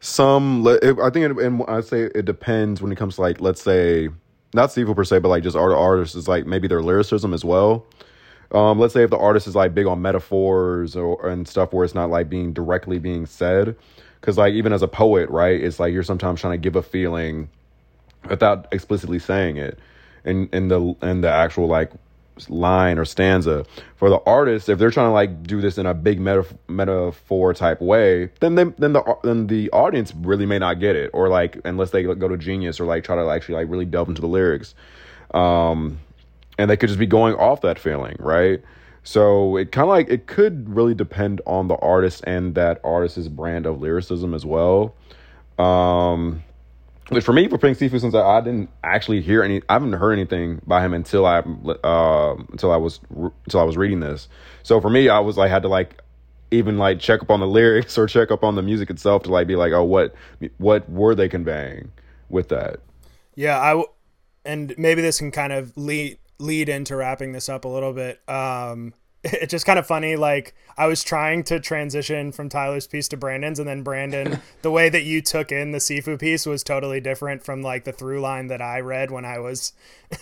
some 0.00 0.66
i 0.66 1.10
think 1.10 1.38
it, 1.38 1.38
and 1.38 1.62
i 1.68 1.80
say 1.80 2.02
it 2.02 2.24
depends 2.24 2.80
when 2.80 2.92
it 2.92 2.96
comes 2.96 3.16
to 3.16 3.20
like 3.20 3.40
let's 3.40 3.62
say 3.62 4.08
not 4.54 4.70
Siifu 4.70 4.96
per 4.96 5.04
se, 5.04 5.20
but 5.20 5.28
like 5.28 5.42
just 5.42 5.56
art 5.56 5.72
artists 5.72 6.14
is 6.14 6.28
like 6.28 6.46
maybe 6.46 6.66
their 6.68 6.82
lyricism 6.82 7.32
as 7.32 7.44
well. 7.44 7.86
Um, 8.52 8.78
let's 8.78 8.94
say 8.94 9.04
if 9.04 9.10
the 9.10 9.18
artist 9.18 9.46
is 9.46 9.54
like 9.54 9.74
big 9.74 9.86
on 9.86 10.02
metaphors 10.02 10.96
or 10.96 11.28
and 11.28 11.46
stuff 11.46 11.72
where 11.72 11.84
it's 11.84 11.94
not 11.94 12.10
like 12.10 12.28
being 12.28 12.52
directly 12.52 12.98
being 12.98 13.26
said, 13.26 13.76
because 14.20 14.38
like 14.38 14.54
even 14.54 14.72
as 14.72 14.82
a 14.82 14.88
poet, 14.88 15.30
right, 15.30 15.60
it's 15.60 15.78
like 15.78 15.92
you're 15.92 16.02
sometimes 16.02 16.40
trying 16.40 16.54
to 16.54 16.58
give 16.58 16.74
a 16.74 16.82
feeling 16.82 17.48
without 18.28 18.66
explicitly 18.72 19.20
saying 19.20 19.56
it, 19.56 19.78
in 20.24 20.48
in 20.52 20.66
the 20.66 20.96
in 21.02 21.20
the 21.20 21.30
actual 21.30 21.68
like 21.68 21.92
line 22.48 22.98
or 22.98 23.04
stanza 23.04 23.66
for 23.96 24.08
the 24.08 24.20
artist 24.24 24.68
if 24.68 24.78
they're 24.78 24.90
trying 24.90 25.08
to 25.08 25.12
like 25.12 25.42
do 25.42 25.60
this 25.60 25.76
in 25.76 25.86
a 25.86 25.94
big 25.94 26.20
metaf- 26.20 26.56
metaphor 26.68 27.52
type 27.52 27.80
way 27.80 28.30
then 28.40 28.54
they, 28.54 28.64
then 28.78 28.92
the 28.92 29.16
then 29.22 29.46
the 29.46 29.70
audience 29.70 30.14
really 30.14 30.46
may 30.46 30.58
not 30.58 30.80
get 30.80 30.96
it 30.96 31.10
or 31.12 31.28
like 31.28 31.58
unless 31.64 31.90
they 31.90 32.02
go 32.02 32.28
to 32.28 32.36
genius 32.36 32.80
or 32.80 32.84
like 32.84 33.04
try 33.04 33.16
to 33.16 33.28
actually 33.28 33.54
like 33.54 33.68
really 33.68 33.84
delve 33.84 34.08
into 34.08 34.20
the 34.20 34.28
lyrics. 34.28 34.74
Um 35.32 35.98
and 36.58 36.70
they 36.70 36.76
could 36.76 36.88
just 36.88 36.98
be 36.98 37.06
going 37.06 37.34
off 37.34 37.60
that 37.62 37.78
feeling 37.78 38.16
right? 38.18 38.62
So 39.02 39.56
it 39.56 39.72
kind 39.72 39.84
of 39.84 39.90
like 39.90 40.08
it 40.08 40.26
could 40.26 40.68
really 40.68 40.94
depend 40.94 41.40
on 41.46 41.68
the 41.68 41.76
artist 41.76 42.22
and 42.26 42.54
that 42.54 42.80
artist's 42.84 43.28
brand 43.28 43.66
of 43.66 43.80
lyricism 43.80 44.34
as 44.34 44.44
well. 44.44 44.94
Um 45.58 46.42
which 47.10 47.24
for 47.24 47.32
me, 47.32 47.48
for 47.48 47.58
Pink 47.58 47.78
Siifu, 47.78 48.00
since 48.00 48.14
I, 48.14 48.20
I, 48.20 48.40
didn't 48.40 48.70
actually 48.82 49.20
hear 49.20 49.42
any, 49.42 49.60
I 49.68 49.74
haven't 49.74 49.92
heard 49.92 50.12
anything 50.12 50.60
by 50.66 50.84
him 50.84 50.94
until 50.94 51.26
I, 51.26 51.38
uh, 51.38 52.36
until 52.50 52.72
I 52.72 52.76
was, 52.76 53.00
until 53.10 53.60
I 53.60 53.64
was 53.64 53.76
reading 53.76 54.00
this. 54.00 54.28
So 54.62 54.80
for 54.80 54.90
me, 54.90 55.08
I 55.08 55.18
was 55.18 55.36
like, 55.36 55.50
had 55.50 55.62
to 55.62 55.68
like, 55.68 56.02
even 56.50 56.78
like 56.78 56.98
check 56.98 57.22
up 57.22 57.30
on 57.30 57.40
the 57.40 57.46
lyrics 57.46 57.98
or 57.98 58.06
check 58.06 58.30
up 58.30 58.42
on 58.42 58.54
the 58.54 58.62
music 58.62 58.90
itself 58.90 59.24
to 59.24 59.30
like 59.30 59.46
be 59.46 59.56
like, 59.56 59.72
oh, 59.72 59.84
what, 59.84 60.14
what 60.58 60.88
were 60.90 61.14
they 61.14 61.28
conveying 61.28 61.92
with 62.28 62.48
that? 62.48 62.80
Yeah, 63.34 63.60
I, 63.60 63.70
w- 63.70 63.88
and 64.44 64.74
maybe 64.78 65.02
this 65.02 65.18
can 65.18 65.30
kind 65.30 65.52
of 65.52 65.76
lead 65.76 66.18
lead 66.38 66.70
into 66.70 66.96
wrapping 66.96 67.32
this 67.32 67.48
up 67.48 67.64
a 67.64 67.68
little 67.68 67.92
bit. 67.92 68.20
Um, 68.28 68.94
it's 69.24 69.50
just 69.50 69.66
kind 69.66 69.78
of 69.78 69.86
funny. 69.86 70.16
Like 70.16 70.54
I 70.78 70.86
was 70.86 71.02
trying 71.02 71.44
to 71.44 71.60
transition 71.60 72.32
from 72.32 72.48
Tyler's 72.48 72.86
piece 72.86 73.08
to 73.08 73.16
Brandon's, 73.16 73.58
and 73.58 73.68
then 73.68 73.82
Brandon, 73.82 74.40
the 74.62 74.70
way 74.70 74.88
that 74.88 75.02
you 75.02 75.20
took 75.20 75.52
in 75.52 75.72
the 75.72 75.78
Siifu 75.78 76.18
piece 76.18 76.46
was 76.46 76.62
totally 76.62 77.00
different 77.00 77.44
from 77.44 77.62
like 77.62 77.84
the 77.84 77.92
through 77.92 78.20
line 78.20 78.46
that 78.46 78.62
I 78.62 78.80
read 78.80 79.10
when 79.10 79.24
I 79.24 79.38
was 79.38 79.72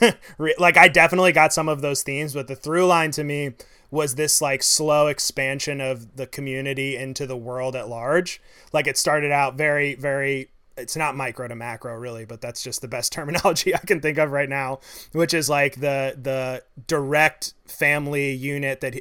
like 0.58 0.76
I 0.76 0.88
definitely 0.88 1.32
got 1.32 1.52
some 1.52 1.68
of 1.68 1.80
those 1.80 2.02
themes, 2.02 2.34
but 2.34 2.48
the 2.48 2.56
through 2.56 2.86
line 2.86 3.12
to 3.12 3.24
me 3.24 3.52
was 3.90 4.16
this 4.16 4.42
like 4.42 4.62
slow 4.62 5.06
expansion 5.06 5.80
of 5.80 6.16
the 6.16 6.26
community 6.26 6.96
into 6.96 7.26
the 7.26 7.36
world 7.36 7.74
at 7.74 7.88
large. 7.88 8.40
Like 8.72 8.86
it 8.86 8.98
started 8.98 9.32
out 9.32 9.56
very, 9.56 9.94
very 9.94 10.50
it's 10.78 10.96
not 10.96 11.16
micro 11.16 11.48
to 11.48 11.54
macro 11.54 11.94
really, 11.94 12.24
but 12.24 12.40
that's 12.40 12.62
just 12.62 12.80
the 12.80 12.88
best 12.88 13.12
terminology 13.18 13.74
I 13.74 13.78
can 13.78 14.00
think 14.00 14.18
of 14.18 14.30
right 14.30 14.48
now, 14.48 14.80
which 15.12 15.34
is 15.34 15.48
like 15.48 15.80
the 15.80 16.16
the 16.20 16.62
direct 16.86 17.54
family 17.66 18.32
unit 18.32 18.80
that 18.80 18.94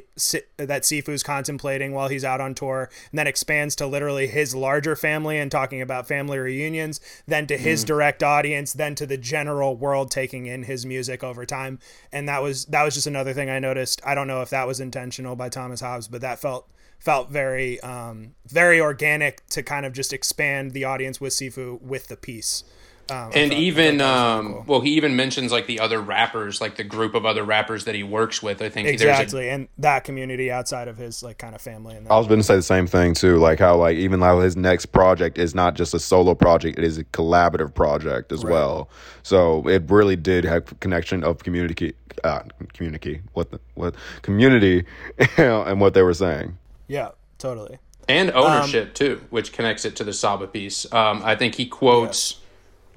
that 0.58 0.82
Siifu's 0.82 1.22
contemplating 1.22 1.92
while 1.92 2.08
he's 2.08 2.24
out 2.24 2.40
on 2.40 2.54
tour, 2.54 2.90
and 3.10 3.18
then 3.18 3.26
expands 3.26 3.74
to 3.76 3.86
literally 3.86 4.26
his 4.26 4.54
larger 4.54 4.96
family 4.96 5.38
and 5.38 5.50
talking 5.50 5.80
about 5.80 6.06
family 6.06 6.38
reunions, 6.38 7.00
then 7.26 7.46
to 7.46 7.56
his 7.56 7.84
mm. 7.84 7.86
direct 7.86 8.22
audience, 8.22 8.72
then 8.72 8.94
to 8.96 9.06
the 9.06 9.16
general 9.16 9.76
world 9.76 10.10
taking 10.10 10.46
in 10.46 10.64
his 10.64 10.84
music 10.84 11.24
over 11.24 11.46
time. 11.46 11.78
And 12.12 12.28
that 12.28 12.42
was 12.42 12.66
that 12.66 12.82
was 12.82 12.94
just 12.94 13.06
another 13.06 13.32
thing 13.32 13.50
I 13.50 13.58
noticed. 13.58 14.00
I 14.04 14.14
don't 14.14 14.28
know 14.28 14.42
if 14.42 14.50
that 14.50 14.66
was 14.66 14.80
intentional 14.80 15.36
by 15.36 15.48
Thomas 15.48 15.80
Hobbs, 15.80 16.08
but 16.08 16.20
that 16.20 16.40
felt 16.40 16.68
felt 16.98 17.30
very 17.30 17.80
um, 17.80 18.34
very 18.46 18.80
organic 18.80 19.46
to 19.48 19.62
kind 19.62 19.86
of 19.86 19.92
just 19.92 20.12
expand 20.12 20.72
the 20.72 20.84
audience 20.84 21.20
with 21.20 21.32
Siifu 21.32 21.80
with 21.80 22.08
the 22.08 22.16
piece. 22.16 22.64
Um, 23.10 23.30
and 23.34 23.52
thought, 23.52 23.58
even 23.58 24.00
um, 24.02 24.52
cool. 24.52 24.64
well, 24.66 24.80
he 24.82 24.90
even 24.90 25.16
mentions 25.16 25.50
like 25.50 25.66
the 25.66 25.80
other 25.80 25.98
rappers, 25.98 26.60
like 26.60 26.76
the 26.76 26.84
group 26.84 27.14
of 27.14 27.24
other 27.24 27.42
rappers 27.42 27.86
that 27.86 27.94
he 27.94 28.02
works 28.02 28.42
with. 28.42 28.60
I 28.60 28.68
think 28.68 28.86
exactly, 28.86 29.48
a, 29.48 29.54
and 29.54 29.68
that 29.78 30.04
community 30.04 30.50
outside 30.50 30.88
of 30.88 30.98
his 30.98 31.22
like 31.22 31.38
kind 31.38 31.54
of 31.54 31.62
family. 31.62 31.96
And 31.96 32.06
I 32.08 32.18
was 32.18 32.26
going 32.26 32.40
to 32.40 32.44
say 32.44 32.56
the 32.56 32.62
same 32.62 32.86
thing 32.86 33.14
too, 33.14 33.38
like 33.38 33.60
how 33.60 33.76
like 33.76 33.96
even 33.96 34.20
though 34.20 34.40
his 34.40 34.56
next 34.56 34.86
project 34.86 35.38
is 35.38 35.54
not 35.54 35.74
just 35.74 35.94
a 35.94 35.98
solo 35.98 36.34
project, 36.34 36.78
it 36.78 36.84
is 36.84 36.98
a 36.98 37.04
collaborative 37.04 37.74
project 37.74 38.30
as 38.30 38.44
right. 38.44 38.52
well. 38.52 38.90
So 39.22 39.66
it 39.66 39.84
really 39.90 40.16
did 40.16 40.44
have 40.44 40.78
connection 40.80 41.24
of 41.24 41.38
community, 41.38 41.94
uh, 42.24 42.42
community, 42.74 43.22
what 43.32 43.50
the, 43.52 43.60
what 43.74 43.94
community, 44.20 44.84
and 45.38 45.80
what 45.80 45.94
they 45.94 46.02
were 46.02 46.12
saying. 46.12 46.58
Yeah, 46.88 47.10
totally. 47.38 47.78
And 48.08 48.30
ownership 48.30 48.88
um, 48.88 48.94
too, 48.94 49.20
which 49.30 49.52
connects 49.52 49.84
it 49.84 49.94
to 49.96 50.04
the 50.04 50.14
Saba 50.14 50.46
piece. 50.46 50.90
Um, 50.92 51.22
I 51.22 51.36
think 51.36 51.54
he 51.54 51.66
quotes. 51.66 52.40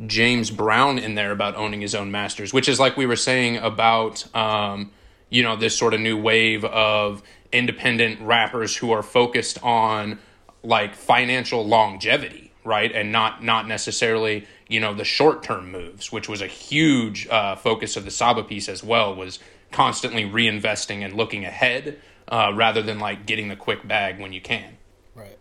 James 0.08 0.50
Brown 0.50 0.98
in 0.98 1.14
there 1.14 1.32
about 1.32 1.56
owning 1.56 1.82
his 1.82 1.94
own 1.94 2.10
masters, 2.10 2.52
which 2.52 2.68
is 2.68 2.80
like 2.80 2.98
we 2.98 3.06
were 3.06 3.16
saying 3.16 3.58
about 3.58 4.26
um, 4.36 4.92
you 5.30 5.44
know 5.44 5.56
this 5.56 5.78
sort 5.78 5.94
of 5.94 6.00
new 6.00 6.18
wave 6.20 6.66
of 6.66 7.22
independent 7.52 8.20
rappers 8.22 8.76
who 8.76 8.92
are 8.92 9.04
focused 9.04 9.62
on 9.64 10.18
like 10.64 10.96
financial 10.96 11.66
longevity, 11.66 12.52
right, 12.64 12.92
and 12.92 13.12
not 13.12 13.44
not 13.44 13.68
necessarily 13.68 14.48
you 14.68 14.80
know 14.80 14.94
the 14.94 15.04
short 15.04 15.44
term 15.44 15.72
moves, 15.72 16.12
which 16.12 16.28
was 16.28 16.42
a 16.42 16.48
huge 16.48 17.28
uh, 17.28 17.56
focus 17.56 17.96
of 17.96 18.06
the 18.06 18.12
Saba 18.12 18.44
piece 18.44 18.70
as 18.70 18.84
well. 18.84 19.16
Was 19.16 19.40
constantly 19.72 20.24
reinvesting 20.24 21.04
and 21.04 21.14
looking 21.14 21.46
ahead 21.46 22.00
uh, 22.32 22.52
rather 22.56 22.82
than 22.82 23.00
like 23.00 23.26
getting 23.26 23.50
the 23.50 23.56
quick 23.56 23.88
bag 23.88 24.20
when 24.20 24.34
you 24.34 24.42
can. 24.42 24.78
Right. 25.14 25.38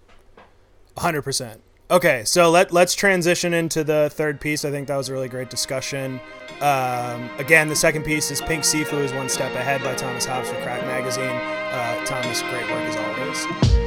100%. 0.96 1.58
Okay, 1.90 2.22
so 2.24 2.50
let 2.50 2.72
let's 2.72 2.94
transition 2.94 3.52
into 3.52 3.82
the 3.82 4.10
third 4.12 4.40
piece. 4.40 4.64
I 4.64 4.70
think 4.70 4.86
that 4.86 4.96
was 4.96 5.08
a 5.08 5.12
really 5.12 5.28
great 5.28 5.50
discussion. 5.50 6.20
Um, 6.60 7.28
again, 7.38 7.66
the 7.66 7.74
second 7.74 8.04
piece 8.04 8.30
is 8.30 8.40
Pink 8.40 8.62
Siifu 8.62 9.02
is 9.02 9.12
one 9.12 9.28
step 9.28 9.52
ahead 9.56 9.82
by 9.82 9.94
Thomas 9.94 10.24
Hobbs 10.24 10.50
for 10.50 10.62
Crack 10.62 10.86
Magazine. 10.86 11.24
Uh, 11.24 12.04
Thomas, 12.04 12.42
great 12.42 12.70
work 12.70 12.84
as 12.84 12.96
always. 12.96 13.79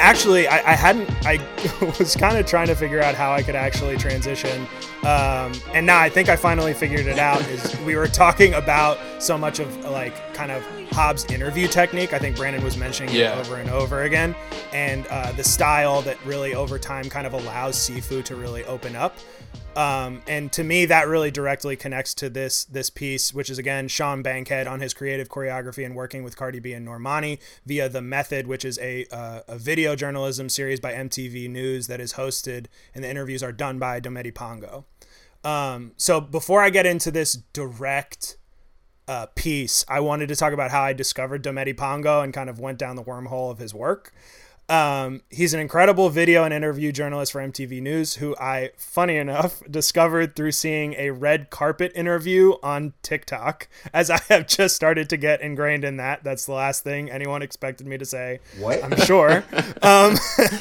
Actually, 0.00 0.48
I, 0.48 0.72
I 0.72 0.74
hadn't. 0.74 1.08
I 1.26 1.38
was 1.98 2.16
kind 2.16 2.38
of 2.38 2.46
trying 2.46 2.68
to 2.68 2.74
figure 2.74 3.00
out 3.00 3.14
how 3.14 3.32
I 3.32 3.42
could 3.42 3.54
actually 3.54 3.96
transition, 3.96 4.66
um, 5.02 5.52
and 5.74 5.84
now 5.84 6.00
I 6.00 6.08
think 6.08 6.28
I 6.28 6.36
finally 6.36 6.72
figured 6.72 7.06
it 7.06 7.18
out. 7.18 7.40
Is 7.48 7.78
we 7.80 7.96
were 7.96 8.08
talking 8.08 8.54
about 8.54 8.98
so 9.22 9.36
much 9.36 9.58
of 9.58 9.76
like 9.84 10.34
kind 10.34 10.50
of 10.50 10.66
Hobbs 10.92 11.26
interview 11.26 11.68
technique. 11.68 12.12
I 12.12 12.18
think 12.18 12.36
Brandon 12.36 12.64
was 12.64 12.76
mentioning 12.76 13.14
yeah. 13.14 13.36
it 13.36 13.40
over 13.40 13.56
and 13.56 13.68
over 13.70 14.02
again, 14.02 14.34
and 14.72 15.06
uh, 15.08 15.32
the 15.32 15.44
style 15.44 16.00
that 16.02 16.16
really 16.24 16.54
over 16.54 16.78
time 16.78 17.10
kind 17.10 17.26
of 17.26 17.34
allows 17.34 17.76
Siifu 17.76 18.24
to 18.24 18.36
really 18.36 18.64
open 18.64 18.96
up. 18.96 19.16
Um, 19.76 20.20
and 20.26 20.50
to 20.52 20.64
me, 20.64 20.84
that 20.86 21.06
really 21.06 21.30
directly 21.30 21.76
connects 21.76 22.12
to 22.14 22.28
this 22.28 22.64
this 22.64 22.90
piece, 22.90 23.32
which 23.32 23.48
is 23.48 23.58
again 23.58 23.86
Sean 23.88 24.20
Bankhead 24.20 24.66
on 24.66 24.80
his 24.80 24.92
creative 24.92 25.28
choreography 25.28 25.86
and 25.86 25.94
working 25.94 26.24
with 26.24 26.36
Cardi 26.36 26.58
B 26.58 26.72
and 26.72 26.86
Normani 26.86 27.38
via 27.64 27.88
the 27.88 28.02
Method, 28.02 28.46
which 28.46 28.64
is 28.64 28.78
a 28.80 29.06
uh, 29.12 29.42
a 29.46 29.58
video 29.58 29.94
journalism 29.94 30.48
series 30.48 30.80
by 30.80 30.92
MTV 30.92 31.48
News 31.48 31.86
that 31.86 32.00
is 32.00 32.14
hosted, 32.14 32.66
and 32.94 33.04
the 33.04 33.08
interviews 33.08 33.42
are 33.42 33.52
done 33.52 33.78
by 33.78 34.00
Dometi 34.00 34.34
Pongo. 34.34 34.86
Um, 35.44 35.92
so 35.96 36.20
before 36.20 36.62
I 36.62 36.70
get 36.70 36.84
into 36.84 37.10
this 37.10 37.34
direct 37.52 38.36
uh, 39.06 39.26
piece, 39.34 39.84
I 39.88 40.00
wanted 40.00 40.28
to 40.28 40.36
talk 40.36 40.52
about 40.52 40.70
how 40.70 40.82
I 40.82 40.92
discovered 40.92 41.42
Dometi 41.42 41.76
Pongo 41.76 42.22
and 42.22 42.34
kind 42.34 42.50
of 42.50 42.58
went 42.58 42.78
down 42.78 42.96
the 42.96 43.04
wormhole 43.04 43.50
of 43.50 43.58
his 43.58 43.72
work. 43.72 44.12
Um, 44.70 45.22
he's 45.30 45.52
an 45.52 45.58
incredible 45.58 46.10
video 46.10 46.44
and 46.44 46.54
interview 46.54 46.92
journalist 46.92 47.32
for 47.32 47.40
MTV 47.40 47.82
News, 47.82 48.14
who 48.14 48.36
I, 48.36 48.70
funny 48.76 49.16
enough, 49.16 49.60
discovered 49.70 50.36
through 50.36 50.52
seeing 50.52 50.94
a 50.94 51.10
red 51.10 51.50
carpet 51.50 51.90
interview 51.96 52.52
on 52.62 52.92
TikTok, 53.02 53.66
as 53.92 54.10
I 54.10 54.20
have 54.28 54.46
just 54.46 54.76
started 54.76 55.10
to 55.10 55.16
get 55.16 55.40
ingrained 55.40 55.82
in 55.82 55.96
that. 55.96 56.22
That's 56.22 56.46
the 56.46 56.52
last 56.52 56.84
thing 56.84 57.10
anyone 57.10 57.42
expected 57.42 57.88
me 57.88 57.98
to 57.98 58.04
say. 58.04 58.38
What? 58.60 58.84
I'm 58.84 58.96
sure. 58.98 59.44
um, 59.82 60.14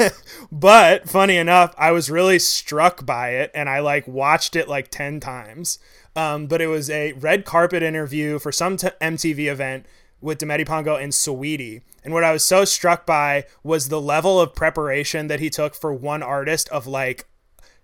but 0.51 1.07
funny 1.07 1.37
enough, 1.37 1.75
I 1.77 1.91
was 1.91 2.09
really 2.09 2.39
struck 2.39 3.05
by 3.05 3.29
it, 3.35 3.51
and 3.53 3.69
I 3.69 3.79
like 3.79 4.07
watched 4.07 4.55
it 4.55 4.67
like 4.67 4.89
10 4.89 5.19
times. 5.19 5.77
Um, 6.15 6.47
but 6.47 6.61
it 6.61 6.67
was 6.67 6.89
a 6.89 7.13
red 7.13 7.45
carpet 7.45 7.83
interview 7.83 8.39
for 8.39 8.51
some 8.51 8.75
t- 8.75 8.89
MTV 8.99 9.51
event 9.51 9.85
with 10.21 10.39
Dometi 10.39 10.65
Pongo 10.65 10.95
and 10.95 11.11
Saweetie. 11.11 11.81
And 12.03 12.13
what 12.13 12.23
I 12.23 12.31
was 12.31 12.45
so 12.45 12.65
struck 12.65 13.05
by 13.05 13.45
was 13.63 13.89
the 13.89 14.01
level 14.01 14.39
of 14.39 14.55
preparation 14.55 15.27
that 15.27 15.39
he 15.39 15.49
took 15.49 15.75
for 15.75 15.93
one 15.93 16.23
artist 16.23 16.69
of 16.69 16.87
like 16.87 17.27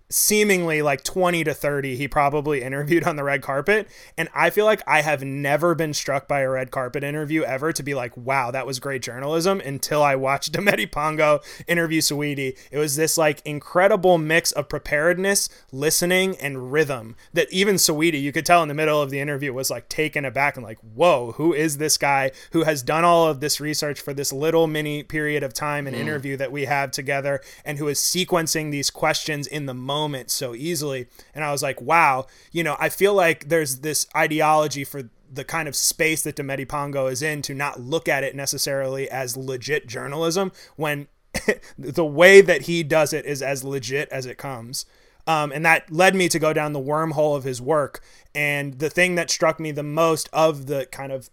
seemingly 0.10 0.84
like 0.84 1.04
20 1.04 1.44
to 1.44 1.54
30 1.54 1.96
he 1.96 2.08
probably 2.08 2.62
interviewed 2.66 3.04
on 3.04 3.16
the 3.16 3.24
red 3.24 3.42
carpet. 3.42 3.88
And 4.18 4.30
i 4.34 4.50
feel 4.50 4.66
like 4.66 4.82
i 4.88 5.02
have 5.02 5.24
never 5.24 5.74
been 5.74 5.94
struck 5.94 6.28
by 6.28 6.42
a 6.42 6.50
red 6.50 6.72
carpet 6.72 7.04
interview 7.04 7.44
ever 7.44 7.74
to 7.74 7.84
be 7.84 7.94
like 7.94 8.16
wow 8.16 8.52
that 8.52 8.68
was 8.68 8.80
great 8.80 9.02
journalism 9.02 9.60
until 9.60 10.04
i 10.04 10.16
watched 10.16 10.52
Dometi 10.56 10.90
Pongo 10.90 11.40
interview 11.68 12.02
Saweetie 12.02 12.58
it 12.72 12.78
was 12.78 12.96
this 12.96 13.18
like 13.18 13.42
incredible 13.46 14.18
mix 14.18 14.52
of 14.52 14.70
preparedness 14.70 15.50
listening 15.72 16.38
and 16.38 16.72
rhythm 16.72 17.16
that 17.34 17.52
even 17.52 17.76
Saweetie 17.76 18.22
you 18.22 18.32
could 18.32 18.46
tell 18.46 18.62
in 18.62 18.68
the 18.68 18.74
middle 18.74 19.02
of 19.02 19.10
the 19.10 19.20
interview 19.20 19.54
was 19.54 19.72
like 19.72 19.90
taken 19.90 20.24
aback 20.24 20.56
and 20.56 20.66
like 20.66 20.80
whoa 20.80 21.34
who 21.34 21.54
is 21.54 21.78
this 21.78 21.98
guy 21.98 22.32
who 22.52 22.64
has 22.64 22.84
done 22.84 23.04
all 23.04 23.28
of 23.28 23.40
this 23.40 23.60
research 23.60 24.00
for 24.00 24.14
this 24.14 24.32
little 24.32 24.68
mini 24.68 25.02
period 25.04 25.42
of 25.44 25.54
time 25.54 25.88
and 25.88 25.96
mm. 25.96 26.00
interview 26.00 26.38
that 26.38 26.52
we 26.52 26.66
have 26.66 26.92
together 26.92 27.42
and 27.64 27.80
who 27.80 27.88
is 27.88 28.00
sequencing 28.00 28.72
these 28.72 28.90
questions 28.90 29.48
in 29.48 29.66
the 29.66 29.74
moment 29.74 29.95
moment 29.96 30.30
so 30.30 30.54
easily. 30.54 31.08
And 31.34 31.46
I 31.46 31.54
was 31.54 31.64
like, 31.64 31.80
wow, 31.80 32.28
you 32.52 32.64
know, 32.64 32.76
I 32.80 32.90
feel 32.90 33.14
like 33.14 33.48
there's 33.48 33.80
this 33.80 34.06
ideology 34.14 34.84
for 34.84 35.10
the 35.32 35.46
kind 35.46 35.68
of 35.70 35.76
space 35.76 36.22
that 36.24 36.36
Dometi 36.36 36.68
Pongo 36.68 37.08
is 37.08 37.22
in 37.22 37.42
to 37.44 37.54
not 37.54 37.80
look 37.80 38.10
at 38.10 38.24
it 38.24 38.36
necessarily 38.36 39.10
as 39.10 39.38
legit 39.38 39.88
journalism 39.88 40.52
when 40.76 41.08
the 41.78 42.06
way 42.06 42.42
that 42.42 42.64
he 42.64 42.84
does 42.84 43.14
it 43.14 43.26
is 43.26 43.42
as 43.42 43.64
legit 43.64 44.10
as 44.10 44.26
it 44.26 44.38
comes. 44.38 44.86
Um, 45.28 45.52
and 45.54 45.66
that 45.66 45.92
led 45.92 46.14
me 46.14 46.28
to 46.30 46.40
go 46.40 46.52
down 46.52 46.74
the 46.74 46.80
wormhole 46.80 47.38
of 47.38 47.46
his 47.46 47.62
work. 47.62 48.02
And 48.36 48.80
the 48.80 48.90
thing 48.90 49.16
that 49.16 49.32
struck 49.32 49.60
me 49.60 49.72
the 49.72 49.82
most 49.82 50.30
of 50.34 50.68
the 50.68 50.86
kind 50.92 51.12
of 51.12 51.30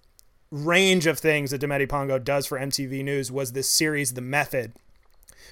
range 0.50 1.06
of 1.06 1.18
things 1.18 1.50
that 1.50 1.60
Dometi 1.60 1.88
Pongo 1.88 2.18
does 2.18 2.46
for 2.46 2.58
MTV 2.58 3.02
News 3.02 3.32
was 3.32 3.52
this 3.52 3.68
series, 3.68 4.14
The 4.14 4.20
Method, 4.20 4.72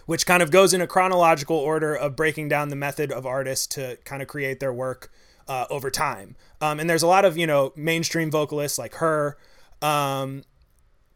which 0.06 0.26
kind 0.26 0.42
of 0.42 0.50
goes 0.50 0.74
in 0.74 0.80
a 0.80 0.86
chronological 0.86 1.56
order 1.56 1.94
of 1.94 2.16
breaking 2.16 2.48
down 2.48 2.68
the 2.68 2.76
method 2.76 3.12
of 3.12 3.26
artists 3.26 3.66
to 3.66 3.96
kind 4.04 4.22
of 4.22 4.28
create 4.28 4.60
their 4.60 4.72
work 4.72 5.10
uh, 5.48 5.66
over 5.70 5.90
time. 5.90 6.36
Um, 6.60 6.80
and 6.80 6.88
there's 6.88 7.02
a 7.02 7.06
lot 7.06 7.24
of, 7.24 7.36
you 7.36 7.46
know, 7.46 7.72
mainstream 7.76 8.30
vocalists 8.30 8.78
like 8.78 8.94
her. 8.96 9.36
Um, 9.82 10.44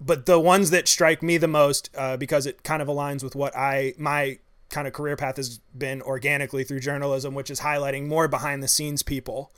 but 0.01 0.27
the 0.27 0.41
ones 0.41 0.71
that 0.71 0.89
strike 0.89 1.23
me 1.23 1.37
the 1.39 1.49
most, 1.49 1.91
uh, 1.97 2.17
because 2.17 2.47
it 2.47 2.63
kind 2.63 2.83
of 2.83 2.89
aligns 2.89 3.23
with 3.23 3.35
what 3.35 3.57
I, 3.57 3.95
my 3.97 4.39
kind 4.71 4.87
of 4.87 4.93
career 4.93 5.17
path 5.17 5.37
has 5.37 5.59
been 5.77 6.03
organically 6.03 6.65
through 6.65 6.81
journalism, 6.81 7.35
which 7.35 7.51
is 7.51 7.61
highlighting 7.61 8.07
more 8.07 8.29
behind 8.29 8.63
the 8.63 8.69
scenes 8.69 9.03
people. 9.03 9.53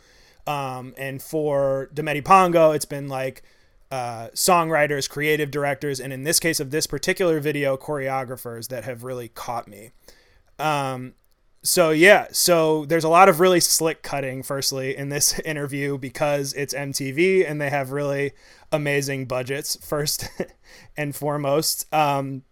Um, 0.46 0.94
and 0.98 1.22
for 1.22 1.88
Dometi 1.94 2.24
Pongo, 2.24 2.72
it's 2.72 2.84
been 2.84 3.08
like, 3.08 3.42
uh, 3.90 4.28
songwriters, 4.34 5.08
creative 5.08 5.50
directors, 5.50 6.00
and 6.00 6.12
in 6.12 6.24
this 6.24 6.40
case 6.40 6.60
of 6.60 6.70
this 6.70 6.86
particular 6.86 7.40
video, 7.40 7.76
choreographers 7.76 8.68
that 8.68 8.84
have 8.84 9.04
really 9.04 9.28
caught 9.28 9.68
me. 9.68 9.90
Um, 10.58 11.14
so 11.62 11.90
yeah, 11.90 12.28
so 12.30 12.84
there's 12.84 13.04
a 13.04 13.08
lot 13.08 13.28
of 13.28 13.40
really 13.40 13.60
slick 13.60 14.02
cutting. 14.02 14.42
Firstly, 14.42 14.96
in 14.96 15.08
this 15.08 15.38
interview 15.44 15.98
because 15.98 16.52
it's 16.54 16.74
MTV 16.74 17.48
and 17.48 17.60
they 17.60 17.70
have 17.70 17.92
really 17.92 18.32
amazing 18.72 19.26
budgets. 19.26 19.76
First 19.84 20.28
and 20.96 21.14
foremost, 21.14 21.92
um, 21.92 22.42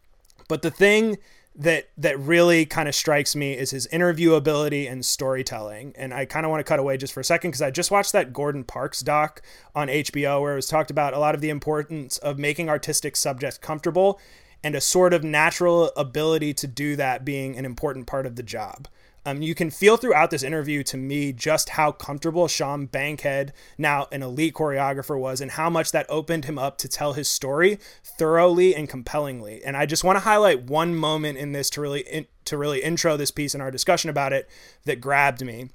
but 0.48 0.62
the 0.62 0.70
thing 0.70 1.18
that 1.56 1.88
that 1.96 2.18
really 2.18 2.66
kind 2.66 2.88
of 2.88 2.94
strikes 2.94 3.36
me 3.36 3.52
is 3.52 3.70
his 3.70 3.86
interviewability 3.88 4.90
and 4.90 5.06
storytelling. 5.06 5.94
And 5.96 6.12
I 6.12 6.24
kind 6.24 6.44
of 6.44 6.50
want 6.50 6.60
to 6.60 6.64
cut 6.64 6.80
away 6.80 6.96
just 6.96 7.12
for 7.12 7.20
a 7.20 7.24
second 7.24 7.50
because 7.50 7.62
I 7.62 7.70
just 7.70 7.90
watched 7.90 8.12
that 8.12 8.32
Gordon 8.32 8.64
Parks 8.64 9.00
doc 9.00 9.40
on 9.74 9.88
HBO 9.88 10.40
where 10.40 10.52
it 10.54 10.56
was 10.56 10.66
talked 10.66 10.90
about 10.90 11.14
a 11.14 11.18
lot 11.18 11.34
of 11.34 11.40
the 11.40 11.50
importance 11.50 12.18
of 12.18 12.38
making 12.38 12.68
artistic 12.68 13.14
subjects 13.14 13.58
comfortable 13.58 14.20
and 14.64 14.74
a 14.74 14.80
sort 14.80 15.12
of 15.12 15.22
natural 15.22 15.92
ability 15.96 16.54
to 16.54 16.66
do 16.66 16.96
that 16.96 17.24
being 17.24 17.56
an 17.56 17.64
important 17.64 18.06
part 18.06 18.26
of 18.26 18.34
the 18.34 18.42
job. 18.42 18.88
Um, 19.26 19.40
you 19.40 19.54
can 19.54 19.70
feel 19.70 19.96
throughout 19.96 20.30
this 20.30 20.42
interview 20.42 20.82
to 20.84 20.96
me 20.96 21.32
just 21.32 21.70
how 21.70 21.92
comfortable 21.92 22.46
Sean 22.46 22.86
Bankhead, 22.86 23.52
now 23.78 24.06
an 24.12 24.22
elite 24.22 24.54
choreographer, 24.54 25.18
was, 25.18 25.40
and 25.40 25.52
how 25.52 25.70
much 25.70 25.92
that 25.92 26.06
opened 26.08 26.44
him 26.44 26.58
up 26.58 26.76
to 26.78 26.88
tell 26.88 27.14
his 27.14 27.28
story 27.28 27.78
thoroughly 28.02 28.74
and 28.74 28.88
compellingly. 28.88 29.64
And 29.64 29.76
I 29.76 29.86
just 29.86 30.04
want 30.04 30.16
to 30.16 30.24
highlight 30.24 30.64
one 30.64 30.94
moment 30.94 31.38
in 31.38 31.52
this 31.52 31.70
to 31.70 31.80
really 31.80 32.00
in, 32.00 32.26
to 32.44 32.58
really 32.58 32.82
intro 32.82 33.16
this 33.16 33.30
piece 33.30 33.54
in 33.54 33.60
our 33.60 33.70
discussion 33.70 34.10
about 34.10 34.32
it 34.32 34.48
that 34.84 35.00
grabbed 35.00 35.44
me. 35.44 35.70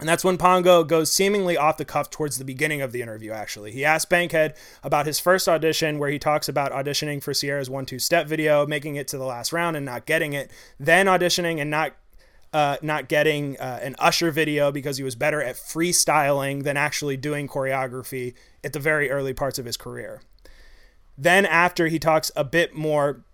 And 0.00 0.08
that's 0.08 0.24
when 0.24 0.38
Pongo 0.38 0.84
goes 0.84 1.10
seemingly 1.10 1.56
off 1.56 1.76
the 1.76 1.84
cuff 1.84 2.08
towards 2.08 2.38
the 2.38 2.44
beginning 2.44 2.80
of 2.80 2.92
the 2.92 3.02
interview, 3.02 3.32
actually. 3.32 3.72
He 3.72 3.84
asks 3.84 4.08
Bankhead 4.08 4.54
about 4.84 5.06
his 5.06 5.18
first 5.18 5.48
audition, 5.48 5.98
where 5.98 6.10
he 6.10 6.20
talks 6.20 6.48
about 6.48 6.70
auditioning 6.70 7.20
for 7.20 7.34
Ciara's 7.34 7.68
one 7.68 7.84
two 7.84 7.98
step 7.98 8.26
video, 8.26 8.66
making 8.66 8.96
it 8.96 9.08
to 9.08 9.18
the 9.18 9.24
last 9.24 9.52
round 9.52 9.76
and 9.76 9.84
not 9.84 10.06
getting 10.06 10.34
it, 10.34 10.50
then 10.78 11.06
auditioning 11.06 11.60
and 11.60 11.70
not 11.70 11.94
uh, 12.52 12.76
not 12.82 13.08
getting 13.08 13.58
uh, 13.58 13.80
an 13.82 13.94
Usher 13.98 14.30
video 14.30 14.72
because 14.72 14.96
he 14.96 15.04
was 15.04 15.14
better 15.14 15.42
at 15.42 15.56
freestyling 15.56 16.64
than 16.64 16.76
actually 16.76 17.16
doing 17.16 17.46
choreography 17.46 18.34
at 18.64 18.72
the 18.72 18.80
very 18.80 19.10
early 19.10 19.34
parts 19.34 19.58
of 19.58 19.64
his 19.64 19.76
career. 19.76 20.22
Then, 21.16 21.44
after 21.46 21.88
he 21.88 21.98
talks 21.98 22.30
a 22.36 22.44
bit 22.44 22.74
more, 22.74 23.24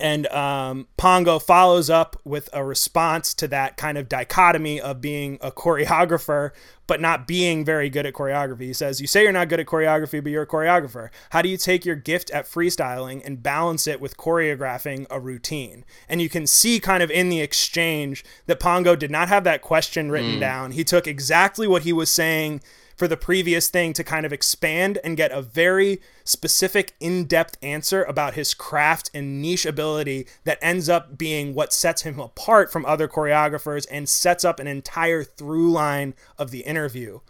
and 0.00 0.26
um, 0.28 0.86
Pongo 0.96 1.38
follows 1.38 1.90
up 1.90 2.16
with 2.24 2.48
a 2.52 2.64
response 2.64 3.34
to 3.34 3.48
that 3.48 3.76
kind 3.76 3.98
of 3.98 4.08
dichotomy 4.08 4.80
of 4.80 5.00
being 5.00 5.38
a 5.40 5.50
choreographer 5.50 6.52
but 6.88 7.00
not 7.02 7.26
being 7.26 7.66
very 7.66 7.90
good 7.90 8.06
at 8.06 8.14
choreography. 8.14 8.62
He 8.62 8.72
says, 8.72 9.00
You 9.00 9.06
say 9.06 9.22
you're 9.22 9.32
not 9.32 9.50
good 9.50 9.60
at 9.60 9.66
choreography, 9.66 10.22
but 10.22 10.32
you're 10.32 10.44
a 10.44 10.46
choreographer. 10.46 11.10
How 11.30 11.42
do 11.42 11.48
you 11.48 11.58
take 11.58 11.84
your 11.84 11.94
gift 11.94 12.30
at 12.30 12.46
freestyling 12.46 13.20
and 13.24 13.42
balance 13.42 13.86
it 13.86 14.00
with 14.00 14.16
choreographing 14.16 15.06
a 15.10 15.20
routine? 15.20 15.84
And 16.08 16.22
you 16.22 16.30
can 16.30 16.46
see 16.46 16.80
kind 16.80 17.02
of 17.02 17.10
in 17.10 17.28
the 17.28 17.42
exchange 17.42 18.24
that 18.46 18.58
Pongo 18.58 18.96
did 18.96 19.10
not 19.10 19.28
have 19.28 19.44
that 19.44 19.60
question 19.60 20.10
written 20.10 20.36
mm. 20.36 20.40
down. 20.40 20.72
He 20.72 20.82
took 20.82 21.06
exactly 21.06 21.68
what 21.68 21.82
he 21.82 21.92
was 21.92 22.10
saying 22.10 22.62
for 22.98 23.06
the 23.06 23.16
previous 23.16 23.68
thing 23.68 23.92
to 23.92 24.02
kind 24.02 24.26
of 24.26 24.32
expand 24.32 24.98
and 25.04 25.16
get 25.16 25.30
a 25.30 25.40
very 25.40 26.00
specific, 26.24 26.94
in 26.98 27.24
depth 27.26 27.56
answer 27.62 28.02
about 28.02 28.34
his 28.34 28.54
craft 28.54 29.08
and 29.14 29.40
niche 29.40 29.64
ability 29.64 30.26
that 30.42 30.58
ends 30.60 30.88
up 30.88 31.16
being 31.16 31.54
what 31.54 31.72
sets 31.72 32.02
him 32.02 32.18
apart 32.18 32.72
from 32.72 32.84
other 32.84 33.06
choreographers 33.06 33.86
and 33.88 34.08
sets 34.08 34.44
up 34.44 34.58
an 34.58 34.66
entire 34.66 35.22
through 35.22 35.70
line 35.70 36.12
of 36.36 36.50
the 36.50 36.60
interview. 36.60 37.20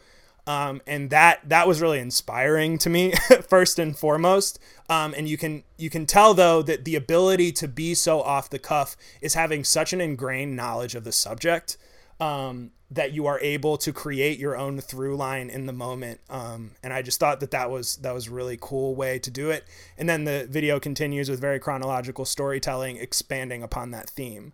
Um, 0.46 0.80
and 0.86 1.10
that 1.10 1.46
that 1.50 1.68
was 1.68 1.82
really 1.82 1.98
inspiring 1.98 2.78
to 2.78 2.88
me 2.88 3.12
first 3.48 3.78
and 3.78 3.96
foremost. 3.96 4.58
Um, 4.88 5.12
and 5.14 5.28
you 5.28 5.36
can 5.36 5.62
you 5.76 5.90
can 5.90 6.06
tell 6.06 6.32
though 6.32 6.62
that 6.62 6.86
the 6.86 6.96
ability 6.96 7.52
to 7.52 7.68
be 7.68 7.92
so 7.92 8.22
off 8.22 8.48
the 8.48 8.58
cuff 8.58 8.96
is 9.20 9.34
having 9.34 9.62
such 9.62 9.92
an 9.92 10.00
ingrained 10.00 10.56
knowledge 10.56 10.94
of 10.94 11.04
the 11.04 11.12
subject 11.12 11.76
um, 12.20 12.72
that 12.90 13.12
you 13.12 13.26
are 13.26 13.38
able 13.40 13.76
to 13.76 13.92
create 13.92 14.38
your 14.38 14.56
own 14.56 14.80
through 14.80 15.16
line 15.16 15.50
in 15.50 15.66
the 15.66 15.72
moment. 15.72 16.20
Um, 16.30 16.72
and 16.82 16.92
I 16.92 17.02
just 17.02 17.20
thought 17.20 17.40
that 17.40 17.50
that 17.50 17.70
was 17.70 17.96
that 17.96 18.14
was 18.14 18.28
a 18.28 18.30
really 18.30 18.58
cool 18.60 18.94
way 18.94 19.18
to 19.18 19.30
do 19.30 19.50
it. 19.50 19.64
And 19.96 20.08
then 20.08 20.24
the 20.24 20.46
video 20.50 20.80
continues 20.80 21.28
with 21.28 21.40
very 21.40 21.58
chronological 21.58 22.24
storytelling, 22.24 22.96
expanding 22.96 23.62
upon 23.62 23.90
that 23.90 24.08
theme. 24.08 24.52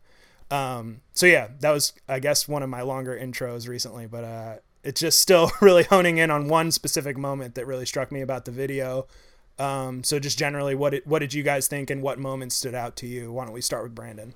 Um, 0.50 1.00
so 1.14 1.26
yeah, 1.26 1.48
that 1.60 1.70
was 1.70 1.92
I 2.08 2.18
guess 2.18 2.48
one 2.48 2.62
of 2.62 2.68
my 2.68 2.82
longer 2.82 3.18
intros 3.18 3.68
recently, 3.68 4.06
but 4.06 4.24
uh, 4.24 4.56
it's 4.82 5.00
just 5.00 5.18
still 5.18 5.50
really 5.60 5.84
honing 5.84 6.18
in 6.18 6.30
on 6.30 6.48
one 6.48 6.70
specific 6.70 7.16
moment 7.16 7.54
that 7.54 7.66
really 7.66 7.86
struck 7.86 8.12
me 8.12 8.20
about 8.20 8.44
the 8.44 8.50
video. 8.50 9.06
Um, 9.58 10.02
so 10.02 10.18
just 10.18 10.36
generally, 10.36 10.74
what 10.74 10.90
did, 10.90 11.06
what 11.06 11.20
did 11.20 11.32
you 11.32 11.44
guys 11.44 11.68
think, 11.68 11.88
and 11.88 12.02
what 12.02 12.18
moments 12.18 12.56
stood 12.56 12.74
out 12.74 12.96
to 12.96 13.06
you? 13.06 13.30
Why 13.30 13.44
don't 13.44 13.54
we 13.54 13.60
start 13.60 13.84
with 13.84 13.94
Brandon? 13.94 14.34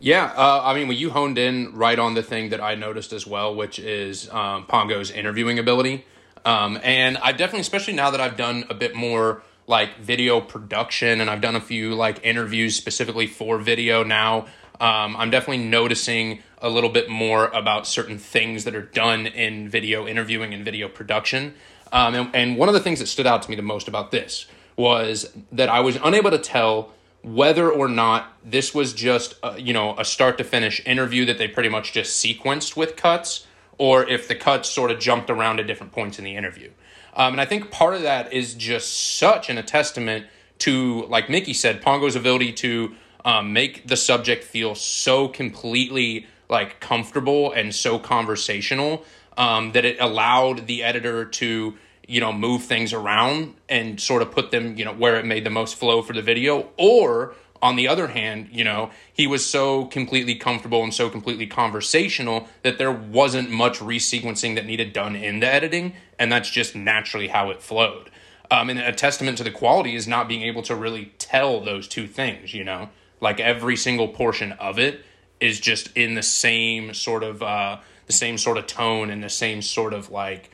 Yeah, 0.00 0.32
uh, 0.36 0.60
I 0.64 0.74
mean, 0.74 0.88
when 0.88 0.96
you 0.96 1.10
honed 1.10 1.38
in 1.38 1.74
right 1.74 1.98
on 1.98 2.14
the 2.14 2.22
thing 2.22 2.50
that 2.50 2.60
I 2.60 2.74
noticed 2.74 3.12
as 3.12 3.26
well, 3.26 3.54
which 3.54 3.78
is 3.78 4.28
um, 4.30 4.66
Pongo's 4.66 5.10
interviewing 5.10 5.58
ability. 5.58 6.04
Um, 6.44 6.78
and 6.82 7.16
I 7.18 7.32
definitely, 7.32 7.60
especially 7.60 7.94
now 7.94 8.10
that 8.10 8.20
I've 8.20 8.36
done 8.36 8.64
a 8.68 8.74
bit 8.74 8.94
more 8.94 9.42
like 9.66 9.98
video 9.98 10.40
production 10.40 11.20
and 11.20 11.30
I've 11.30 11.40
done 11.40 11.56
a 11.56 11.60
few 11.60 11.94
like 11.94 12.20
interviews 12.22 12.76
specifically 12.76 13.26
for 13.26 13.58
video 13.58 14.04
now, 14.04 14.46
um, 14.80 15.16
I'm 15.16 15.30
definitely 15.30 15.64
noticing 15.64 16.42
a 16.58 16.68
little 16.68 16.90
bit 16.90 17.08
more 17.08 17.46
about 17.48 17.86
certain 17.86 18.18
things 18.18 18.64
that 18.64 18.74
are 18.74 18.82
done 18.82 19.26
in 19.26 19.68
video 19.68 20.06
interviewing 20.06 20.52
and 20.52 20.64
video 20.64 20.88
production. 20.88 21.54
Um, 21.92 22.14
and, 22.14 22.34
and 22.34 22.56
one 22.58 22.68
of 22.68 22.74
the 22.74 22.80
things 22.80 22.98
that 22.98 23.06
stood 23.06 23.26
out 23.26 23.42
to 23.42 23.50
me 23.50 23.56
the 23.56 23.62
most 23.62 23.88
about 23.88 24.10
this 24.10 24.46
was 24.76 25.32
that 25.52 25.68
I 25.68 25.80
was 25.80 25.96
unable 26.02 26.30
to 26.30 26.38
tell 26.38 26.92
whether 27.24 27.70
or 27.70 27.88
not 27.88 28.30
this 28.44 28.74
was 28.74 28.92
just 28.92 29.34
a, 29.42 29.58
you 29.58 29.72
know 29.72 29.96
a 29.98 30.04
start 30.04 30.36
to 30.38 30.44
finish 30.44 30.80
interview 30.84 31.24
that 31.24 31.38
they 31.38 31.48
pretty 31.48 31.70
much 31.70 31.92
just 31.92 32.22
sequenced 32.22 32.76
with 32.76 32.96
cuts 32.96 33.46
or 33.78 34.06
if 34.08 34.28
the 34.28 34.34
cuts 34.34 34.68
sort 34.68 34.90
of 34.90 35.00
jumped 35.00 35.30
around 35.30 35.58
at 35.58 35.66
different 35.66 35.92
points 35.92 36.18
in 36.18 36.24
the 36.24 36.36
interview. 36.36 36.70
Um, 37.16 37.32
and 37.32 37.40
i 37.40 37.46
think 37.46 37.70
part 37.70 37.94
of 37.94 38.02
that 38.02 38.32
is 38.32 38.54
just 38.54 39.16
such 39.18 39.48
an 39.48 39.56
a 39.56 39.62
testament 39.62 40.26
to 40.58 41.06
like 41.06 41.30
mickey 41.30 41.54
said 41.54 41.80
pongo's 41.80 42.14
ability 42.14 42.52
to 42.52 42.94
um, 43.24 43.54
make 43.54 43.88
the 43.88 43.96
subject 43.96 44.44
feel 44.44 44.74
so 44.74 45.28
completely 45.28 46.26
like 46.50 46.78
comfortable 46.80 47.52
and 47.52 47.74
so 47.74 47.98
conversational 47.98 49.02
um, 49.38 49.72
that 49.72 49.84
it 49.84 49.96
allowed 50.00 50.66
the 50.66 50.82
editor 50.82 51.24
to 51.24 51.74
you 52.08 52.20
know 52.20 52.32
move 52.32 52.62
things 52.62 52.92
around 52.92 53.54
and 53.68 54.00
sort 54.00 54.22
of 54.22 54.30
put 54.30 54.50
them 54.50 54.76
you 54.76 54.84
know 54.84 54.92
where 54.92 55.16
it 55.16 55.24
made 55.24 55.44
the 55.44 55.50
most 55.50 55.76
flow 55.76 56.02
for 56.02 56.12
the 56.12 56.22
video. 56.22 56.70
Or 56.76 57.34
on 57.62 57.76
the 57.76 57.88
other 57.88 58.08
hand 58.08 58.48
you 58.52 58.64
know 58.64 58.90
he 59.12 59.26
was 59.26 59.44
so 59.44 59.86
completely 59.86 60.34
comfortable 60.34 60.82
and 60.82 60.92
so 60.92 61.08
completely 61.08 61.46
conversational 61.46 62.48
that 62.62 62.78
there 62.78 62.92
wasn't 62.92 63.50
much 63.50 63.78
resequencing 63.78 64.54
that 64.54 64.66
needed 64.66 64.92
done 64.92 65.16
in 65.16 65.40
the 65.40 65.46
editing 65.46 65.94
and 66.18 66.30
that's 66.30 66.50
just 66.50 66.74
naturally 66.76 67.28
how 67.28 67.50
it 67.50 67.62
flowed. 67.62 68.10
Um, 68.50 68.68
and 68.68 68.78
a 68.78 68.92
testament 68.92 69.38
to 69.38 69.44
the 69.44 69.50
quality 69.50 69.96
is 69.96 70.06
not 70.06 70.28
being 70.28 70.42
able 70.42 70.62
to 70.62 70.74
really 70.74 71.12
tell 71.18 71.60
those 71.60 71.88
two 71.88 72.06
things 72.06 72.52
you 72.54 72.64
know? 72.64 72.90
Like 73.20 73.40
every 73.40 73.76
single 73.76 74.08
portion 74.08 74.52
of 74.52 74.78
it 74.78 75.04
is 75.40 75.60
just 75.60 75.90
in 75.96 76.14
the 76.14 76.22
same 76.22 76.94
sort 76.94 77.22
of 77.22 77.42
uh, 77.42 77.78
the 78.06 78.12
same 78.12 78.38
sort 78.38 78.58
of 78.58 78.66
tone 78.66 79.10
and 79.10 79.22
the 79.22 79.28
same 79.28 79.62
sort 79.62 79.92
of 79.92 80.10
like 80.10 80.50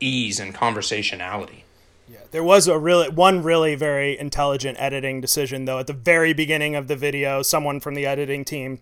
ease 0.00 0.40
and 0.40 0.54
conversationality. 0.54 1.64
Yeah, 2.08 2.18
there 2.32 2.44
was 2.44 2.68
a 2.68 2.78
really 2.78 3.08
one 3.08 3.42
really 3.42 3.74
very 3.74 4.18
intelligent 4.18 4.78
editing 4.78 5.20
decision 5.20 5.64
though 5.64 5.78
at 5.78 5.86
the 5.86 5.94
very 5.94 6.32
beginning 6.34 6.74
of 6.74 6.88
the 6.88 6.96
video. 6.96 7.42
Someone 7.42 7.80
from 7.80 7.94
the 7.94 8.06
editing 8.06 8.44
team 8.44 8.80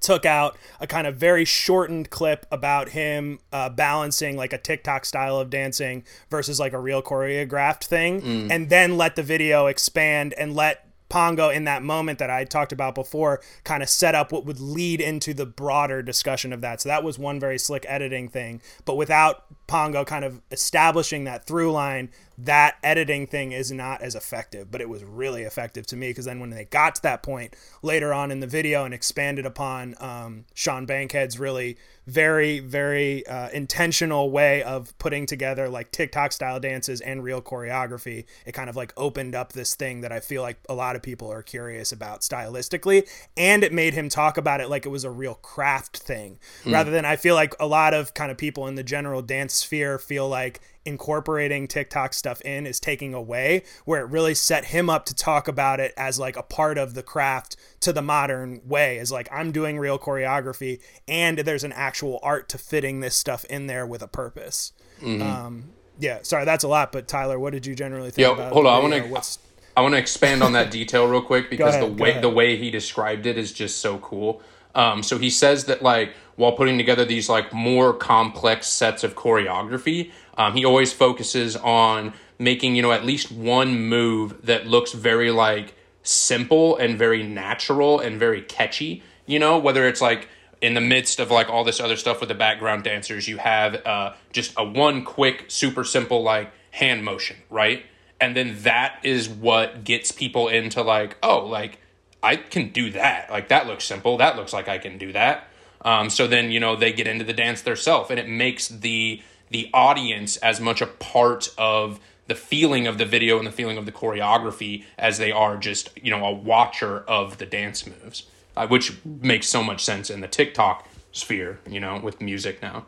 took 0.00 0.26
out 0.26 0.58
a 0.80 0.86
kind 0.86 1.06
of 1.06 1.16
very 1.16 1.44
shortened 1.44 2.10
clip 2.10 2.44
about 2.50 2.90
him 2.90 3.38
uh, 3.52 3.68
balancing 3.68 4.36
like 4.36 4.52
a 4.52 4.58
TikTok 4.58 5.04
style 5.04 5.38
of 5.38 5.48
dancing 5.48 6.04
versus 6.28 6.58
like 6.60 6.72
a 6.72 6.78
real 6.78 7.00
choreographed 7.00 7.84
thing, 7.84 8.20
mm. 8.20 8.50
and 8.50 8.68
then 8.68 8.98
let 8.98 9.16
the 9.16 9.22
video 9.22 9.66
expand 9.66 10.34
and 10.34 10.54
let 10.54 10.91
Pongo 11.12 11.50
in 11.50 11.64
that 11.64 11.82
moment 11.82 12.18
that 12.20 12.30
I 12.30 12.44
talked 12.44 12.72
about 12.72 12.94
before 12.94 13.42
kind 13.64 13.82
of 13.82 13.90
set 13.90 14.14
up 14.14 14.32
what 14.32 14.46
would 14.46 14.58
lead 14.58 14.98
into 14.98 15.34
the 15.34 15.44
broader 15.44 16.00
discussion 16.02 16.54
of 16.54 16.62
that. 16.62 16.80
So 16.80 16.88
that 16.88 17.04
was 17.04 17.18
one 17.18 17.38
very 17.38 17.58
slick 17.58 17.84
editing 17.86 18.30
thing. 18.30 18.62
But 18.86 18.96
without 18.96 19.44
Pongo 19.66 20.06
kind 20.06 20.24
of 20.24 20.40
establishing 20.50 21.24
that 21.24 21.44
through 21.44 21.70
line, 21.70 22.08
that 22.38 22.78
editing 22.82 23.26
thing 23.26 23.52
is 23.52 23.70
not 23.70 24.00
as 24.00 24.14
effective. 24.14 24.70
But 24.70 24.80
it 24.80 24.88
was 24.88 25.04
really 25.04 25.42
effective 25.42 25.86
to 25.88 25.96
me 25.96 26.08
because 26.08 26.24
then 26.24 26.40
when 26.40 26.48
they 26.48 26.64
got 26.64 26.94
to 26.94 27.02
that 27.02 27.22
point 27.22 27.54
later 27.82 28.14
on 28.14 28.30
in 28.30 28.40
the 28.40 28.46
video 28.46 28.86
and 28.86 28.94
expanded 28.94 29.44
upon 29.44 29.94
um, 30.00 30.46
Sean 30.54 30.86
Bankhead's 30.86 31.38
really 31.38 31.76
very 32.06 32.58
very 32.58 33.26
uh, 33.26 33.48
intentional 33.50 34.30
way 34.30 34.62
of 34.62 34.96
putting 34.98 35.26
together 35.26 35.68
like 35.68 35.90
TikTok 35.92 36.32
style 36.32 36.58
dances 36.58 37.00
and 37.00 37.22
real 37.22 37.40
choreography. 37.40 38.24
It 38.44 38.52
kind 38.52 38.68
of 38.68 38.76
like 38.76 38.92
opened 38.96 39.34
up 39.34 39.52
this 39.52 39.74
thing 39.74 40.00
that 40.00 40.12
I 40.12 40.20
feel 40.20 40.42
like 40.42 40.58
a 40.68 40.74
lot 40.74 40.96
of 40.96 41.02
people 41.02 41.30
are 41.30 41.42
curious 41.42 41.92
about 41.92 42.22
stylistically, 42.22 43.08
and 43.36 43.62
it 43.62 43.72
made 43.72 43.94
him 43.94 44.08
talk 44.08 44.36
about 44.36 44.60
it 44.60 44.68
like 44.68 44.86
it 44.86 44.90
was 44.90 45.04
a 45.04 45.10
real 45.10 45.34
craft 45.34 45.98
thing, 45.98 46.38
mm. 46.64 46.72
rather 46.72 46.90
than 46.90 47.04
I 47.04 47.16
feel 47.16 47.34
like 47.34 47.54
a 47.60 47.66
lot 47.66 47.94
of 47.94 48.14
kind 48.14 48.30
of 48.30 48.38
people 48.38 48.66
in 48.66 48.74
the 48.74 48.82
general 48.82 49.22
dance 49.22 49.54
sphere 49.54 49.98
feel 49.98 50.28
like 50.28 50.60
incorporating 50.84 51.68
TikTok 51.68 52.14
stuff 52.14 52.40
in 52.42 52.66
is 52.66 52.80
taking 52.80 53.14
away, 53.14 53.62
where 53.84 54.00
it 54.00 54.10
really 54.10 54.34
set 54.34 54.66
him 54.66 54.90
up 54.90 55.04
to 55.06 55.14
talk 55.14 55.48
about 55.48 55.80
it 55.80 55.92
as 55.96 56.18
like 56.18 56.36
a 56.36 56.42
part 56.42 56.78
of 56.78 56.94
the 56.94 57.02
craft 57.02 57.56
to 57.80 57.92
the 57.92 58.02
modern 58.02 58.60
way. 58.64 58.98
Is 58.98 59.12
like 59.12 59.28
I'm 59.32 59.52
doing 59.52 59.78
real 59.78 59.98
choreography 59.98 60.80
and 61.06 61.38
there's 61.38 61.64
an 61.64 61.72
actual 61.72 62.18
art 62.22 62.48
to 62.50 62.58
fitting 62.58 63.00
this 63.00 63.14
stuff 63.14 63.44
in 63.46 63.66
there 63.66 63.86
with 63.86 64.02
a 64.02 64.08
purpose. 64.08 64.72
Mm-hmm. 65.00 65.22
Um, 65.22 65.64
yeah, 65.98 66.20
sorry, 66.22 66.44
that's 66.44 66.64
a 66.64 66.68
lot, 66.68 66.92
but 66.92 67.06
Tyler, 67.06 67.38
what 67.38 67.52
did 67.52 67.66
you 67.66 67.74
generally 67.74 68.10
think 68.10 68.26
Yo, 68.26 68.32
about? 68.32 68.52
Hold 68.52 68.66
on, 68.66 68.72
I 68.74 68.78
want 68.78 68.94
to. 68.94 69.38
I 69.74 69.80
want 69.80 69.94
to 69.94 69.98
expand 69.98 70.42
on 70.42 70.52
that 70.52 70.70
detail 70.70 71.06
real 71.06 71.22
quick 71.22 71.48
because 71.50 71.74
ahead, 71.74 71.96
the 71.96 72.02
way 72.02 72.20
the 72.20 72.28
way 72.28 72.56
he 72.56 72.70
described 72.70 73.26
it 73.26 73.38
is 73.38 73.52
just 73.52 73.78
so 73.78 73.98
cool. 73.98 74.42
Um, 74.74 75.02
so 75.02 75.18
he 75.18 75.30
says 75.30 75.66
that 75.66 75.82
like 75.82 76.14
while 76.36 76.52
putting 76.52 76.78
together 76.78 77.04
these 77.04 77.28
like 77.28 77.52
more 77.52 77.92
complex 77.92 78.66
sets 78.66 79.04
of 79.04 79.14
choreography, 79.14 80.10
um, 80.36 80.54
he 80.54 80.64
always 80.64 80.92
focuses 80.92 81.56
on 81.56 82.14
making 82.38 82.74
you 82.74 82.82
know 82.82 82.92
at 82.92 83.04
least 83.04 83.30
one 83.30 83.78
move 83.88 84.46
that 84.46 84.66
looks 84.66 84.92
very 84.92 85.30
like 85.30 85.74
simple 86.02 86.76
and 86.76 86.98
very 86.98 87.22
natural 87.22 88.00
and 88.00 88.18
very 88.18 88.42
catchy. 88.42 89.02
You 89.26 89.38
know, 89.38 89.58
whether 89.58 89.86
it's 89.86 90.00
like 90.00 90.28
in 90.60 90.74
the 90.74 90.80
midst 90.80 91.20
of 91.20 91.30
like 91.30 91.48
all 91.48 91.64
this 91.64 91.80
other 91.80 91.96
stuff 91.96 92.20
with 92.20 92.28
the 92.28 92.34
background 92.34 92.84
dancers, 92.84 93.28
you 93.28 93.36
have 93.38 93.84
uh, 93.86 94.14
just 94.32 94.52
a 94.56 94.64
one 94.64 95.04
quick, 95.04 95.46
super 95.48 95.84
simple 95.84 96.22
like 96.22 96.52
hand 96.70 97.04
motion, 97.04 97.36
right? 97.50 97.84
And 98.20 98.36
then 98.36 98.62
that 98.62 99.00
is 99.02 99.28
what 99.28 99.84
gets 99.84 100.12
people 100.12 100.48
into 100.48 100.82
like, 100.82 101.16
oh, 101.22 101.46
like 101.46 101.78
I 102.22 102.36
can 102.36 102.70
do 102.70 102.90
that. 102.92 103.30
Like 103.30 103.48
that 103.48 103.66
looks 103.66 103.84
simple. 103.84 104.18
That 104.18 104.36
looks 104.36 104.52
like 104.52 104.68
I 104.68 104.78
can 104.78 104.98
do 104.98 105.12
that. 105.12 105.48
Um, 105.84 106.10
so 106.10 106.28
then 106.28 106.52
you 106.52 106.60
know 106.60 106.76
they 106.76 106.92
get 106.92 107.08
into 107.08 107.24
the 107.24 107.32
dance 107.32 107.62
themselves, 107.62 108.10
and 108.10 108.20
it 108.20 108.28
makes 108.28 108.68
the 108.68 109.20
the 109.52 109.70
audience 109.72 110.36
as 110.38 110.60
much 110.60 110.80
a 110.80 110.86
part 110.86 111.54
of 111.56 112.00
the 112.26 112.34
feeling 112.34 112.86
of 112.86 112.98
the 112.98 113.04
video 113.04 113.38
and 113.38 113.46
the 113.46 113.52
feeling 113.52 113.76
of 113.76 113.86
the 113.86 113.92
choreography 113.92 114.84
as 114.98 115.18
they 115.18 115.30
are 115.30 115.56
just 115.56 115.90
you 116.02 116.10
know 116.10 116.24
a 116.24 116.32
watcher 116.32 117.00
of 117.00 117.38
the 117.38 117.46
dance 117.46 117.86
moves, 117.86 118.24
uh, 118.56 118.66
which 118.66 118.94
makes 119.04 119.48
so 119.48 119.62
much 119.62 119.84
sense 119.84 120.10
in 120.10 120.20
the 120.20 120.28
TikTok 120.28 120.88
sphere. 121.12 121.60
You 121.68 121.80
know, 121.80 122.00
with 122.02 122.20
music 122.20 122.62
now. 122.62 122.86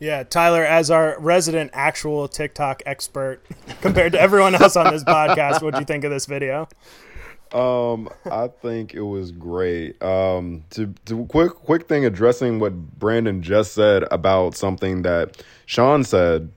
Yeah, 0.00 0.22
Tyler, 0.22 0.64
as 0.64 0.90
our 0.90 1.20
resident 1.20 1.72
actual 1.74 2.26
TikTok 2.26 2.82
expert, 2.86 3.44
compared 3.82 4.12
to 4.12 4.20
everyone 4.20 4.54
else 4.54 4.74
on 4.74 4.90
this 4.92 5.04
podcast, 5.04 5.60
what 5.60 5.74
do 5.74 5.80
you 5.80 5.84
think 5.84 6.04
of 6.04 6.10
this 6.10 6.24
video? 6.24 6.68
Um, 7.52 8.08
I 8.30 8.48
think 8.48 8.94
it 8.94 9.02
was 9.02 9.32
great. 9.32 10.00
Um, 10.02 10.64
to, 10.70 10.94
to 11.06 11.26
quick 11.26 11.52
quick 11.52 11.88
thing 11.88 12.04
addressing 12.04 12.60
what 12.60 12.72
Brandon 12.98 13.42
just 13.42 13.72
said 13.72 14.04
about 14.10 14.54
something 14.54 15.02
that 15.02 15.42
Sean 15.66 16.04
said 16.04 16.50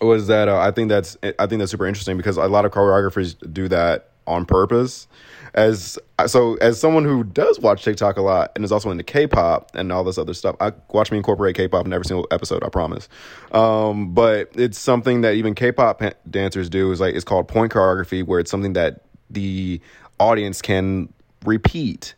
was 0.00 0.26
that 0.26 0.48
uh, 0.48 0.58
I 0.58 0.70
think 0.72 0.90
that's 0.90 1.16
I 1.38 1.46
think 1.46 1.58
that's 1.60 1.70
super 1.70 1.86
interesting 1.86 2.16
because 2.16 2.36
a 2.36 2.46
lot 2.46 2.64
of 2.64 2.72
choreographers 2.72 3.34
do 3.52 3.68
that 3.68 4.10
on 4.26 4.44
purpose. 4.44 5.06
As 5.54 5.98
so 6.26 6.56
as 6.56 6.80
someone 6.80 7.04
who 7.04 7.24
does 7.24 7.60
watch 7.60 7.84
TikTok 7.84 8.16
a 8.16 8.22
lot 8.22 8.52
and 8.56 8.64
is 8.64 8.72
also 8.72 8.90
into 8.90 9.04
K-pop 9.04 9.70
and 9.74 9.92
all 9.92 10.04
this 10.04 10.18
other 10.18 10.34
stuff, 10.34 10.56
I 10.60 10.72
watch 10.90 11.12
me 11.12 11.16
incorporate 11.16 11.56
K-pop 11.56 11.86
in 11.86 11.92
every 11.92 12.04
single 12.04 12.26
episode. 12.30 12.64
I 12.64 12.68
promise. 12.68 13.08
Um, 13.52 14.12
but 14.12 14.50
it's 14.54 14.78
something 14.78 15.20
that 15.20 15.34
even 15.34 15.54
K-pop 15.54 16.02
dancers 16.28 16.68
do 16.68 16.90
is 16.92 17.00
like 17.00 17.14
it's 17.14 17.24
called 17.24 17.48
point 17.48 17.72
choreography, 17.72 18.26
where 18.26 18.40
it's 18.40 18.50
something 18.50 18.72
that 18.74 19.02
the 19.34 19.80
audience 20.18 20.62
can 20.62 21.12
repeat. 21.44 22.14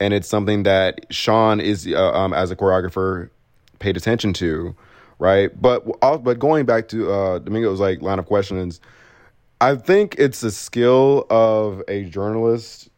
And 0.00 0.14
it's 0.14 0.28
something 0.28 0.62
that 0.62 1.06
Sean 1.10 1.60
is, 1.60 1.86
uh, 1.86 2.12
um, 2.12 2.32
as 2.32 2.50
a 2.50 2.56
choreographer, 2.56 3.30
paid 3.80 3.96
attention 3.96 4.32
to, 4.34 4.76
right? 5.18 5.50
But 5.60 6.00
but 6.00 6.38
going 6.38 6.66
back 6.66 6.88
to 6.88 7.10
uh, 7.10 7.38
Domingo's 7.40 7.80
like 7.80 8.00
line 8.02 8.18
of 8.18 8.26
questions, 8.26 8.80
I 9.60 9.74
think 9.74 10.14
it's 10.18 10.42
a 10.42 10.52
skill 10.52 11.26
of 11.30 11.82
a 11.88 12.04
journalist 12.04 12.90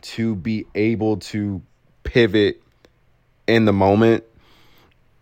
to 0.00 0.34
be 0.34 0.66
able 0.74 1.18
to 1.18 1.62
pivot 2.02 2.62
in 3.46 3.66
the 3.66 3.72
moment 3.72 4.24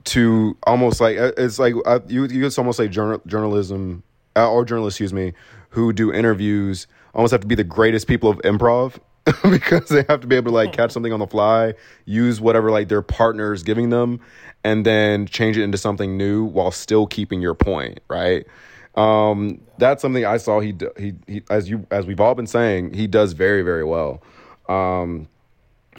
to 0.04 0.56
almost 0.64 1.00
like 1.00 1.18
uh, 1.18 1.32
it's 1.36 1.58
like 1.58 1.74
uh, 1.84 2.00
you 2.08 2.24
you 2.26 2.42
could 2.42 2.58
almost 2.58 2.78
say 2.78 2.88
journal, 2.88 3.20
journalism 3.26 4.02
uh, 4.36 4.50
or 4.50 4.64
journalists 4.64 4.96
excuse 5.00 5.12
me 5.12 5.32
who 5.70 5.92
do 5.92 6.12
interviews 6.12 6.86
almost 7.14 7.32
have 7.32 7.40
to 7.40 7.46
be 7.46 7.54
the 7.54 7.64
greatest 7.64 8.06
people 8.06 8.30
of 8.30 8.38
improv 8.38 8.98
because 9.50 9.88
they 9.88 10.04
have 10.08 10.20
to 10.20 10.26
be 10.26 10.36
able 10.36 10.50
to 10.50 10.54
like 10.54 10.72
catch 10.72 10.92
something 10.92 11.12
on 11.12 11.20
the 11.20 11.26
fly, 11.26 11.74
use 12.04 12.40
whatever 12.40 12.70
like 12.70 12.88
their 12.88 13.02
partner's 13.02 13.62
giving 13.62 13.90
them, 13.90 14.20
and 14.64 14.84
then 14.84 15.26
change 15.26 15.56
it 15.56 15.62
into 15.62 15.78
something 15.78 16.16
new 16.16 16.44
while 16.44 16.70
still 16.70 17.06
keeping 17.06 17.40
your 17.40 17.54
point, 17.54 18.00
right? 18.08 18.46
Um, 18.94 19.60
that's 19.78 20.02
something 20.02 20.24
I 20.24 20.38
saw 20.38 20.60
he 20.60 20.74
he 20.98 21.14
he 21.26 21.42
as 21.50 21.68
you 21.68 21.86
as 21.90 22.06
we've 22.06 22.20
all 22.20 22.34
been 22.34 22.46
saying 22.46 22.94
he 22.94 23.06
does 23.06 23.32
very 23.32 23.62
very 23.62 23.84
well. 23.84 24.22
Um, 24.68 25.28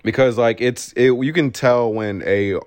because 0.03 0.37
like 0.37 0.61
it's 0.61 0.93
it, 0.93 1.11
you 1.11 1.33
can 1.33 1.51
tell 1.51 1.91
when 1.93 2.23
a 2.25 2.59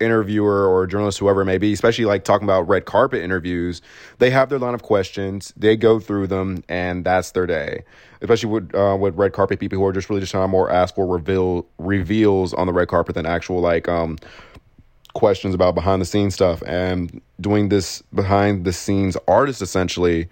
interviewer 0.00 0.66
or 0.66 0.86
journalist, 0.86 1.18
whoever 1.18 1.42
it 1.42 1.46
may 1.46 1.58
be, 1.58 1.72
especially 1.72 2.04
like 2.04 2.24
talking 2.24 2.44
about 2.44 2.68
red 2.68 2.84
carpet 2.84 3.22
interviews, 3.22 3.82
they 4.18 4.30
have 4.30 4.48
their 4.48 4.58
line 4.58 4.74
of 4.74 4.82
questions, 4.82 5.52
they 5.56 5.76
go 5.76 5.98
through 6.00 6.26
them, 6.26 6.62
and 6.68 7.04
that's 7.04 7.32
their 7.32 7.46
day. 7.46 7.84
Especially 8.20 8.48
with 8.48 8.74
uh, 8.74 8.96
with 8.98 9.14
red 9.16 9.32
carpet 9.32 9.60
people 9.60 9.78
who 9.78 9.84
are 9.84 9.92
just 9.92 10.08
really 10.08 10.20
just 10.20 10.32
trying 10.32 10.44
to 10.44 10.48
more 10.48 10.70
ask 10.70 10.94
for 10.94 11.06
reveal 11.06 11.66
reveals 11.78 12.52
on 12.54 12.66
the 12.66 12.72
red 12.72 12.88
carpet 12.88 13.14
than 13.14 13.26
actual 13.26 13.60
like 13.60 13.88
um 13.88 14.18
questions 15.14 15.54
about 15.54 15.74
behind 15.74 16.00
the 16.02 16.06
scenes 16.06 16.34
stuff 16.34 16.62
and 16.66 17.20
doing 17.40 17.68
this 17.70 18.02
behind 18.14 18.64
the 18.64 18.72
scenes 18.72 19.16
artist 19.26 19.62
essentially 19.62 20.28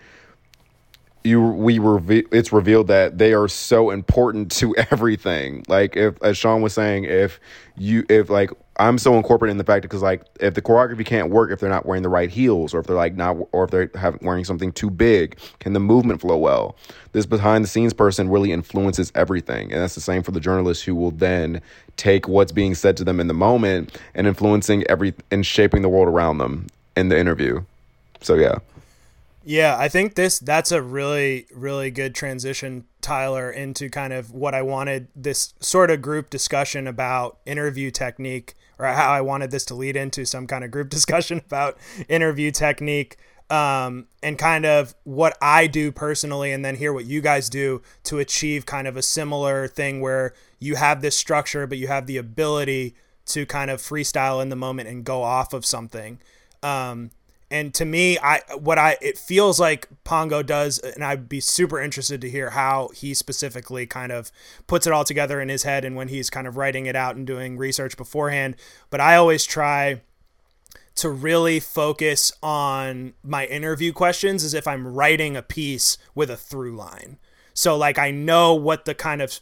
you 1.26 1.42
we 1.42 1.78
reve- 1.78 2.26
it's 2.30 2.52
revealed 2.52 2.86
that 2.86 3.18
they 3.18 3.34
are 3.34 3.48
so 3.48 3.90
important 3.90 4.50
to 4.52 4.74
everything. 4.90 5.64
Like 5.68 5.96
if 5.96 6.22
as 6.22 6.38
Sean 6.38 6.62
was 6.62 6.72
saying, 6.72 7.04
if 7.04 7.40
you 7.76 8.04
if 8.08 8.30
like 8.30 8.50
I'm 8.78 8.98
so 8.98 9.14
incorporated 9.14 9.52
in 9.52 9.58
the 9.58 9.64
fact 9.64 9.82
because 9.82 10.02
like 10.02 10.22
if 10.40 10.54
the 10.54 10.62
choreography 10.62 11.04
can't 11.04 11.30
work 11.30 11.50
if 11.50 11.60
they're 11.60 11.70
not 11.70 11.86
wearing 11.86 12.02
the 12.02 12.08
right 12.08 12.30
heels 12.30 12.74
or 12.74 12.80
if 12.80 12.86
they're 12.86 12.96
like 12.96 13.16
not 13.16 13.36
or 13.52 13.64
if 13.64 13.70
they're 13.70 13.90
having 13.94 14.20
wearing 14.22 14.44
something 14.44 14.72
too 14.72 14.90
big, 14.90 15.38
can 15.60 15.72
the 15.72 15.80
movement 15.80 16.20
flow 16.20 16.36
well? 16.36 16.76
This 17.12 17.26
behind 17.26 17.64
the 17.64 17.68
scenes 17.68 17.92
person 17.92 18.28
really 18.28 18.52
influences 18.52 19.10
everything, 19.14 19.72
and 19.72 19.82
that's 19.82 19.94
the 19.94 20.00
same 20.00 20.22
for 20.22 20.32
the 20.32 20.40
journalist 20.40 20.84
who 20.84 20.94
will 20.94 21.10
then 21.10 21.60
take 21.96 22.28
what's 22.28 22.52
being 22.52 22.74
said 22.74 22.96
to 22.98 23.04
them 23.04 23.20
in 23.20 23.26
the 23.26 23.34
moment 23.34 23.98
and 24.14 24.26
influencing 24.26 24.84
every 24.88 25.14
and 25.30 25.44
shaping 25.44 25.82
the 25.82 25.88
world 25.88 26.08
around 26.08 26.38
them 26.38 26.66
in 26.96 27.08
the 27.08 27.18
interview. 27.18 27.62
So 28.20 28.34
yeah. 28.34 28.58
Yeah, 29.48 29.76
I 29.78 29.86
think 29.88 30.16
this 30.16 30.40
that's 30.40 30.72
a 30.72 30.82
really 30.82 31.46
really 31.54 31.92
good 31.92 32.16
transition 32.16 32.84
Tyler 33.00 33.48
into 33.48 33.88
kind 33.88 34.12
of 34.12 34.32
what 34.32 34.54
I 34.54 34.62
wanted 34.62 35.06
this 35.14 35.54
sort 35.60 35.88
of 35.92 36.02
group 36.02 36.30
discussion 36.30 36.88
about 36.88 37.38
interview 37.46 37.92
technique 37.92 38.56
or 38.76 38.86
how 38.86 39.12
I 39.12 39.20
wanted 39.20 39.52
this 39.52 39.64
to 39.66 39.74
lead 39.76 39.94
into 39.94 40.24
some 40.24 40.48
kind 40.48 40.64
of 40.64 40.72
group 40.72 40.88
discussion 40.98 41.42
about 41.46 41.78
interview 42.08 42.50
technique 42.50 43.18
um, 43.48 44.08
and 44.20 44.36
kind 44.36 44.66
of 44.66 44.96
what 45.04 45.38
I 45.40 45.68
do 45.68 45.92
personally, 45.92 46.50
and 46.50 46.64
then 46.64 46.74
hear 46.74 46.92
what 46.92 47.04
you 47.04 47.20
guys 47.20 47.48
do 47.48 47.82
to 48.02 48.18
achieve 48.18 48.66
kind 48.66 48.88
of 48.88 48.96
a 48.96 49.02
similar 49.02 49.68
thing 49.68 50.00
where 50.00 50.34
you 50.58 50.74
have 50.74 51.02
this 51.02 51.16
structure, 51.16 51.68
but 51.68 51.78
you 51.78 51.86
have 51.86 52.08
the 52.08 52.16
ability 52.16 52.96
to 53.26 53.46
kind 53.46 53.70
of 53.70 53.80
freestyle 53.80 54.42
in 54.42 54.48
the 54.48 54.56
moment 54.56 54.88
and 54.88 55.04
go 55.04 55.22
off 55.22 55.52
of 55.52 55.64
something. 55.64 56.18
Um, 56.64 57.12
and 57.50 57.72
to 57.74 57.84
me 57.84 58.18
i 58.18 58.40
what 58.58 58.78
i 58.78 58.96
it 59.00 59.16
feels 59.16 59.60
like 59.60 59.88
pongo 60.04 60.42
does 60.42 60.78
and 60.78 61.04
i'd 61.04 61.28
be 61.28 61.40
super 61.40 61.80
interested 61.80 62.20
to 62.20 62.30
hear 62.30 62.50
how 62.50 62.88
he 62.94 63.14
specifically 63.14 63.86
kind 63.86 64.12
of 64.12 64.32
puts 64.66 64.86
it 64.86 64.92
all 64.92 65.04
together 65.04 65.40
in 65.40 65.48
his 65.48 65.62
head 65.62 65.84
and 65.84 65.96
when 65.96 66.08
he's 66.08 66.30
kind 66.30 66.46
of 66.46 66.56
writing 66.56 66.86
it 66.86 66.96
out 66.96 67.16
and 67.16 67.26
doing 67.26 67.56
research 67.56 67.96
beforehand. 67.96 68.56
But 68.90 69.00
i 69.00 69.16
always 69.16 69.44
try 69.44 70.02
to 70.96 71.10
really 71.10 71.60
focus 71.60 72.32
on 72.42 73.12
my 73.22 73.46
interview 73.46 73.92
questions 73.92 74.42
as 74.42 74.54
if 74.54 74.66
i'm 74.66 74.86
writing 74.86 75.36
a 75.36 75.42
piece 75.42 75.98
with 76.14 76.30
a 76.30 76.36
through 76.36 76.76
line. 76.76 77.18
So 77.54 77.76
like 77.76 77.98
i 77.98 78.10
know 78.10 78.54
what 78.54 78.84
the 78.84 78.94
kind 78.94 79.22
of 79.22 79.38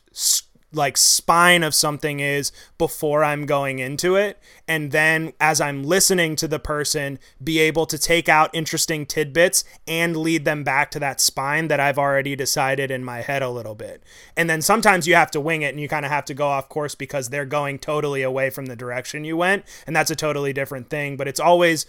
like 0.76 0.96
spine 0.96 1.62
of 1.62 1.74
something 1.74 2.20
is 2.20 2.52
before 2.78 3.24
I'm 3.24 3.46
going 3.46 3.78
into 3.78 4.16
it. 4.16 4.38
And 4.66 4.92
then 4.92 5.32
as 5.40 5.60
I'm 5.60 5.82
listening 5.84 6.36
to 6.36 6.48
the 6.48 6.58
person 6.58 7.18
be 7.42 7.58
able 7.58 7.86
to 7.86 7.98
take 7.98 8.28
out 8.28 8.50
interesting 8.52 9.06
tidbits 9.06 9.64
and 9.86 10.16
lead 10.16 10.44
them 10.44 10.64
back 10.64 10.90
to 10.92 11.00
that 11.00 11.20
spine 11.20 11.68
that 11.68 11.80
I've 11.80 11.98
already 11.98 12.36
decided 12.36 12.90
in 12.90 13.04
my 13.04 13.20
head 13.20 13.42
a 13.42 13.50
little 13.50 13.74
bit. 13.74 14.02
And 14.36 14.48
then 14.48 14.62
sometimes 14.62 15.06
you 15.06 15.14
have 15.14 15.30
to 15.32 15.40
wing 15.40 15.62
it 15.62 15.74
and 15.74 15.80
you 15.80 15.88
kind 15.88 16.04
of 16.04 16.10
have 16.10 16.24
to 16.26 16.34
go 16.34 16.48
off 16.48 16.68
course 16.68 16.94
because 16.94 17.28
they're 17.28 17.44
going 17.44 17.78
totally 17.78 18.22
away 18.22 18.50
from 18.50 18.66
the 18.66 18.76
direction 18.76 19.24
you 19.24 19.36
went. 19.36 19.64
And 19.86 19.94
that's 19.94 20.10
a 20.10 20.16
totally 20.16 20.52
different 20.52 20.90
thing, 20.90 21.16
but 21.16 21.28
it's 21.28 21.40
always 21.40 21.86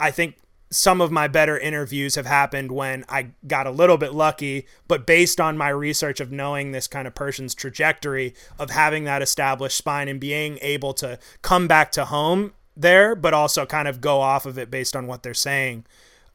I 0.00 0.10
think 0.10 0.36
some 0.72 1.00
of 1.00 1.10
my 1.10 1.28
better 1.28 1.58
interviews 1.58 2.14
have 2.14 2.26
happened 2.26 2.72
when 2.72 3.04
I 3.08 3.28
got 3.46 3.66
a 3.66 3.70
little 3.70 3.98
bit 3.98 4.14
lucky, 4.14 4.66
but 4.88 5.06
based 5.06 5.40
on 5.40 5.56
my 5.56 5.68
research 5.68 6.18
of 6.18 6.32
knowing 6.32 6.72
this 6.72 6.88
kind 6.88 7.06
of 7.06 7.14
person's 7.14 7.54
trajectory, 7.54 8.34
of 8.58 8.70
having 8.70 9.04
that 9.04 9.22
established 9.22 9.76
spine 9.76 10.08
and 10.08 10.18
being 10.18 10.58
able 10.62 10.94
to 10.94 11.18
come 11.42 11.68
back 11.68 11.92
to 11.92 12.06
home 12.06 12.54
there, 12.76 13.14
but 13.14 13.34
also 13.34 13.66
kind 13.66 13.86
of 13.86 14.00
go 14.00 14.20
off 14.20 14.46
of 14.46 14.58
it 14.58 14.70
based 14.70 14.96
on 14.96 15.06
what 15.06 15.22
they're 15.22 15.34
saying. 15.34 15.84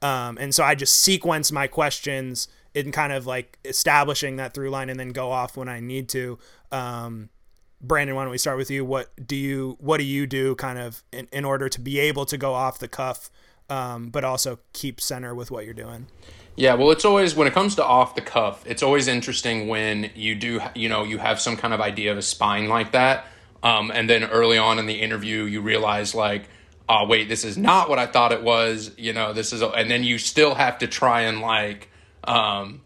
Um, 0.01 0.37
and 0.37 0.53
so 0.53 0.63
I 0.63 0.75
just 0.75 0.99
sequence 0.99 1.51
my 1.51 1.65
questions 1.65 2.47
in 2.75 2.91
kind 2.91 3.11
of 3.11 3.25
like 3.25 3.57
establishing 3.65 4.35
that 4.35 4.53
through 4.53 4.69
line 4.69 4.89
and 4.89 4.99
then 4.99 5.09
go 5.09 5.31
off 5.31 5.57
when 5.57 5.67
I 5.67 5.79
need 5.79 6.09
to. 6.09 6.37
Um, 6.71 7.29
Brandon, 7.81 8.15
why 8.15 8.23
don't 8.23 8.31
we 8.31 8.37
start 8.37 8.57
with 8.57 8.69
you? 8.69 8.85
What 8.85 9.09
do 9.25 9.35
you 9.35 9.77
what 9.79 9.97
do 9.97 10.03
you 10.03 10.27
do 10.27 10.55
kind 10.55 10.79
of 10.79 11.03
in, 11.11 11.27
in 11.31 11.45
order 11.45 11.69
to 11.69 11.81
be 11.81 11.99
able 11.99 12.25
to 12.25 12.37
go 12.37 12.53
off 12.53 12.79
the 12.79 12.87
cuff 12.87 13.29
um, 13.69 14.09
but 14.09 14.23
also 14.23 14.59
keep 14.73 15.01
center 15.01 15.33
with 15.35 15.51
what 15.51 15.65
you're 15.65 15.73
doing. 15.73 16.07
Yeah, 16.55 16.73
well, 16.73 16.89
it's 16.89 17.05
always 17.05 17.35
when 17.35 17.47
it 17.47 17.53
comes 17.53 17.75
to 17.75 17.85
off 17.85 18.15
the 18.15 18.21
cuff, 18.21 18.63
it's 18.65 18.81
always 18.81 19.07
interesting 19.07 19.67
when 19.67 20.09
you 20.15 20.33
do, 20.33 20.59
you 20.73 20.89
know, 20.89 21.03
you 21.03 21.19
have 21.19 21.39
some 21.39 21.55
kind 21.55 21.73
of 21.73 21.79
idea 21.81 22.11
of 22.11 22.17
a 22.17 22.23
spine 22.23 22.67
like 22.67 22.93
that, 22.93 23.27
um, 23.61 23.91
and 23.91 24.09
then 24.09 24.23
early 24.23 24.57
on 24.57 24.79
in 24.79 24.87
the 24.87 25.01
interview, 25.01 25.43
you 25.43 25.61
realize 25.61 26.15
like, 26.15 26.49
oh 26.89 27.05
wait, 27.05 27.29
this 27.29 27.43
is 27.43 27.57
not 27.57 27.89
what 27.89 27.99
I 27.99 28.07
thought 28.07 28.31
it 28.31 28.41
was. 28.41 28.91
You 28.97 29.13
know, 29.13 29.33
this 29.33 29.53
is, 29.53 29.61
and 29.61 29.91
then 29.91 30.03
you 30.03 30.17
still 30.17 30.55
have 30.55 30.79
to 30.79 30.87
try 30.87 31.21
and 31.21 31.41
like 31.41 31.89
um, 32.23 32.81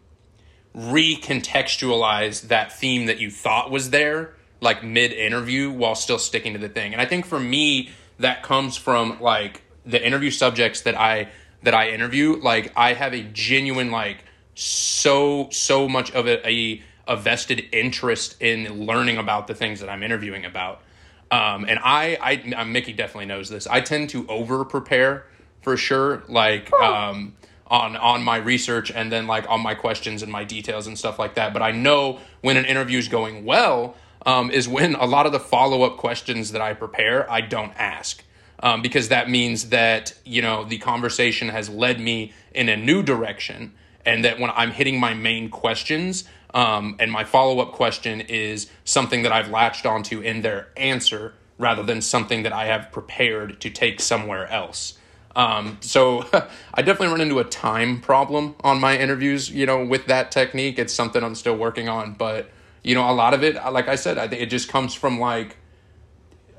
recontextualize 0.75 2.47
that 2.49 2.77
theme 2.77 3.05
that 3.05 3.19
you 3.19 3.31
thought 3.31 3.71
was 3.71 3.89
there, 3.91 4.33
like 4.59 4.83
mid 4.83 5.13
interview, 5.13 5.71
while 5.71 5.95
still 5.95 6.19
sticking 6.19 6.53
to 6.53 6.59
the 6.59 6.69
thing. 6.69 6.93
And 6.93 7.01
I 7.01 7.05
think 7.05 7.25
for 7.25 7.39
me, 7.39 7.89
that 8.19 8.43
comes 8.43 8.77
from 8.77 9.19
like 9.21 9.61
the 9.85 10.03
interview 10.05 10.31
subjects 10.31 10.81
that 10.81 10.99
I 10.99 11.29
that 11.63 11.73
I 11.73 11.89
interview, 11.89 12.37
like 12.37 12.71
I 12.75 12.93
have 12.93 13.13
a 13.13 13.23
genuine 13.23 13.91
like 13.91 14.23
so 14.55 15.49
so 15.51 15.87
much 15.87 16.11
of 16.11 16.27
a, 16.27 16.47
a, 16.47 16.81
a 17.07 17.17
vested 17.17 17.63
interest 17.71 18.41
in 18.41 18.85
learning 18.85 19.17
about 19.17 19.47
the 19.47 19.55
things 19.55 19.79
that 19.79 19.89
I'm 19.89 20.03
interviewing 20.03 20.45
about. 20.45 20.81
Um, 21.29 21.65
and 21.67 21.79
I, 21.81 22.17
I, 22.21 22.53
uh, 22.55 22.65
Mickey 22.65 22.91
definitely 22.91 23.27
knows 23.27 23.47
this. 23.47 23.65
I 23.65 23.79
tend 23.79 24.09
to 24.09 24.27
over 24.27 24.65
prepare 24.65 25.25
for 25.61 25.77
sure, 25.77 26.23
like 26.27 26.71
um, 26.73 27.35
on 27.67 27.95
on 27.95 28.21
my 28.21 28.37
research 28.37 28.91
and 28.91 29.11
then 29.11 29.27
like 29.27 29.49
on 29.49 29.61
my 29.61 29.73
questions 29.73 30.21
and 30.23 30.31
my 30.31 30.43
details 30.43 30.87
and 30.87 30.97
stuff 30.97 31.17
like 31.17 31.35
that. 31.35 31.53
But 31.53 31.61
I 31.61 31.71
know 31.71 32.19
when 32.41 32.57
an 32.57 32.65
interview 32.65 32.99
is 32.99 33.07
going 33.07 33.45
well 33.45 33.95
um, 34.25 34.51
is 34.51 34.67
when 34.67 34.95
a 34.95 35.05
lot 35.05 35.25
of 35.25 35.31
the 35.31 35.39
follow 35.39 35.83
up 35.83 35.97
questions 35.97 36.51
that 36.51 36.61
I 36.61 36.73
prepare 36.73 37.31
I 37.31 37.41
don't 37.41 37.71
ask 37.77 38.23
um, 38.61 38.81
because 38.81 39.09
that 39.09 39.29
means 39.29 39.69
that 39.69 40.13
you 40.25 40.41
know 40.41 40.63
the 40.63 40.77
conversation 40.77 41.49
has 41.49 41.69
led 41.69 41.99
me 41.99 42.33
in 42.53 42.69
a 42.69 42.77
new 42.77 43.01
direction, 43.03 43.73
and 44.05 44.23
that 44.25 44.39
when 44.39 44.51
I'm 44.51 44.71
hitting 44.71 44.99
my 44.99 45.13
main 45.13 45.49
questions, 45.49 46.25
um, 46.53 46.95
and 46.99 47.11
my 47.11 47.23
follow 47.23 47.59
up 47.59 47.71
question 47.73 48.21
is 48.21 48.69
something 48.83 49.23
that 49.23 49.31
I've 49.31 49.49
latched 49.49 49.85
onto 49.85 50.19
in 50.19 50.41
their 50.41 50.69
answer 50.77 51.33
rather 51.57 51.83
than 51.83 52.01
something 52.01 52.43
that 52.43 52.53
I 52.53 52.65
have 52.65 52.91
prepared 52.91 53.61
to 53.61 53.69
take 53.69 53.99
somewhere 54.01 54.47
else. 54.47 54.97
Um, 55.35 55.77
so 55.81 56.25
I 56.73 56.81
definitely 56.81 57.07
run 57.07 57.21
into 57.21 57.39
a 57.39 57.43
time 57.43 58.01
problem 58.01 58.55
on 58.61 58.79
my 58.79 58.97
interviews, 58.97 59.49
you 59.49 59.65
know, 59.65 59.85
with 59.85 60.07
that 60.07 60.31
technique. 60.31 60.79
It's 60.79 60.93
something 60.93 61.23
I'm 61.23 61.35
still 61.35 61.55
working 61.55 61.87
on, 61.87 62.13
but 62.13 62.49
you 62.83 62.95
know, 62.95 63.09
a 63.09 63.13
lot 63.13 63.33
of 63.33 63.43
it, 63.43 63.55
like 63.71 63.87
I 63.87 63.95
said, 63.95 64.17
I 64.17 64.27
think 64.27 64.41
it 64.41 64.47
just 64.47 64.67
comes 64.67 64.93
from 64.93 65.19
like 65.19 65.57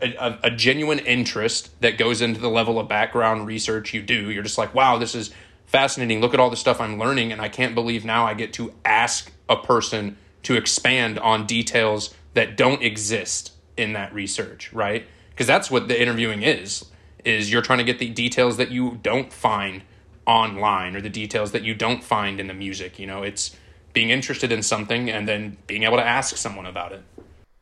a, 0.02 0.38
a, 0.44 0.50
genuine 0.50 0.98
interest 0.98 1.70
that 1.80 1.98
goes 1.98 2.20
into 2.20 2.40
the 2.40 2.48
level 2.48 2.78
of 2.78 2.88
background 2.88 3.46
research 3.46 3.94
you 3.94 4.02
do. 4.02 4.30
You're 4.30 4.42
just 4.42 4.58
like, 4.58 4.74
wow, 4.74 4.98
this 4.98 5.14
is 5.14 5.30
fascinating. 5.66 6.20
Look 6.20 6.34
at 6.34 6.40
all 6.40 6.50
the 6.50 6.56
stuff 6.56 6.80
I'm 6.80 6.98
learning, 6.98 7.32
and 7.32 7.40
I 7.40 7.48
can't 7.48 7.74
believe 7.74 8.04
now 8.04 8.26
I 8.26 8.34
get 8.34 8.52
to 8.54 8.72
ask 8.84 9.32
a 9.48 9.56
person 9.56 10.16
to 10.44 10.56
expand 10.56 11.18
on 11.18 11.46
details 11.46 12.14
that 12.34 12.56
don't 12.56 12.82
exist 12.82 13.52
in 13.76 13.92
that 13.92 14.12
research, 14.12 14.72
right? 14.72 15.06
Because 15.30 15.46
that's 15.46 15.70
what 15.70 15.88
the 15.88 16.00
interviewing 16.00 16.42
is. 16.42 16.84
Is 17.24 17.52
you're 17.52 17.62
trying 17.62 17.78
to 17.78 17.84
get 17.84 18.00
the 18.00 18.10
details 18.10 18.56
that 18.56 18.70
you 18.70 18.98
don't 19.02 19.32
find 19.32 19.82
online 20.26 20.96
or 20.96 21.00
the 21.00 21.08
details 21.08 21.52
that 21.52 21.62
you 21.62 21.74
don't 21.74 22.02
find 22.02 22.40
in 22.40 22.48
the 22.48 22.54
music. 22.54 22.98
You 22.98 23.06
know, 23.06 23.22
it's 23.22 23.56
being 23.92 24.10
interested 24.10 24.50
in 24.50 24.62
something 24.62 25.10
and 25.10 25.28
then 25.28 25.56
being 25.66 25.82
able 25.84 25.96
to 25.96 26.04
ask 26.04 26.36
someone 26.36 26.66
about 26.66 26.92
it. 26.92 27.02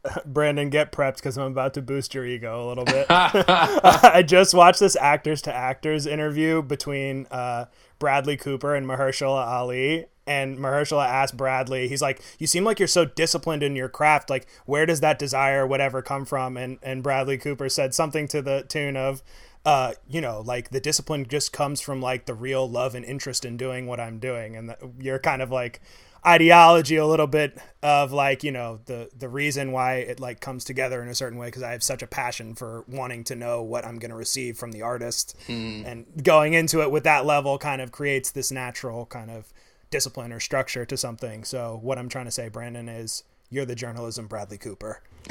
Brandon, 0.26 0.70
get 0.70 0.92
prepped 0.92 1.16
because 1.16 1.36
I'm 1.36 1.53
about 1.53 1.74
to 1.74 1.82
boost 1.82 2.14
your 2.14 2.24
ego 2.26 2.66
a 2.66 2.68
little 2.68 2.84
bit. 2.84 3.07
I 3.11 4.22
just 4.26 4.55
watched 4.55 4.80
this 4.80 4.96
actors 4.96 5.42
to 5.42 5.55
actors 5.55 6.07
interview 6.07 6.62
between 6.62 7.26
uh, 7.30 7.66
Bradley 7.98 8.36
Cooper 8.36 8.74
and 8.74 8.86
Mahershala 8.86 9.46
Ali. 9.46 10.07
And 10.26 10.59
Mahershala 10.59 11.07
asked 11.07 11.36
Bradley, 11.36 11.88
he's 11.88 12.03
like, 12.03 12.22
"You 12.38 12.46
seem 12.46 12.62
like 12.62 12.78
you're 12.78 12.86
so 12.86 13.05
disciplined 13.05 13.64
in 13.64 13.74
your 13.74 13.88
craft. 13.88 14.30
Like, 14.30 14.46
where 14.64 14.86
does 14.86 15.01
that 15.01 15.18
desire, 15.18 15.66
whatever, 15.66 16.03
come 16.03 16.24
from?" 16.24 16.57
And 16.57 16.78
and 16.82 17.03
Bradley 17.03 17.36
Cooper 17.36 17.68
said 17.68 17.94
something 17.94 18.28
to 18.28 18.40
the 18.40 18.64
tune 18.68 18.96
of, 18.96 19.22
uh, 19.64 19.94
you 20.09 20.20
know, 20.20 20.40
like 20.44 20.70
the 20.70 20.78
discipline 20.78 21.26
just 21.26 21.53
comes 21.53 21.80
from 21.80 22.01
like 22.01 22.26
the 22.26 22.34
real 22.34 22.68
love 22.68 22.94
and 22.94 23.05
interest 23.05 23.44
in 23.44 23.57
doing 23.57 23.88
what 23.88 23.98
I'm 23.98 24.20
doing, 24.20 24.55
and 24.55 24.68
the, 24.68 24.76
you're 25.01 25.18
kind 25.18 25.42
of 25.42 25.51
like 25.51 25.80
ideology 26.27 26.97
a 26.97 27.07
little 27.07 27.27
bit 27.27 27.59
of 27.83 28.12
like 28.12 28.45
you 28.45 28.53
know 28.53 28.81
the 28.85 29.09
the 29.16 29.29
reason 29.29 29.73
why 29.73 29.95
it 29.95 30.21
like 30.21 30.41
comes 30.41 30.64
together 30.64 31.03
in 31.03 31.09
a 31.09 31.14
certain 31.14 31.39
way 31.39 31.47
because 31.47 31.62
I 31.62 31.73
have 31.73 31.83
such 31.83 32.03
a 32.03 32.07
passion 32.07 32.55
for 32.55 32.85
wanting 32.87 33.25
to 33.25 33.35
know 33.35 33.62
what 33.62 33.87
I'm 33.87 33.99
going 33.99 34.11
to 34.11 34.16
receive 34.16 34.59
from 34.59 34.73
the 34.73 34.83
artist 34.83 35.37
mm. 35.49 35.85
and 35.87 36.07
going 36.23 36.53
into 36.53 36.83
it 36.83 36.91
with 36.91 37.05
that 37.05 37.25
level 37.25 37.57
kind 37.59 37.81
of 37.81 37.91
creates 37.91 38.31
this 38.31 38.53
natural 38.53 39.07
kind 39.07 39.31
of 39.31 39.53
discipline 39.91 40.33
or 40.33 40.41
structure 40.41 40.85
to 40.87 40.97
something. 40.97 41.45
So 41.45 41.79
what 41.83 41.99
I'm 41.99 42.09
trying 42.09 42.27
to 42.27 42.31
say, 42.31 42.49
Brandon, 42.49 42.89
is 42.89 43.25
you're 43.51 43.64
the 43.64 43.75
journalism 43.75 44.27
Bradley 44.27 44.59
Cooper. 44.59 45.03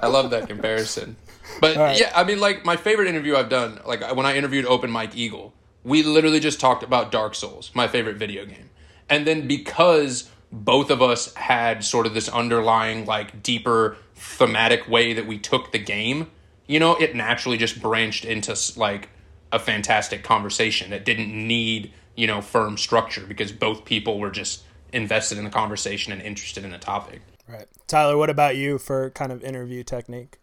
I 0.00 0.06
love 0.06 0.30
that 0.30 0.48
comparison. 0.48 1.16
But 1.60 1.76
right. 1.76 1.98
yeah, 1.98 2.12
I 2.14 2.24
mean, 2.24 2.40
like 2.40 2.64
my 2.64 2.76
favorite 2.76 3.08
interview 3.08 3.36
I've 3.36 3.48
done, 3.48 3.80
like 3.86 4.14
when 4.14 4.26
I 4.26 4.36
interviewed 4.36 4.66
Open 4.66 4.90
Mike 4.90 5.16
Eagle, 5.16 5.54
we 5.82 6.02
literally 6.02 6.40
just 6.40 6.60
talked 6.60 6.82
about 6.82 7.10
Dark 7.10 7.34
Souls, 7.34 7.70
my 7.74 7.88
favorite 7.88 8.16
video 8.16 8.44
game. 8.44 8.67
And 9.08 9.26
then 9.26 9.46
because 9.46 10.30
both 10.50 10.90
of 10.90 11.02
us 11.02 11.34
had 11.34 11.84
sort 11.84 12.06
of 12.06 12.14
this 12.14 12.28
underlying, 12.28 13.06
like, 13.06 13.42
deeper 13.42 13.96
thematic 14.14 14.88
way 14.88 15.12
that 15.12 15.26
we 15.26 15.38
took 15.38 15.72
the 15.72 15.78
game, 15.78 16.30
you 16.66 16.78
know, 16.78 16.96
it 16.96 17.14
naturally 17.14 17.56
just 17.56 17.80
branched 17.80 18.24
into, 18.24 18.56
like, 18.76 19.08
a 19.52 19.58
fantastic 19.58 20.22
conversation 20.22 20.90
that 20.90 21.04
didn't 21.04 21.32
need, 21.32 21.92
you 22.16 22.26
know, 22.26 22.40
firm 22.40 22.76
structure 22.76 23.24
because 23.26 23.52
both 23.52 23.84
people 23.84 24.18
were 24.18 24.30
just 24.30 24.62
invested 24.92 25.38
in 25.38 25.44
the 25.44 25.50
conversation 25.50 26.12
and 26.12 26.22
interested 26.22 26.64
in 26.64 26.70
the 26.70 26.78
topic. 26.78 27.20
Right. 27.46 27.66
Tyler, 27.86 28.16
what 28.16 28.30
about 28.30 28.56
you 28.56 28.78
for 28.78 29.10
kind 29.10 29.32
of 29.32 29.42
interview 29.42 29.82
technique? 29.82 30.38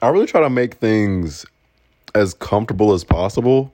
I 0.00 0.08
really 0.08 0.26
try 0.26 0.40
to 0.40 0.50
make 0.50 0.74
things 0.74 1.46
as 2.14 2.34
comfortable 2.34 2.92
as 2.92 3.04
possible 3.04 3.72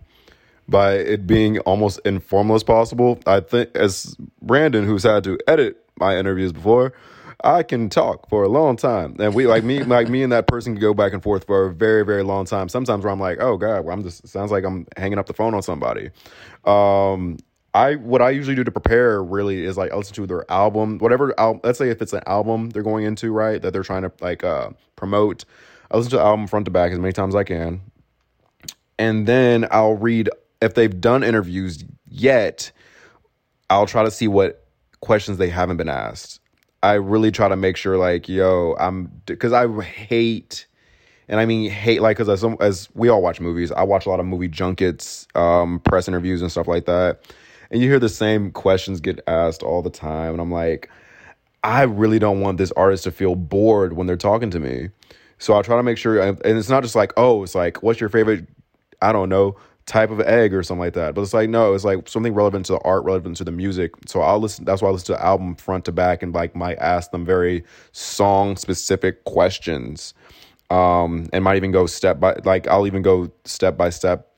by 0.69 0.93
it 0.95 1.27
being 1.27 1.59
almost 1.61 2.01
informal 2.05 2.55
as 2.55 2.63
possible. 2.63 3.19
I 3.27 3.41
think 3.41 3.71
as 3.75 4.17
Brandon, 4.43 4.85
who's 4.85 5.03
had 5.03 5.25
to 5.25 5.39
edit 5.49 5.85
my 5.97 6.17
interviews 6.17 6.53
before, 6.53 6.93
I 7.43 7.63
can 7.63 7.89
talk 7.89 8.29
for 8.29 8.43
a 8.43 8.49
long 8.49 8.77
time, 8.77 9.17
and 9.21 9.35
we 9.35 9.47
like 9.47 9.63
me, 9.65 9.83
like 9.85 10.09
me 10.09 10.23
and 10.23 10.33
that 10.33 10.47
person 10.47 10.75
can 10.75 10.81
go 10.81 10.93
back 10.93 11.13
and 11.13 11.23
forth 11.23 11.47
for 11.47 11.67
a 11.67 11.73
very, 11.73 12.05
very 12.05 12.23
long 12.23 12.45
time. 12.45 12.69
Sometimes 12.69 13.05
where 13.05 13.13
I'm 13.13 13.21
like, 13.21 13.39
oh 13.41 13.57
god, 13.57 13.85
well, 13.85 13.95
I'm 13.97 14.03
just 14.03 14.27
sounds 14.29 14.51
like 14.51 14.65
I'm 14.65 14.87
hanging 14.97 15.19
up 15.19 15.27
the 15.27 15.35
phone 15.35 15.55
on 15.55 15.63
somebody. 15.63 16.11
Um, 16.65 17.39
I 17.75 17.95
what 17.95 18.21
I 18.21 18.31
usually 18.31 18.57
do 18.57 18.65
to 18.65 18.73
prepare 18.73 19.23
really 19.23 19.65
is 19.65 19.77
like 19.77 19.93
I 19.93 19.97
listen 19.97 20.15
to 20.15 20.27
their 20.27 20.51
album, 20.51 20.99
whatever. 20.99 21.39
Al- 21.39 21.61
let's 21.63 21.79
say 21.79 21.91
if 21.91 22.03
it's 22.03 22.13
an 22.13 22.23
album 22.27 22.71
they're 22.71 22.83
going 22.83 23.05
into, 23.05 23.31
right, 23.31 23.63
that 23.63 23.73
they're 23.73 23.83
trying 23.85 24.03
to 24.03 24.13
like 24.21 24.43
uh, 24.43 24.71
promote. 24.97 25.45
I 25.91 25.97
listen 25.97 26.11
to 26.11 26.17
the 26.17 26.23
album 26.23 26.49
front 26.49 26.65
to 26.65 26.71
back 26.71 26.93
as 26.93 26.99
many 26.99 27.13
times 27.13 27.35
as 27.35 27.39
I 27.39 27.45
can, 27.45 27.83
and 28.99 29.27
then 29.27 29.67
I'll 29.71 29.95
read 29.95 30.29
if 30.61 30.75
they've 30.75 31.01
done 31.01 31.23
interviews 31.23 31.85
yet. 32.09 32.71
I'll 33.71 33.87
try 33.87 34.03
to 34.03 34.11
see 34.11 34.29
what 34.29 34.67
questions 35.01 35.37
they 35.37 35.51
haven't 35.51 35.77
been 35.77 35.91
asked. 35.91 36.41
I 36.83 36.95
really 36.95 37.31
try 37.31 37.49
to 37.49 37.57
make 37.57 37.77
sure, 37.77 37.99
like, 37.99 38.29
yo, 38.29 38.75
I'm 38.81 39.11
because 39.27 39.53
I 39.53 39.69
hate 39.83 40.67
and 41.29 41.39
I 41.39 41.45
mean 41.45 41.71
hate 41.71 42.01
like 42.01 42.17
because 42.17 42.29
as 42.29 42.45
as 42.61 42.89
we 42.95 43.09
all 43.09 43.21
watch 43.21 43.41
movies, 43.41 43.71
I 43.73 43.83
watch 43.83 44.07
a 44.07 44.09
lot 44.09 44.21
of 44.21 44.27
movie 44.27 44.49
junkets, 44.49 45.27
um, 45.35 45.81
press 45.81 46.09
interviews, 46.09 46.41
and 46.41 46.51
stuff 46.51 46.67
like 46.67 46.87
that 46.87 47.21
and 47.71 47.83
you 47.83 47.89
hear 47.89 47.99
the 47.99 48.09
same 48.09 48.51
questions 48.51 49.01
get 49.01 49.21
asked 49.27 49.63
all 49.63 49.83
the 49.83 49.91
time 49.91 50.33
and 50.33 50.41
i'm 50.41 50.51
like 50.51 50.91
i 51.65 51.83
really 51.83 52.19
don't 52.19 52.41
want 52.41 52.59
this 52.59 52.73
artist 52.73 53.05
to 53.05 53.11
feel 53.11 53.35
bored 53.35 53.95
when 53.95 54.07
they're 54.07 54.17
talking 54.17 54.51
to 54.51 54.61
me 54.61 54.89
so 55.39 55.55
i'll 55.55 55.63
try 55.63 55.77
to 55.77 55.83
make 55.83 55.99
sure 55.99 56.21
and 56.21 56.41
it's 56.45 56.69
not 56.69 56.83
just 56.83 56.95
like 56.95 57.13
oh 57.17 57.43
it's 57.43 57.55
like 57.55 57.83
what's 57.83 58.01
your 58.01 58.09
favorite 58.09 58.47
i 59.03 59.13
don't 59.13 59.29
know 59.29 59.57
type 59.89 60.11
of 60.11 60.21
egg 60.21 60.53
or 60.53 60.63
something 60.63 60.81
like 60.81 60.93
that. 60.93 61.15
But 61.15 61.23
it's 61.23 61.33
like 61.33 61.49
no 61.49 61.75
it's 61.75 61.85
like 61.85 62.09
something 62.09 62.35
relevant 62.35 62.67
to 62.67 62.73
the 62.73 62.81
art 62.81 63.05
relevant 63.05 63.39
to 63.39 63.45
the 63.45 63.51
music. 63.51 63.93
So 64.07 64.21
i'll 64.21 64.39
listen 64.39 64.65
that's 64.65 64.83
why 64.83 64.89
i 64.89 64.93
listen 64.93 65.07
to 65.07 65.13
the 65.13 65.25
album 65.25 65.57
front 65.57 65.87
to 65.87 65.93
back 65.93 66.23
and 66.23 66.33
like 66.33 66.55
might 66.55 66.79
ask 66.79 67.11
them 67.11 67.25
very 67.25 67.65
song 67.93 68.57
specific 68.57 69.25
questions. 69.25 70.15
Um 70.71 71.29
and 71.33 71.43
might 71.43 71.57
even 71.57 71.73
go 71.73 71.87
step 71.87 72.21
by 72.21 72.37
like 72.45 72.69
i'll 72.69 72.87
even 72.87 73.03
go 73.03 73.33
step 73.45 73.77
by 73.77 73.89
step 73.89 74.29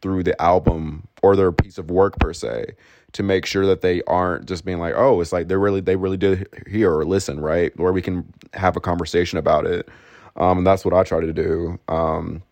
through 0.00 0.22
the 0.22 0.40
album 0.40 1.06
or 1.22 1.36
their 1.36 1.52
piece 1.52 1.76
of 1.76 1.90
work 1.90 2.18
per 2.20 2.32
se 2.32 2.66
to 3.12 3.24
make 3.24 3.44
sure 3.44 3.66
that 3.66 3.80
they 3.80 4.00
aren't 4.06 4.46
just 4.46 4.64
being 4.64 4.78
like 4.78 4.94
oh 4.96 5.20
it's 5.20 5.32
like 5.32 5.48
they 5.48 5.56
really 5.56 5.80
they 5.80 5.96
really 5.96 6.16
did 6.16 6.46
hear 6.68 6.96
or 6.96 7.04
listen 7.04 7.40
right? 7.40 7.76
Where 7.76 7.92
we 7.92 8.00
can 8.00 8.32
have 8.54 8.76
a 8.76 8.80
conversation 8.80 9.38
about 9.38 9.66
it. 9.66 9.88
Um, 10.36 10.58
and 10.58 10.66
that's 10.66 10.84
what 10.84 10.94
i 10.94 11.02
try 11.02 11.20
to 11.20 11.32
do. 11.32 11.78
Um, 11.88 12.44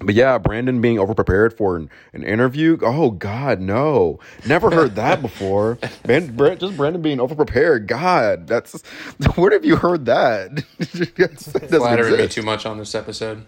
but 0.00 0.14
yeah, 0.14 0.38
Brandon 0.38 0.80
being 0.80 0.96
overprepared 0.96 1.56
for 1.56 1.76
an, 1.76 1.90
an, 2.12 2.24
interview. 2.24 2.78
Oh 2.82 3.12
God, 3.12 3.60
no! 3.60 4.18
Never 4.46 4.70
heard 4.70 4.96
that 4.96 5.22
before. 5.22 5.78
Man, 6.06 6.36
just 6.58 6.76
Brandon 6.76 7.00
being 7.00 7.18
overprepared. 7.18 7.86
God, 7.86 8.48
that's 8.48 8.82
where 9.36 9.52
have 9.52 9.64
you 9.64 9.76
heard 9.76 10.06
that? 10.06 10.60
Flattering 11.68 12.16
me 12.16 12.28
too 12.28 12.42
much 12.42 12.66
on 12.66 12.78
this 12.78 12.94
episode. 12.94 13.44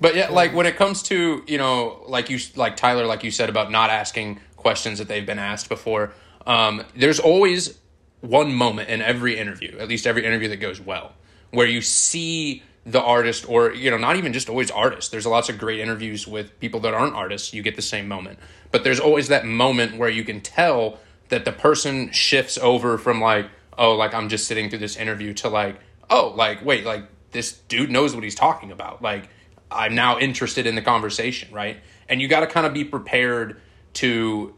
But 0.00 0.14
yeah, 0.14 0.30
like 0.30 0.54
when 0.54 0.66
it 0.66 0.76
comes 0.76 1.02
to 1.04 1.44
you 1.46 1.58
know, 1.58 2.02
like 2.06 2.30
you 2.30 2.38
like 2.56 2.76
Tyler, 2.76 3.06
like 3.06 3.22
you 3.22 3.30
said 3.30 3.50
about 3.50 3.70
not 3.70 3.90
asking 3.90 4.40
questions 4.56 4.98
that 4.98 5.08
they've 5.08 5.26
been 5.26 5.38
asked 5.38 5.68
before. 5.68 6.12
Um, 6.46 6.82
there's 6.96 7.20
always 7.20 7.78
one 8.20 8.54
moment 8.54 8.88
in 8.88 9.02
every 9.02 9.38
interview, 9.38 9.76
at 9.78 9.88
least 9.88 10.06
every 10.06 10.24
interview 10.24 10.48
that 10.48 10.56
goes 10.56 10.80
well, 10.80 11.12
where 11.50 11.66
you 11.66 11.82
see 11.82 12.62
the 12.86 13.00
artist, 13.00 13.48
or 13.48 13.72
you 13.72 13.90
know, 13.90 13.96
not 13.96 14.16
even 14.16 14.32
just 14.32 14.48
always 14.48 14.70
artists. 14.70 15.10
There's 15.10 15.26
lots 15.26 15.48
of 15.48 15.58
great 15.58 15.80
interviews 15.80 16.26
with 16.26 16.58
people 16.60 16.80
that 16.80 16.94
aren't 16.94 17.14
artists. 17.14 17.54
You 17.54 17.62
get 17.62 17.76
the 17.76 17.82
same 17.82 18.08
moment, 18.08 18.38
but 18.70 18.84
there's 18.84 19.00
always 19.00 19.28
that 19.28 19.46
moment 19.46 19.96
where 19.96 20.10
you 20.10 20.24
can 20.24 20.40
tell 20.40 20.98
that 21.28 21.44
the 21.44 21.52
person 21.52 22.12
shifts 22.12 22.58
over 22.58 22.98
from 22.98 23.20
like, 23.20 23.46
oh, 23.78 23.94
like 23.94 24.12
I'm 24.14 24.28
just 24.28 24.46
sitting 24.46 24.68
through 24.68 24.80
this 24.80 24.96
interview 24.96 25.32
to 25.34 25.48
like, 25.48 25.76
oh, 26.10 26.34
like 26.36 26.64
wait, 26.64 26.84
like 26.84 27.04
this 27.30 27.52
dude 27.68 27.90
knows 27.90 28.14
what 28.14 28.22
he's 28.22 28.34
talking 28.34 28.70
about, 28.70 29.02
like 29.02 29.28
I'm 29.70 29.94
now 29.94 30.18
interested 30.18 30.66
in 30.66 30.74
the 30.74 30.82
conversation, 30.82 31.52
right? 31.52 31.78
And 32.08 32.20
you 32.20 32.28
got 32.28 32.40
to 32.40 32.46
kind 32.46 32.66
of 32.66 32.72
be 32.72 32.84
prepared 32.84 33.60
to 33.94 34.54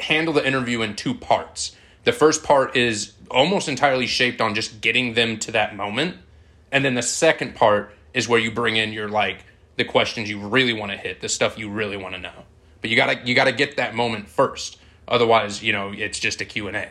handle 0.00 0.32
the 0.32 0.46
interview 0.46 0.82
in 0.82 0.96
two 0.96 1.14
parts. 1.14 1.76
The 2.04 2.12
first 2.12 2.42
part 2.42 2.76
is 2.76 3.12
almost 3.30 3.68
entirely 3.68 4.06
shaped 4.06 4.40
on 4.40 4.54
just 4.54 4.80
getting 4.80 5.14
them 5.14 5.38
to 5.40 5.52
that 5.52 5.76
moment. 5.76 6.16
And 6.70 6.84
then 6.84 6.94
the 6.94 7.02
second 7.02 7.54
part 7.54 7.94
is 8.14 8.28
where 8.28 8.40
you 8.40 8.50
bring 8.50 8.76
in 8.76 8.92
your 8.92 9.08
like 9.08 9.44
the 9.76 9.84
questions 9.84 10.28
you 10.28 10.38
really 10.40 10.72
want 10.72 10.92
to 10.92 10.98
hit, 10.98 11.20
the 11.20 11.28
stuff 11.28 11.58
you 11.58 11.70
really 11.70 11.96
want 11.96 12.14
to 12.14 12.20
know. 12.20 12.44
But 12.80 12.90
you 12.90 12.96
got 12.96 13.06
to 13.06 13.26
you 13.26 13.34
got 13.34 13.44
to 13.44 13.52
get 13.52 13.76
that 13.76 13.94
moment 13.94 14.28
first. 14.28 14.78
Otherwise, 15.06 15.62
you 15.62 15.72
know, 15.72 15.92
it's 15.96 16.18
just 16.18 16.40
a 16.40 16.44
Q&A. 16.44 16.90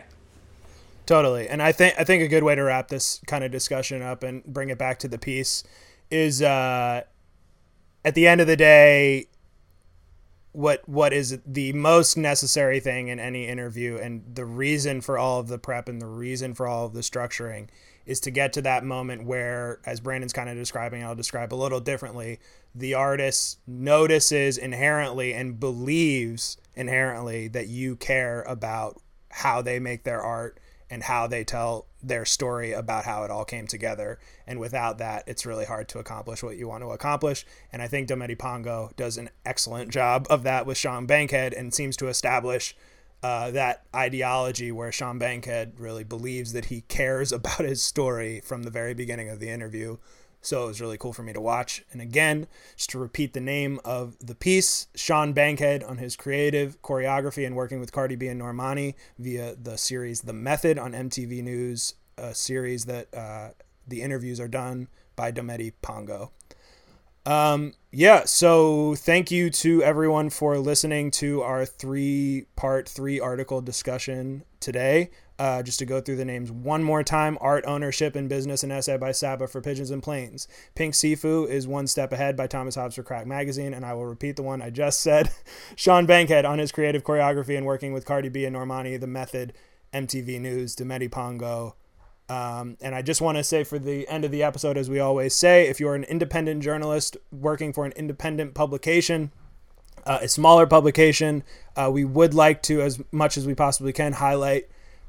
Totally. 1.05 1.47
And 1.47 1.61
I 1.61 1.71
think 1.71 1.95
I 1.97 2.03
think 2.03 2.23
a 2.23 2.28
good 2.28 2.43
way 2.43 2.55
to 2.55 2.63
wrap 2.63 2.88
this 2.88 3.21
kind 3.28 3.43
of 3.43 3.51
discussion 3.51 4.01
up 4.01 4.23
and 4.23 4.43
bring 4.43 4.69
it 4.69 4.78
back 4.78 4.99
to 4.99 5.07
the 5.07 5.17
piece 5.17 5.63
is 6.09 6.41
uh 6.41 7.03
at 8.03 8.15
the 8.15 8.28
end 8.28 8.39
of 8.39 8.47
the 8.47 8.55
day, 8.55 9.28
what 10.53 10.88
what 10.88 11.13
is 11.13 11.39
the 11.45 11.73
most 11.73 12.17
necessary 12.17 12.80
thing 12.80 13.09
in 13.09 13.19
any 13.19 13.47
interview 13.47 13.97
and 13.97 14.23
the 14.34 14.45
reason 14.45 15.01
for 15.01 15.17
all 15.17 15.39
of 15.39 15.49
the 15.49 15.59
prep 15.59 15.88
and 15.88 16.01
the 16.01 16.07
reason 16.07 16.53
for 16.53 16.67
all 16.67 16.86
of 16.86 16.93
the 16.93 17.01
structuring 17.01 17.67
is 18.08 18.20
to 18.22 18.32
get 18.32 18.53
to 18.53 18.62
that 18.64 18.84
moment 18.84 19.26
where 19.26 19.80
as 19.86 19.99
Brandon's 19.99 20.34
kind 20.34 20.49
of 20.49 20.55
describing 20.55 21.03
I'll 21.03 21.14
describe 21.14 21.53
a 21.53 21.55
little 21.55 21.80
differently 21.80 22.39
the 22.74 22.95
artist 22.95 23.60
notices 23.68 24.58
inherently 24.58 25.34
and 25.34 25.60
believes 25.60 26.58
inherently 26.76 27.47
that 27.49 27.68
you 27.68 27.95
care 27.95 28.41
about 28.43 28.99
how 29.30 29.62
they 29.62 29.78
make 29.78 30.03
their 30.03 30.22
art 30.22 30.60
and 30.89 31.03
how 31.03 31.28
they 31.28 31.43
tell 31.43 31.86
their 32.01 32.24
story 32.24 32.72
about 32.72 33.03
how 33.03 33.24
it 33.24 33.32
all 33.32 33.43
came 33.43 33.68
together. 33.68 34.20
And 34.45 34.60
without 34.60 34.99
that, 34.99 35.24
it's 35.28 35.45
really 35.45 35.66
hard 35.66 35.89
to 35.89 35.99
accomplish 35.99 36.41
what 36.41 36.55
you 36.55 36.68
want 36.68 36.84
to 36.84 36.91
accomplish. 36.91 37.45
And 37.74 37.82
I 37.82 37.88
think 37.88 38.08
Dometi 38.08 38.38
Pongo 38.38 38.91
does 38.95 39.18
an 39.18 39.30
excellent 39.45 39.91
job 39.91 40.28
of 40.30 40.43
that 40.43 40.66
with 40.66 40.78
Sean 40.78 41.05
Bankhead 41.05 41.53
and 41.53 41.74
seems 41.74 41.97
to 41.97 42.08
establish 42.08 42.76
uh, 43.28 43.51
that 43.51 43.84
ideology 43.93 44.71
where 44.71 44.89
Sean 44.89 45.19
Bankhead 45.19 45.73
really 45.82 46.05
believes 46.05 46.53
that 46.53 46.65
he 46.65 46.82
cares 46.82 47.32
about 47.34 47.59
his 47.59 47.84
story 47.84 48.39
from 48.39 48.63
the 48.63 48.69
very 48.69 48.93
beginning 48.93 49.28
of 49.28 49.41
the 49.41 49.49
interview. 49.49 49.97
So 50.39 50.63
it 50.63 50.67
was 50.67 50.80
really 50.80 50.97
cool 50.97 51.11
for 51.11 51.23
me 51.23 51.34
to 51.34 51.41
watch. 51.41 51.84
And 51.91 52.01
again, 52.01 52.47
just 52.78 52.91
to 52.91 52.99
repeat 52.99 53.34
the 53.34 53.41
name 53.41 53.82
of 53.84 54.15
the 54.25 54.34
piece, 54.34 54.88
Sean 54.95 55.34
Bankhead 55.34 55.84
on 55.84 55.97
his 55.97 56.15
creative 56.15 56.82
choreography 56.82 57.45
and 57.45 57.53
working 57.53 57.82
with 57.82 57.91
Cardi 57.91 58.15
B 58.15 58.28
and 58.28 58.39
Normani 58.39 58.93
via 59.19 59.55
the 59.55 59.78
series 59.78 60.21
The 60.21 60.32
Method 60.32 60.80
on 60.80 60.93
MTV 60.93 61.43
News, 61.43 61.95
a 62.17 62.34
series 62.34 62.86
that 62.86 63.13
uh, 63.13 63.49
the 63.86 64.03
interviews 64.03 64.39
are 64.39 64.47
done 64.47 64.88
by 65.17 65.34
Dometi 65.34 65.73
Pongo. 65.82 66.32
Um, 67.25 67.73
yeah, 67.98 68.26
so 68.26 68.93
thank 68.93 69.32
you 69.32 69.50
to 69.50 69.82
everyone 69.82 70.30
for 70.30 70.60
listening 70.60 71.10
to 71.10 71.41
our 71.41 71.66
three 71.66 72.45
part, 72.56 72.88
three 72.88 73.20
article 73.20 73.60
discussion 73.60 74.43
today. 74.60 75.10
Uh, 75.39 75.64
just 75.64 75.80
to 75.80 75.86
go 75.86 76.00
through 76.00 76.16
the 76.16 76.24
names 76.24 76.52
one 76.52 76.84
more 76.84 77.02
time 77.02 77.39
Art, 77.41 77.64
Ownership, 77.66 78.16
and 78.16 78.30
Business, 78.30 78.64
an 78.64 78.72
essay 78.72 78.98
by 78.98 79.12
Saba 79.12 79.48
for 79.48 79.62
Pigeons 79.62 79.89
and 79.89 80.04
Planes. 80.04 80.48
Pink 80.76 80.93
Siifu 80.93 81.50
is 81.50 81.68
One 81.68 81.88
Step 81.88 82.14
Ahead 82.14 82.38
by 82.38 82.45
Thomas 82.45 82.76
Hobbs 82.76 82.93
for 82.93 83.02
Crack 83.02 83.26
Magazine, 83.26 83.74
and 83.74 83.84
I 83.84 83.95
will 83.95 84.06
repeat 84.06 84.36
the 84.36 84.43
one 84.43 84.62
I 84.62 84.70
just 84.70 85.02
said. 85.02 85.32
Sean 85.76 86.06
Bankhead 86.06 86.45
on 86.45 86.60
his 86.60 86.72
creative 86.72 87.04
choreography 87.04 87.58
and 87.58 87.66
working 87.66 87.93
with 87.93 88.06
Cardi 88.06 88.30
B 88.30 88.45
and 88.45 88.56
Normani, 88.56 89.00
The 89.00 89.08
Method, 89.08 89.54
MTV 89.91 90.39
News, 90.39 90.76
Dometi 90.76 91.10
Pongo. 91.10 91.74
Um, 92.30 92.78
and 92.82 92.93
I 92.93 93.01
just 93.01 93.21
want 93.21 93.38
to 93.38 93.43
say 93.43 93.63
for 93.63 93.80
the 93.80 94.07
end 94.07 94.25
of 94.25 94.32
the 94.32 94.43
episode, 94.43 94.78
as 94.78 94.89
we 94.89 94.99
always 94.99 95.34
say, 95.34 95.67
if 95.67 95.80
you're 95.80 95.95
an 95.95 96.03
independent 96.03 96.61
journalist 96.61 97.15
working 97.32 97.71
for 97.71 97.86
an 97.86 97.93
independent 97.93 98.53
publication, 98.53 99.32
uh, 100.05 100.19
a 100.21 100.28
smaller 100.28 100.65
publication, 100.65 101.43
uh, 101.75 101.89
we 101.91 102.03
would 102.03 102.34
like 102.34 102.61
to, 102.63 102.82
as 102.82 103.01
much 103.11 103.38
as 103.38 103.47
we 103.47 103.55
possibly 103.55 103.93
can, 103.93 104.13
highlight 104.13 104.67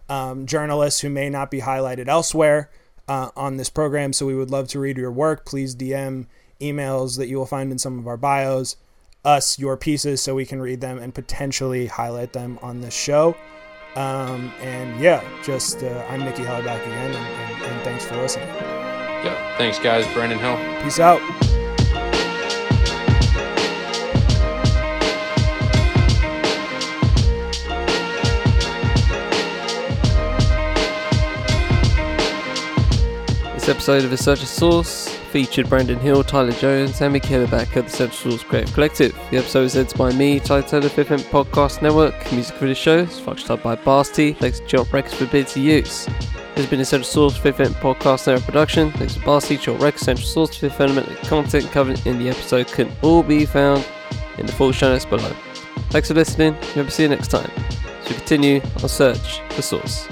um, 0.09 0.47
journalists 0.47 1.01
who 1.01 1.11
may 1.11 1.29
not 1.29 1.51
be 1.51 1.61
highlighted 1.61 2.09
elsewhere 2.09 2.71
uh, 3.09 3.31
on 3.37 3.57
this 3.57 3.71
program. 3.71 4.13
So 4.13 4.27
we 4.27 4.35
would 4.35 4.51
love 4.51 4.69
to 4.69 4.81
read 4.81 4.97
your 4.97 5.13
work. 5.13 5.45
Please 5.45 5.75
DM 5.75 6.27
emails 6.61 7.17
that 7.19 7.29
you 7.29 7.37
will 7.37 7.47
find 7.47 7.73
in 7.73 7.79
some 7.79 7.99
of 7.99 8.07
our 8.07 8.17
bios 8.17 8.77
us 9.25 9.59
your 9.59 9.77
pieces 9.77 10.23
so 10.23 10.35
we 10.35 10.47
can 10.47 10.61
read 10.61 10.81
them 10.81 10.99
and 10.99 11.15
potentially 11.15 11.87
highlight 11.87 12.33
them 12.33 12.59
on 12.63 12.81
this 12.81 12.95
show. 12.95 13.37
Um, 13.99 14.53
and 14.61 15.01
yeah, 15.01 15.29
just 15.43 15.83
uh, 15.83 16.07
I'm 16.09 16.25
Mickey 16.25 16.45
Heller 16.45 16.63
back 16.63 16.81
again, 16.87 17.13
and, 17.13 17.17
and, 17.17 17.63
and 17.65 17.83
thanks 17.83 18.05
for 18.05 18.17
listening. 18.17 18.47
Yeah, 18.47 19.59
thanks 19.59 19.81
guys, 19.81 20.07
Brandon 20.15 20.39
Hill. 20.39 20.57
Peace 20.85 21.01
out. 21.01 21.21
This 33.55 33.69
episode 33.69 34.05
of 34.05 34.13
Essential 34.13 34.47
Source 34.47 35.18
featured 35.29 35.69
Brandon 35.69 35.99
Hill, 35.99 36.25
Tyler 36.25 36.53
Jones, 36.53 37.01
and 37.01 37.13
Mickey 37.13 37.45
Back 37.47 37.77
of 37.77 37.85
the 37.85 37.91
Central 37.91 38.33
Source 38.33 38.43
Creative 38.43 38.75
Collective. 38.75 39.19
The 39.31 39.39
episode 39.39 39.65
is 39.65 39.77
edited 39.77 39.99
by 39.99 40.13
me, 40.13 40.41
Tyler 40.41 40.63
Fifth 40.63 40.99
Element 40.99 41.31
Podcast 41.31 41.83
Network. 41.83 42.33
Music 42.33 42.57
for 42.57 42.67
the 42.67 42.75
show 42.75 42.99
is 42.99 43.21
functioned 43.21 43.63
by 43.63 43.77
Basti. 43.77 44.33
Thanks 44.33 44.61
to 44.61 44.67
Chop 44.67 44.93
Records 44.93 45.15
for 45.15 45.25
ability 45.25 45.61
use. 45.61 46.07
This 46.07 46.17
has 46.57 46.67
been 46.67 46.81
a 46.81 46.85
Central 46.85 47.09
Source 47.09 47.37
Fifth 47.37 47.61
Element 47.61 47.81
Podcast 47.83 48.27
Network 48.27 48.45
production. 48.45 48.91
Thanks 48.93 49.15
to 49.15 49.21
Basti, 49.21 49.57
Chop 49.57 49.81
Records, 49.81 50.05
Central 50.05 50.27
Source, 50.27 50.57
Fifth 50.57 50.81
Element. 50.81 51.09
The 51.09 51.15
content 51.29 51.71
covered 51.71 52.05
in 52.07 52.19
the 52.19 52.31
episode 52.31 52.67
can 52.69 52.91
all 53.03 53.23
be 53.23 53.47
found 53.47 53.87
in 54.39 54.47
the 54.47 54.53
full 54.53 54.73
show 54.73 54.91
notes 54.93 55.05
below. 55.05 55.33
Thanks 55.91 56.09
for 56.09 56.15
listening. 56.15 56.57
Remember, 56.71 56.91
see 56.91 57.05
you 57.05 57.09
next 57.09 57.29
time. 57.29 57.51
So 58.05 58.15
continue 58.15 58.61
our 58.83 58.89
search 58.89 59.41
for 59.51 59.63
Source. 59.63 60.09